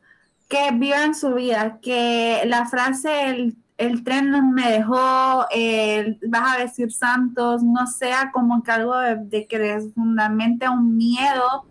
que 0.46 0.72
vivan 0.72 1.14
su 1.14 1.32
vida, 1.32 1.78
que 1.80 2.42
la 2.44 2.66
frase, 2.66 3.30
el, 3.30 3.56
el 3.78 4.04
tren 4.04 4.52
me 4.52 4.70
dejó, 4.70 5.46
eh, 5.54 6.18
vas 6.28 6.56
a 6.56 6.60
decir 6.60 6.92
santos, 6.92 7.62
no 7.62 7.86
sea 7.86 8.30
como 8.30 8.62
que 8.62 8.72
algo 8.72 8.94
de, 8.98 9.46
que 9.46 9.58
les 9.58 9.94
fundamente 9.94 10.68
un 10.68 10.98
miedo, 10.98 11.64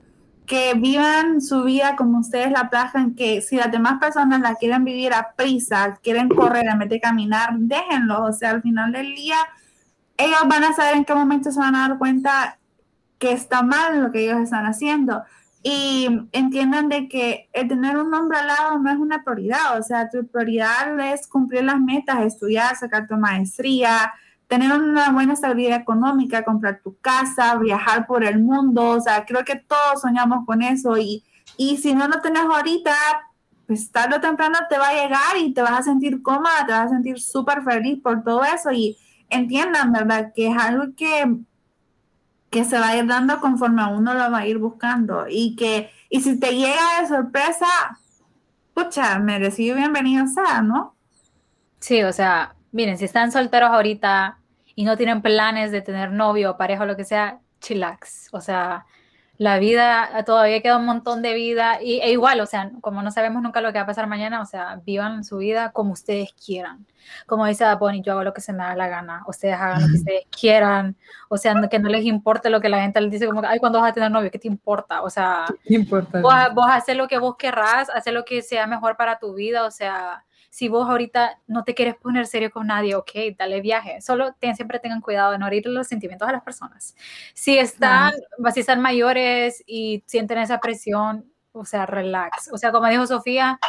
que 0.51 0.73
vivan 0.73 1.39
su 1.39 1.63
vida 1.63 1.95
como 1.95 2.19
ustedes 2.19 2.51
la 2.51 2.69
plajan, 2.69 3.15
que 3.15 3.41
si 3.41 3.55
las 3.55 3.71
demás 3.71 4.01
personas 4.01 4.41
la 4.41 4.55
quieren 4.55 4.83
vivir 4.83 5.13
a 5.13 5.31
prisa, 5.33 5.97
quieren 6.03 6.27
correr 6.27 6.67
en 6.67 6.77
vez 6.77 6.89
de 6.89 6.99
caminar, 6.99 7.51
déjenlo, 7.57 8.25
o 8.25 8.33
sea, 8.33 8.49
al 8.49 8.61
final 8.61 8.91
del 8.91 9.15
día, 9.15 9.37
ellos 10.17 10.41
van 10.47 10.65
a 10.65 10.73
saber 10.73 10.97
en 10.97 11.05
qué 11.05 11.15
momento 11.15 11.53
se 11.53 11.59
van 11.61 11.73
a 11.73 11.87
dar 11.87 11.97
cuenta 11.97 12.59
que 13.17 13.31
está 13.31 13.63
mal 13.63 14.01
lo 14.01 14.11
que 14.11 14.25
ellos 14.25 14.41
están 14.41 14.65
haciendo. 14.65 15.23
Y 15.63 16.27
entiendan 16.33 16.89
de 16.89 17.07
que 17.07 17.47
el 17.53 17.69
tener 17.69 17.95
un 17.95 18.13
hombre 18.13 18.39
al 18.39 18.47
lado 18.47 18.77
no 18.77 18.91
es 18.91 18.97
una 18.97 19.23
prioridad, 19.23 19.79
o 19.79 19.83
sea, 19.83 20.09
tu 20.09 20.27
prioridad 20.27 20.99
es 21.13 21.27
cumplir 21.27 21.63
las 21.63 21.79
metas, 21.79 22.25
estudiar, 22.25 22.75
sacar 22.75 23.07
tu 23.07 23.15
maestría, 23.15 24.11
tener 24.51 24.69
una 24.73 25.13
buena 25.13 25.31
estabilidad 25.31 25.79
económica, 25.79 26.43
comprar 26.43 26.81
tu 26.83 26.97
casa, 26.97 27.55
viajar 27.55 28.05
por 28.05 28.25
el 28.25 28.39
mundo, 28.39 28.89
o 28.89 28.99
sea, 28.99 29.25
creo 29.25 29.45
que 29.45 29.55
todos 29.55 30.01
soñamos 30.01 30.45
con 30.45 30.61
eso 30.61 30.97
y, 30.97 31.23
y 31.55 31.77
si 31.77 31.95
no 31.95 32.09
lo 32.09 32.19
tenés 32.19 32.43
ahorita, 32.43 32.93
pues 33.65 33.89
tarde 33.93 34.17
o 34.17 34.19
temprano 34.19 34.57
te 34.69 34.77
va 34.77 34.89
a 34.89 34.93
llegar 34.93 35.37
y 35.39 35.53
te 35.53 35.61
vas 35.61 35.71
a 35.71 35.83
sentir 35.83 36.21
cómoda, 36.21 36.65
te 36.65 36.73
vas 36.73 36.87
a 36.87 36.89
sentir 36.89 37.21
súper 37.21 37.63
feliz 37.63 38.01
por 38.03 38.25
todo 38.25 38.43
eso 38.43 38.73
y 38.73 38.97
entiendan, 39.29 39.93
¿verdad? 39.93 40.33
Que 40.35 40.47
es 40.49 40.57
algo 40.57 40.83
que 40.97 41.37
que 42.49 42.65
se 42.65 42.77
va 42.77 42.89
a 42.89 42.97
ir 42.97 43.07
dando 43.07 43.39
conforme 43.39 43.87
uno 43.87 44.13
lo 44.13 44.29
va 44.29 44.39
a 44.39 44.47
ir 44.47 44.57
buscando 44.57 45.27
y 45.29 45.55
que, 45.55 45.89
y 46.09 46.19
si 46.19 46.37
te 46.37 46.51
llega 46.53 46.99
de 46.99 47.07
sorpresa, 47.07 47.67
pucha, 48.73 49.17
merecido 49.19 49.77
bienvenido 49.77 50.27
sea, 50.27 50.61
¿no? 50.61 50.93
Sí, 51.79 52.03
o 52.03 52.11
sea, 52.11 52.53
miren, 52.73 52.97
si 52.97 53.05
están 53.05 53.31
solteros 53.31 53.69
ahorita 53.69 54.39
y 54.75 54.85
no 54.85 54.97
tienen 54.97 55.21
planes 55.21 55.71
de 55.71 55.81
tener 55.81 56.11
novio, 56.11 56.57
pareja 56.57 56.83
o 56.83 56.85
lo 56.85 56.95
que 56.95 57.03
sea, 57.03 57.39
chillax, 57.59 58.29
o 58.31 58.41
sea, 58.41 58.85
la 59.41 59.57
vida, 59.57 60.23
todavía 60.23 60.61
queda 60.61 60.77
un 60.77 60.85
montón 60.85 61.23
de 61.23 61.33
vida 61.33 61.81
y, 61.81 61.99
e 62.01 62.11
igual, 62.11 62.39
o 62.41 62.45
sea, 62.45 62.69
como 62.79 63.01
no 63.01 63.09
sabemos 63.09 63.41
nunca 63.41 63.59
lo 63.59 63.73
que 63.73 63.79
va 63.79 63.85
a 63.85 63.87
pasar 63.87 64.05
mañana, 64.05 64.39
o 64.39 64.45
sea, 64.45 64.79
vivan 64.85 65.23
su 65.23 65.37
vida 65.37 65.71
como 65.71 65.93
ustedes 65.93 66.31
quieran. 66.33 66.85
Como 67.25 67.47
dice 67.47 67.65
Bonnie, 67.73 68.03
yo 68.03 68.11
hago 68.11 68.23
lo 68.23 68.35
que 68.35 68.41
se 68.41 68.53
me 68.53 68.59
da 68.59 68.75
la 68.75 68.87
gana, 68.87 69.23
ustedes 69.25 69.55
hagan 69.55 69.81
lo 69.81 69.87
que 69.87 69.95
ustedes 69.95 70.27
quieran, 70.29 70.95
o 71.27 71.37
sea, 71.37 71.55
que 71.71 71.79
no 71.79 71.89
les 71.89 72.05
importe 72.05 72.51
lo 72.51 72.61
que 72.61 72.69
la 72.69 72.81
gente 72.81 73.01
les 73.01 73.09
dice, 73.09 73.25
como, 73.25 73.41
ay, 73.43 73.57
cuando 73.57 73.81
vas 73.81 73.89
a 73.89 73.93
tener 73.93 74.11
novio? 74.11 74.29
¿Qué 74.29 74.37
te 74.37 74.47
importa? 74.47 75.01
O 75.01 75.09
sea, 75.09 75.45
importa? 75.65 76.21
Vos, 76.21 76.33
vos 76.53 76.67
haces 76.69 76.95
lo 76.95 77.07
que 77.07 77.17
vos 77.17 77.35
querrás, 77.35 77.89
hacer 77.89 78.13
lo 78.13 78.23
que 78.23 78.43
sea 78.43 78.67
mejor 78.67 78.95
para 78.95 79.17
tu 79.17 79.33
vida, 79.33 79.65
o 79.65 79.71
sea, 79.71 80.23
si 80.49 80.67
vos 80.67 80.89
ahorita 80.89 81.39
no 81.47 81.63
te 81.63 81.73
quieres 81.73 81.95
poner 81.95 82.27
serio 82.27 82.51
con 82.51 82.67
nadie, 82.67 82.95
ok, 82.95 83.11
dale 83.37 83.61
viaje. 83.61 84.01
Solo 84.01 84.35
siempre 84.55 84.79
tengan 84.79 85.01
cuidado 85.01 85.31
de 85.31 85.37
no 85.37 85.47
herir 85.47 85.65
los 85.67 85.87
sentimientos 85.87 86.27
de 86.27 86.33
las 86.33 86.43
personas. 86.43 86.95
Si 87.33 87.57
están, 87.57 88.13
si 88.53 88.59
están 88.59 88.81
mayores 88.81 89.63
y 89.65 90.03
sienten 90.07 90.39
esa 90.39 90.59
presión, 90.59 91.31
o 91.53 91.65
sea, 91.65 91.85
relax. 91.85 92.49
O 92.51 92.57
sea, 92.57 92.71
como 92.71 92.87
dijo 92.87 93.05
Sofía, 93.07 93.59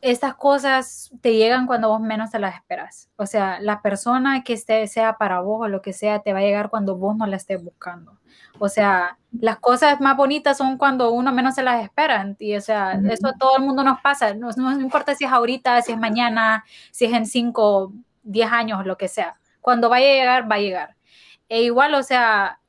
estas 0.00 0.34
cosas 0.34 1.10
te 1.20 1.34
llegan 1.34 1.66
cuando 1.66 1.88
vos 1.88 2.00
menos 2.00 2.30
te 2.30 2.38
las 2.38 2.54
esperas. 2.54 3.08
O 3.16 3.26
sea, 3.26 3.60
la 3.60 3.82
persona 3.82 4.42
que 4.44 4.52
esté, 4.52 4.86
sea 4.86 5.18
para 5.18 5.40
vos 5.40 5.62
o 5.62 5.68
lo 5.68 5.82
que 5.82 5.92
sea, 5.92 6.20
te 6.20 6.32
va 6.32 6.38
a 6.38 6.42
llegar 6.42 6.70
cuando 6.70 6.96
vos 6.96 7.16
no 7.16 7.26
la 7.26 7.36
estés 7.36 7.62
buscando. 7.62 8.18
O 8.58 8.68
sea, 8.68 9.18
las 9.32 9.58
cosas 9.58 10.00
más 10.00 10.16
bonitas 10.16 10.56
son 10.56 10.78
cuando 10.78 11.10
uno 11.10 11.32
menos 11.32 11.54
se 11.54 11.62
las 11.62 11.82
espera. 11.82 12.34
Y 12.38 12.56
o 12.56 12.60
sea, 12.60 13.00
eso 13.10 13.28
a 13.28 13.32
todo 13.34 13.56
el 13.58 13.64
mundo 13.64 13.82
nos 13.82 14.00
pasa. 14.00 14.34
No, 14.34 14.50
no, 14.56 14.80
importa 14.80 15.14
si 15.14 15.24
es 15.24 15.32
ahorita, 15.32 15.82
si 15.82 15.92
es 15.92 15.98
mañana, 15.98 16.64
si 16.90 17.06
es 17.06 17.12
en 17.12 17.26
5, 17.26 17.92
10 18.22 18.52
años, 18.52 18.86
lo 18.86 18.96
que 18.96 19.08
sea. 19.08 19.36
Cuando 19.60 19.88
vaya 19.88 20.06
a 20.06 20.14
llegar, 20.14 20.50
va 20.50 20.56
a 20.56 20.60
llegar. 20.60 20.96
E 21.48 21.62
igual, 21.62 21.94
o 21.94 22.02
sea, 22.02 22.60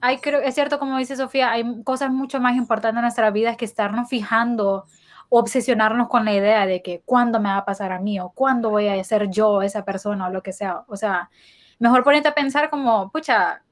hay, 0.00 0.18
creo, 0.18 0.40
es 0.40 0.54
cierto, 0.54 0.78
como 0.78 0.98
dice 0.98 1.16
Sofía, 1.16 1.52
hay 1.52 1.82
cosas 1.84 2.10
mucho 2.10 2.40
más 2.40 2.56
importantes 2.56 2.98
en 2.98 3.02
nuestra 3.02 3.30
vida 3.30 3.56
que 3.56 3.64
estarnos 3.64 4.08
fijando 4.08 4.84
obsesionarnos 5.34 6.08
con 6.08 6.26
la 6.26 6.34
idea 6.34 6.66
de 6.66 6.82
que 6.82 7.00
cuándo 7.06 7.40
me 7.40 7.48
va 7.48 7.58
a 7.58 7.64
pasar 7.64 7.90
a 7.90 7.98
mí 7.98 8.20
o 8.20 8.30
cuándo 8.30 8.68
voy 8.68 8.88
a 8.88 9.02
ser 9.02 9.30
yo 9.30 9.62
esa 9.62 9.82
persona 9.82 10.26
o 10.26 10.30
lo 10.30 10.42
que 10.42 10.52
sea. 10.52 10.84
O 10.88 10.96
sea, 10.96 11.30
mejor 11.78 12.04
ponerte 12.04 12.28
a 12.28 12.34
pensar 12.34 12.68
como, 12.68 13.10
pucha, 13.10 13.62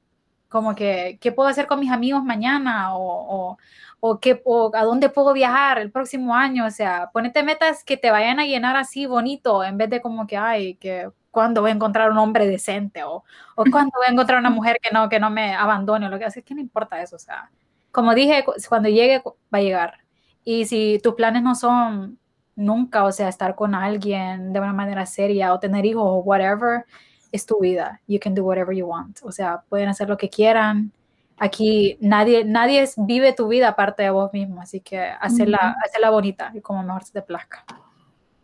como 0.49 0.73
que, 0.75 1.19
¿qué 1.21 1.31
puedo 1.31 1.49
hacer 1.49 1.67
con 1.67 1.79
mis 1.79 1.91
amigos 1.91 2.23
mañana? 2.23 2.95
O, 2.97 3.57
o, 3.99 4.19
qué, 4.19 4.41
a 4.73 4.83
dónde 4.83 5.09
puedo 5.09 5.33
viajar 5.33 5.77
el 5.77 5.91
próximo 5.91 6.35
año. 6.35 6.65
O 6.65 6.71
sea, 6.71 7.11
ponete 7.13 7.43
metas 7.43 7.83
que 7.83 7.95
te 7.95 8.09
vayan 8.09 8.39
a 8.39 8.45
llenar 8.45 8.75
así 8.75 9.05
bonito, 9.05 9.63
en 9.63 9.77
vez 9.77 9.89
de 9.91 10.01
como 10.01 10.25
que, 10.25 10.37
ay, 10.37 10.75
que 10.77 11.11
cuándo 11.29 11.61
voy 11.61 11.69
a 11.69 11.75
encontrar 11.75 12.09
un 12.11 12.17
hombre 12.17 12.47
decente 12.47 13.03
o, 13.03 13.23
o 13.55 13.63
cuándo 13.71 13.91
voy 13.97 14.07
a 14.07 14.11
encontrar 14.11 14.39
una 14.39 14.49
mujer 14.49 14.77
que 14.81 14.89
no, 14.91 15.09
que 15.09 15.19
no 15.19 15.29
me 15.29 15.53
abandone 15.53 16.07
o 16.07 16.09
lo 16.09 16.17
que 16.17 16.25
hace. 16.25 16.41
¿Qué 16.41 16.55
no 16.55 16.61
importa 16.61 17.01
eso? 17.03 17.17
O 17.17 17.19
sea, 17.19 17.51
como 17.91 18.15
dije, 18.15 18.43
cuando 18.67 18.89
llegue, 18.89 19.21
va 19.23 19.59
a 19.59 19.61
llegar. 19.61 20.01
Y 20.43 20.65
si 20.65 20.99
tus 21.03 21.13
planes 21.13 21.43
no 21.43 21.55
son 21.55 22.17
nunca, 22.55 23.03
o 23.03 23.11
sea, 23.11 23.29
estar 23.29 23.55
con 23.55 23.75
alguien 23.75 24.53
de 24.53 24.59
una 24.59 24.73
manera 24.73 25.05
seria 25.05 25.53
o 25.53 25.59
tener 25.59 25.85
hijos 25.85 26.03
o 26.05 26.19
whatever, 26.19 26.85
es 27.31 27.45
tu 27.45 27.59
vida. 27.59 28.01
You 28.07 28.19
can 28.19 28.35
do 28.35 28.43
whatever 28.43 28.75
you 28.75 28.87
want. 28.87 29.19
O 29.23 29.31
sea, 29.31 29.63
pueden 29.69 29.89
hacer 29.89 30.09
lo 30.09 30.17
que 30.17 30.29
quieran. 30.29 30.91
Aquí 31.37 31.97
nadie, 32.01 32.43
nadie 32.45 32.87
vive 32.97 33.33
tu 33.33 33.47
vida 33.47 33.69
aparte 33.69 34.03
de 34.03 34.11
vos 34.11 34.31
mismo, 34.31 34.61
así 34.61 34.79
que 34.79 34.99
hacerla, 34.99 35.75
hacerla 35.83 36.11
bonita 36.11 36.51
y 36.53 36.61
como 36.61 36.83
mejor 36.83 37.03
se 37.03 37.13
te 37.13 37.21
plazca. 37.21 37.65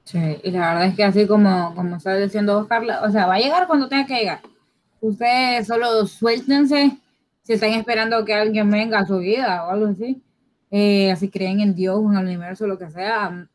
Sí, 0.03 0.39
y 0.41 0.51
la 0.51 0.69
verdad 0.69 0.85
es 0.85 0.95
que 0.95 1.03
así 1.03 1.27
como, 1.27 1.75
como 1.75 1.97
está 1.97 2.15
diciendo 2.15 2.65
Carla, 2.67 3.01
o 3.03 3.11
sea, 3.11 3.27
va 3.27 3.35
a 3.35 3.39
llegar 3.39 3.67
cuando 3.67 3.87
tenga 3.87 4.05
que 4.05 4.19
llegar. 4.19 4.39
Ustedes 4.99 5.67
solo 5.67 6.07
suéltense 6.07 6.97
si 7.43 7.53
están 7.53 7.71
esperando 7.71 8.25
que 8.25 8.33
alguien 8.33 8.71
venga 8.71 8.99
a 8.99 9.05
su 9.05 9.19
vida 9.19 9.67
o 9.67 9.71
algo 9.71 9.87
así. 9.87 10.23
Eh, 10.70 11.15
si 11.18 11.30
creen 11.30 11.61
en 11.61 11.76
Dios 11.76 11.97
o 11.97 12.11
en 12.11 12.18
el 12.18 12.26
universo, 12.26 12.68
lo 12.68 12.78
que 12.78 12.89
sea, 12.89 13.47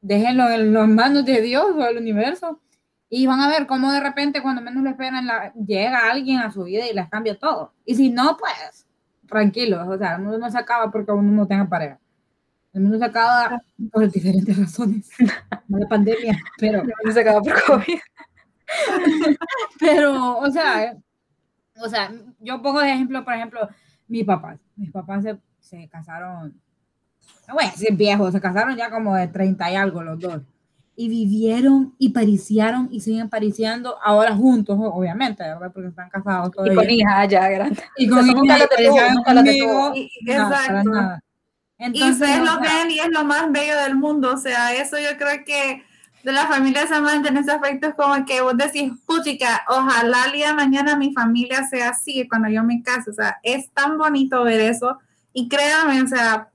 déjenlo 0.00 0.50
en 0.50 0.72
las 0.72 0.88
manos 0.88 1.24
de 1.24 1.40
Dios 1.40 1.66
o 1.74 1.78
del 1.78 1.98
universo 1.98 2.60
y 3.08 3.26
van 3.26 3.40
a 3.40 3.48
ver 3.48 3.66
cómo 3.66 3.92
de 3.92 4.00
repente, 4.00 4.42
cuando 4.42 4.60
menos 4.60 4.82
lo 4.82 4.90
esperan, 4.90 5.28
llega 5.66 6.10
alguien 6.10 6.40
a 6.40 6.50
su 6.50 6.64
vida 6.64 6.84
y 6.88 6.94
les 6.94 7.08
cambia 7.08 7.38
todo. 7.38 7.72
Y 7.84 7.94
si 7.94 8.10
no, 8.10 8.36
pues, 8.36 8.86
tranquilos. 9.28 9.86
O 9.86 9.96
sea, 9.96 10.16
el 10.16 10.22
mundo 10.22 10.38
no 10.38 10.50
se 10.50 10.58
acaba 10.58 10.90
porque 10.90 11.12
uno 11.12 11.30
no 11.30 11.46
tenga 11.46 11.68
pareja. 11.68 11.98
El 12.72 12.82
mundo 12.82 12.98
se 12.98 13.04
acaba 13.04 13.62
por 13.92 14.10
diferentes 14.10 14.58
razones. 14.58 15.10
No 15.68 15.78
la 15.78 15.88
pandemia, 15.88 16.36
pero. 16.58 16.80
El 16.80 16.86
mundo 16.88 17.12
se 17.12 17.20
acaba 17.20 17.40
por 17.40 17.62
COVID. 17.64 17.98
pero, 19.80 20.38
o 20.38 20.50
sea, 20.50 20.94
o 21.80 21.88
sea, 21.88 22.12
yo 22.40 22.60
pongo 22.60 22.80
de 22.80 22.92
ejemplo, 22.92 23.24
por 23.24 23.34
ejemplo, 23.34 23.68
mis 24.08 24.24
papás. 24.24 24.60
Mis 24.76 24.90
papás 24.90 25.22
se, 25.22 25.38
se 25.64 25.88
casaron, 25.88 26.54
bueno, 27.52 27.72
si 27.74 27.92
viejos, 27.92 28.32
se 28.32 28.40
casaron 28.40 28.76
ya 28.76 28.90
como 28.90 29.14
de 29.16 29.28
30 29.28 29.72
y 29.72 29.74
algo 29.76 30.02
los 30.02 30.20
dos 30.20 30.42
y 30.96 31.08
vivieron 31.08 31.94
y 31.98 32.10
pariciaron 32.10 32.88
y 32.90 33.00
siguen 33.00 33.28
pariciando 33.28 33.96
ahora 34.02 34.34
juntos, 34.34 34.78
obviamente, 34.80 35.42
¿verdad? 35.42 35.72
Porque 35.72 35.88
están 35.88 36.08
casados 36.08 36.52
todavía. 36.52 36.72
Y 36.72 36.76
con 36.76 36.90
hija 36.90 37.24
ya 37.24 37.48
grande. 37.48 37.82
Y 37.96 38.08
con 38.08 38.26
hija. 38.28 38.58
Exacto. 40.26 40.90
Entonces, 41.76 42.06
y 42.06 42.10
ustedes 42.12 42.38
lo 42.38 42.60
ven 42.60 42.90
y 42.90 43.00
es 43.00 43.10
lo 43.10 43.24
más 43.24 43.50
bello 43.50 43.76
del 43.80 43.96
mundo, 43.96 44.32
o 44.34 44.36
sea, 44.36 44.72
eso 44.74 44.96
yo 44.98 45.18
creo 45.18 45.44
que 45.44 45.82
de 46.22 46.32
la 46.32 46.46
familia 46.46 46.86
Samantha 46.86 47.28
en 47.28 47.36
ese 47.36 47.50
aspecto 47.50 47.88
es 47.88 47.94
como 47.94 48.24
que 48.24 48.40
vos 48.40 48.56
decís, 48.56 48.92
puchica, 49.04 49.64
ojalá 49.68 50.26
el 50.26 50.32
día 50.32 50.54
mañana 50.54 50.96
mi 50.96 51.12
familia 51.12 51.66
sea 51.66 51.90
así 51.90 52.26
cuando 52.28 52.48
yo 52.48 52.62
me 52.62 52.80
case, 52.82 53.10
o 53.10 53.12
sea, 53.12 53.38
es 53.42 53.70
tan 53.72 53.98
bonito 53.98 54.44
ver 54.44 54.60
eso 54.60 54.98
y 55.34 55.48
créanme, 55.48 56.00
o 56.00 56.06
sea, 56.06 56.48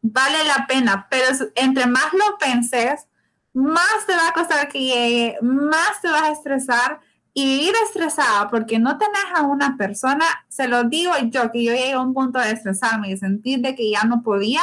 vale 0.00 0.44
la 0.44 0.66
pena, 0.66 1.06
pero 1.10 1.26
entre 1.56 1.86
más 1.86 2.12
lo 2.12 2.38
penses, 2.38 3.06
más 3.52 4.06
te 4.06 4.14
va 4.14 4.28
a 4.28 4.32
costar 4.32 4.68
que 4.68 4.80
llegue, 4.80 5.36
más 5.42 6.00
te 6.00 6.08
vas 6.08 6.22
a 6.22 6.32
estresar 6.32 7.00
y 7.34 7.44
vivir 7.44 7.74
estresada 7.84 8.48
porque 8.48 8.78
no 8.78 8.96
tenés 8.96 9.24
a 9.34 9.42
una 9.42 9.76
persona, 9.76 10.24
se 10.48 10.68
lo 10.68 10.84
digo 10.84 11.12
yo, 11.24 11.50
que 11.50 11.64
yo 11.64 11.72
llegué 11.72 11.92
a 11.92 12.00
un 12.00 12.14
punto 12.14 12.38
de 12.38 12.52
estresarme 12.52 13.10
y 13.10 13.16
sentir 13.16 13.60
de 13.60 13.74
que 13.74 13.90
ya 13.90 14.04
no 14.04 14.22
podía, 14.22 14.62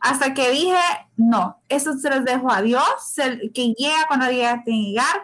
hasta 0.00 0.32
que 0.32 0.50
dije, 0.52 0.78
no, 1.16 1.60
eso 1.68 1.98
se 1.98 2.08
los 2.08 2.24
dejo 2.24 2.52
a 2.52 2.62
Dios, 2.62 2.84
que 3.52 3.74
llega 3.76 4.06
cuando 4.06 4.26
llegue 4.26 4.46
a 4.46 4.62
llegar. 4.64 5.22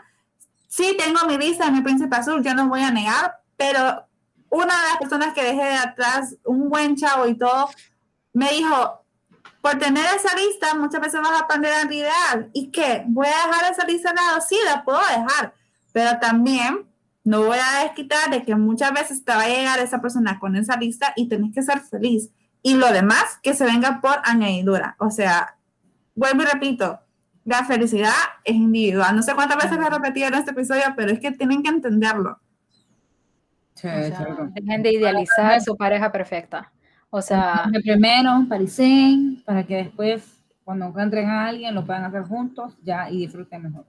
Sí, 0.67 0.97
tengo 0.99 1.25
mi 1.29 1.39
lista 1.39 1.67
de 1.67 1.71
mi 1.71 1.81
príncipe 1.81 2.17
azul, 2.17 2.43
yo 2.43 2.55
no 2.55 2.69
voy 2.69 2.81
a 2.81 2.91
negar, 2.91 3.37
pero 3.57 4.05
una 4.55 4.75
de 4.77 4.89
las 4.89 4.99
personas 4.99 5.35
que 5.35 5.43
dejé 5.43 5.65
de 5.65 5.75
atrás, 5.75 6.37
un 6.45 6.69
buen 6.69 6.97
chavo 6.97 7.27
y 7.27 7.35
todo, 7.35 7.69
me 8.33 8.51
dijo, 8.51 9.05
por 9.61 9.79
tener 9.79 10.05
esa 10.15 10.37
lista, 10.37 10.75
muchas 10.75 11.01
veces 11.01 11.21
vas 11.21 11.33
a 11.33 11.45
aprender 11.45 11.73
a 11.73 11.93
ideal. 11.93 12.51
¿Y 12.53 12.71
qué? 12.71 13.03
¿Voy 13.07 13.27
a 13.27 13.49
dejar 13.49 13.73
esa 13.73 13.85
lista 13.85 14.11
de 14.11 14.17
lado? 14.17 14.41
Sí, 14.41 14.57
la 14.65 14.85
puedo 14.85 15.01
dejar, 15.01 15.55
pero 15.93 16.19
también 16.21 16.87
no 17.25 17.45
voy 17.45 17.59
a 17.59 17.85
desquitar 17.85 18.31
de 18.31 18.45
que 18.45 18.55
muchas 18.55 18.93
veces 18.93 19.25
te 19.25 19.33
va 19.33 19.43
a 19.43 19.49
llegar 19.49 19.81
esa 19.81 20.01
persona 20.01 20.39
con 20.39 20.55
esa 20.55 20.77
lista 20.77 21.13
y 21.17 21.29
tenés 21.29 21.53
que 21.53 21.63
ser 21.63 21.81
feliz. 21.81 22.31
Y 22.63 22.75
lo 22.75 22.93
demás, 22.93 23.39
que 23.43 23.55
se 23.55 23.65
venga 23.65 24.01
por 24.01 24.21
añadidura. 24.25 24.97
O 24.99 25.11
sea, 25.11 25.57
vuelvo 26.15 26.43
y 26.43 26.47
repito, 26.47 27.01
la 27.45 27.65
felicidad 27.65 28.13
es 28.45 28.55
individual. 28.55 29.17
No 29.17 29.23
sé 29.23 29.35
cuántas 29.35 29.57
veces 29.57 29.79
lo 29.79 29.87
he 29.87 29.91
repetido 29.91 30.29
en 30.29 30.35
este 30.35 30.53
episodio, 30.53 30.85
pero 30.97 31.11
es 31.11 31.19
que 31.19 31.33
tienen 31.33 31.63
que 31.63 31.71
entenderlo. 31.71 32.39
Sí, 33.85 34.13
dejen 34.55 34.83
de 34.83 34.93
idealizar 34.93 35.53
a 35.53 35.61
su 35.61 35.77
pareja 35.77 36.11
perfecta. 36.11 36.73
O 37.11 37.21
sea, 37.21 37.71
primero, 37.83 38.45
parecen, 38.49 39.43
para 39.45 39.63
que 39.65 39.77
después, 39.77 40.43
cuando 40.65 40.87
encuentren 40.87 41.29
a 41.29 41.47
alguien, 41.47 41.75
lo 41.75 41.85
puedan 41.85 42.05
hacer 42.05 42.23
juntos 42.23 42.77
ya 42.83 43.11
y 43.11 43.19
disfruten 43.19 43.63
mejor. 43.63 43.85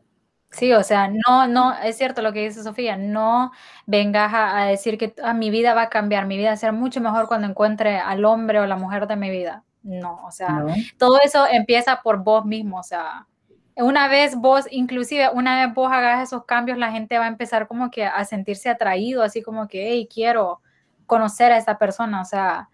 Sí, 0.51 0.71
o 0.73 0.83
sea, 0.83 1.09
no, 1.09 1.47
no, 1.47 1.73
es 1.79 1.97
cierto 1.97 2.21
lo 2.21 2.31
que 2.31 2.45
dice 2.45 2.63
Sofía, 2.63 2.97
no 2.97 3.51
vengas 3.85 4.31
a, 4.33 4.65
decir 4.65 4.97
que 4.97 5.13
a 5.21 5.31
ah, 5.31 5.33
mi 5.33 5.49
vida 5.49 5.73
va 5.73 5.83
a 5.83 5.89
cambiar, 5.89 6.27
mi 6.27 6.37
vida 6.37 6.49
va 6.49 6.53
a 6.53 6.57
ser 6.57 6.71
mucho 6.71 7.01
mejor 7.01 7.27
cuando 7.27 7.47
encuentre 7.47 7.97
al 7.97 8.23
hombre 8.25 8.59
o 8.59 8.65
la 8.65 8.77
mujer 8.77 9.07
de 9.07 9.15
mi 9.15 9.29
vida. 9.29 9.63
No, 9.81 10.21
o 10.25 10.31
sea, 10.31 10.65
todo 10.97 11.19
eso 11.23 11.45
empieza 11.51 12.01
por 12.01 12.23
vos 12.23 12.45
mismo, 12.45 12.79
o 12.79 12.83
sea, 12.83 13.27
una 13.77 14.07
vez 14.07 14.35
vos, 14.35 14.65
inclusive 14.71 15.29
una 15.33 15.65
vez 15.65 15.73
vos 15.75 15.91
hagas 15.91 16.23
esos 16.23 16.45
cambios, 16.45 16.77
la 16.77 16.91
gente 16.91 17.17
va 17.17 17.25
a 17.25 17.29
empezar 17.29 17.67
como 17.67 17.91
que 17.91 18.05
a 18.05 18.23
sentirse 18.25 18.69
atraído, 18.69 19.21
así 19.21 19.41
como 19.41 19.67
que, 19.67 19.91
hey, 19.91 20.07
quiero 20.11 20.61
conocer 21.05 21.51
a 21.51 21.57
esa 21.57 21.77
persona, 21.77 22.21
o 22.21 22.25
sea, 22.25 22.69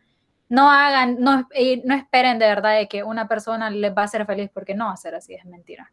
no 0.47 0.69
hagan, 0.69 1.17
no, 1.19 1.47
no 1.85 1.95
esperen 1.95 2.37
de 2.37 2.47
verdad 2.47 2.75
de 2.75 2.87
que 2.87 3.03
una 3.03 3.27
persona 3.27 3.69
les 3.69 3.95
va 3.95 4.03
a 4.03 4.05
hacer 4.05 4.25
feliz 4.25 4.49
porque 4.53 4.75
no 4.75 4.85
va 4.85 4.93
a 4.93 4.97
ser 4.97 5.15
así, 5.15 5.33
es 5.33 5.45
mentira. 5.45 5.91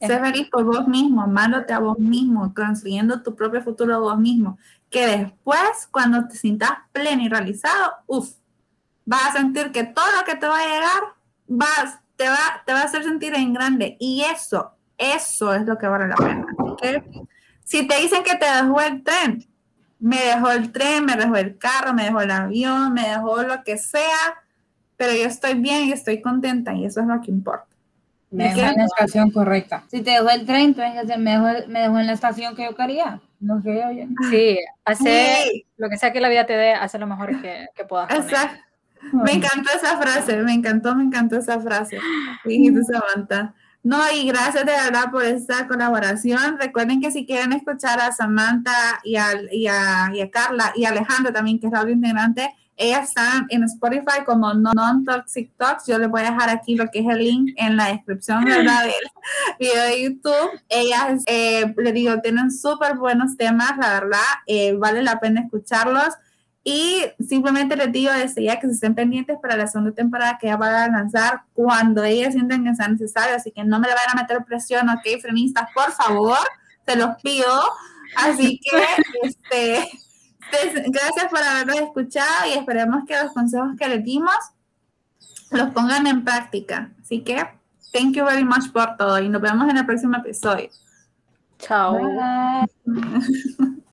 Sé 0.00 0.18
feliz 0.18 0.48
por 0.48 0.64
vos 0.64 0.88
mismo, 0.88 1.22
amándote 1.22 1.74
a 1.74 1.78
vos 1.78 1.98
mismo, 1.98 2.54
construyendo 2.54 3.22
tu 3.22 3.34
propio 3.34 3.60
futuro 3.60 4.00
vos 4.00 4.18
mismo, 4.18 4.58
que 4.88 5.06
después, 5.06 5.88
cuando 5.90 6.26
te 6.26 6.36
sientas 6.36 6.70
pleno 6.92 7.22
y 7.22 7.28
realizado, 7.28 7.96
uff, 8.06 8.30
vas 9.04 9.26
a 9.26 9.32
sentir 9.32 9.72
que 9.72 9.84
todo 9.84 10.06
lo 10.18 10.24
que 10.24 10.36
te 10.36 10.46
va 10.46 10.58
a 10.58 10.64
llegar, 10.64 11.02
vas, 11.48 11.98
te 12.20 12.28
va, 12.28 12.62
te 12.66 12.74
va 12.74 12.82
a 12.82 12.84
hacer 12.84 13.02
sentir 13.02 13.34
en 13.34 13.54
grande. 13.54 13.96
Y 13.98 14.22
eso, 14.30 14.72
eso 14.98 15.54
es 15.54 15.64
lo 15.64 15.78
que 15.78 15.86
vale 15.86 16.06
la 16.06 16.16
pena. 16.16 16.46
Si 17.64 17.88
te 17.88 17.96
dicen 17.98 18.22
que 18.22 18.36
te 18.36 18.44
dejó 18.44 18.78
el 18.82 19.02
tren, 19.02 19.46
me 19.98 20.18
dejó 20.18 20.50
el 20.50 20.70
tren, 20.70 21.06
me 21.06 21.16
dejó 21.16 21.36
el 21.36 21.56
carro, 21.56 21.94
me 21.94 22.04
dejó 22.04 22.20
el 22.20 22.30
avión, 22.30 22.92
me 22.92 23.08
dejó 23.08 23.42
lo 23.42 23.64
que 23.64 23.78
sea, 23.78 24.42
pero 24.98 25.14
yo 25.14 25.24
estoy 25.24 25.54
bien 25.54 25.88
y 25.88 25.92
estoy 25.92 26.20
contenta 26.20 26.74
y 26.74 26.84
eso 26.84 27.00
es 27.00 27.06
lo 27.06 27.22
que 27.22 27.30
importa. 27.30 27.74
Me 28.30 28.52
dejó 28.52 28.60
en 28.68 28.76
la 28.76 28.84
estación 28.84 29.30
correcta. 29.30 29.84
Si 29.90 30.02
te 30.02 30.10
dejó 30.10 30.28
el 30.28 30.44
tren, 30.44 30.76
entonces 30.76 31.16
me 31.16 31.30
dejó, 31.30 31.68
me 31.68 31.80
dejó 31.80 31.98
en 32.00 32.06
la 32.06 32.12
estación 32.12 32.54
que 32.54 32.64
yo 32.64 32.74
quería. 32.74 33.18
No 33.40 33.62
sé, 33.62 33.82
oye. 33.86 34.08
Sí, 34.28 34.58
hacer 34.84 35.38
lo 35.78 35.88
que 35.88 35.96
sea 35.96 36.12
que 36.12 36.20
la 36.20 36.28
vida 36.28 36.44
te 36.44 36.52
dé, 36.52 36.74
hacer 36.74 37.00
lo 37.00 37.06
mejor 37.06 37.40
que, 37.40 37.68
que 37.74 37.84
puedas. 37.86 38.10
Exacto. 38.10 38.60
Me 39.12 39.32
encantó 39.32 39.70
esa 39.74 39.96
frase, 39.98 40.36
me 40.42 40.52
encantó, 40.52 40.94
me 40.94 41.04
encantó 41.04 41.36
esa 41.38 41.60
frase. 41.60 41.98
Dijiste, 42.44 42.80
Samantha. 42.84 43.54
No, 43.82 43.98
y 44.12 44.26
gracias 44.26 44.66
de 44.66 44.72
verdad 44.72 45.10
por 45.10 45.24
esta 45.24 45.66
colaboración. 45.66 46.58
Recuerden 46.58 47.00
que 47.00 47.10
si 47.10 47.24
quieren 47.24 47.52
escuchar 47.52 47.98
a 47.98 48.12
Samantha 48.12 49.00
y 49.04 49.16
a, 49.16 49.28
y 49.50 49.66
a, 49.68 50.10
y 50.12 50.20
a 50.20 50.30
Carla 50.30 50.72
y 50.76 50.84
a 50.84 50.90
Alejandra 50.90 51.32
también, 51.32 51.58
que 51.58 51.66
es 51.66 51.72
la 51.72 51.88
integrante, 51.90 52.54
ellas 52.80 53.08
están 53.08 53.46
en 53.50 53.62
Spotify 53.64 54.24
como 54.24 54.54
Non-Toxic 54.54 55.50
Talks. 55.58 55.86
Yo 55.86 55.98
les 55.98 56.08
voy 56.08 56.22
a 56.22 56.30
dejar 56.30 56.48
aquí 56.48 56.76
lo 56.76 56.86
que 56.88 57.00
es 57.00 57.06
el 57.06 57.18
link 57.18 57.52
en 57.56 57.76
la 57.76 57.88
descripción 57.88 58.44
¿verdad? 58.44 58.84
del 59.58 59.58
video 59.58 59.84
de 59.84 60.02
YouTube. 60.02 60.60
Ellas, 60.70 61.22
eh, 61.26 61.74
les 61.76 61.94
digo, 61.94 62.18
tienen 62.22 62.50
súper 62.50 62.96
buenos 62.96 63.36
temas, 63.36 63.76
la 63.78 64.00
verdad. 64.00 64.18
Eh, 64.46 64.74
vale 64.78 65.02
la 65.02 65.20
pena 65.20 65.42
escucharlos. 65.42 66.14
Y 66.62 67.04
simplemente 67.26 67.74
les 67.74 67.90
digo 67.90 68.12
desde 68.12 68.44
ya 68.44 68.60
que 68.60 68.66
se 68.66 68.74
estén 68.74 68.94
pendientes 68.94 69.38
para 69.40 69.56
la 69.56 69.66
segunda 69.66 69.92
temporada 69.92 70.36
que 70.38 70.48
ya 70.48 70.56
van 70.56 70.74
a 70.74 70.88
lanzar 70.88 71.42
cuando 71.54 72.04
ellas 72.04 72.34
sientan 72.34 72.64
que 72.64 72.74
sea 72.74 72.88
necesario. 72.88 73.34
Así 73.34 73.50
que 73.50 73.64
no 73.64 73.80
me 73.80 73.88
le 73.88 73.94
vayan 73.94 74.18
a 74.18 74.22
meter 74.22 74.44
presión, 74.44 74.88
ok, 74.90 75.20
frenistas, 75.22 75.68
por 75.74 75.90
favor, 75.92 76.38
se 76.86 76.96
los 76.96 77.16
pido. 77.22 77.48
Así 78.16 78.60
que, 78.70 78.84
este 79.22 79.88
gracias 80.88 81.30
por 81.30 81.42
habernos 81.42 81.76
escuchado 81.76 82.48
y 82.48 82.58
esperemos 82.58 83.04
que 83.06 83.16
los 83.16 83.32
consejos 83.32 83.70
que 83.78 83.88
les 83.88 84.04
dimos 84.04 84.34
los 85.50 85.70
pongan 85.70 86.06
en 86.06 86.24
práctica. 86.24 86.90
Así 87.00 87.22
que, 87.22 87.36
thank 87.92 88.14
you 88.14 88.24
very 88.24 88.44
much 88.44 88.70
por 88.72 88.96
todo 88.96 89.18
y 89.20 89.28
nos 89.28 89.40
vemos 89.40 89.68
en 89.68 89.76
el 89.76 89.86
próximo 89.86 90.16
episodio. 90.16 90.70
Chao. 91.58 91.98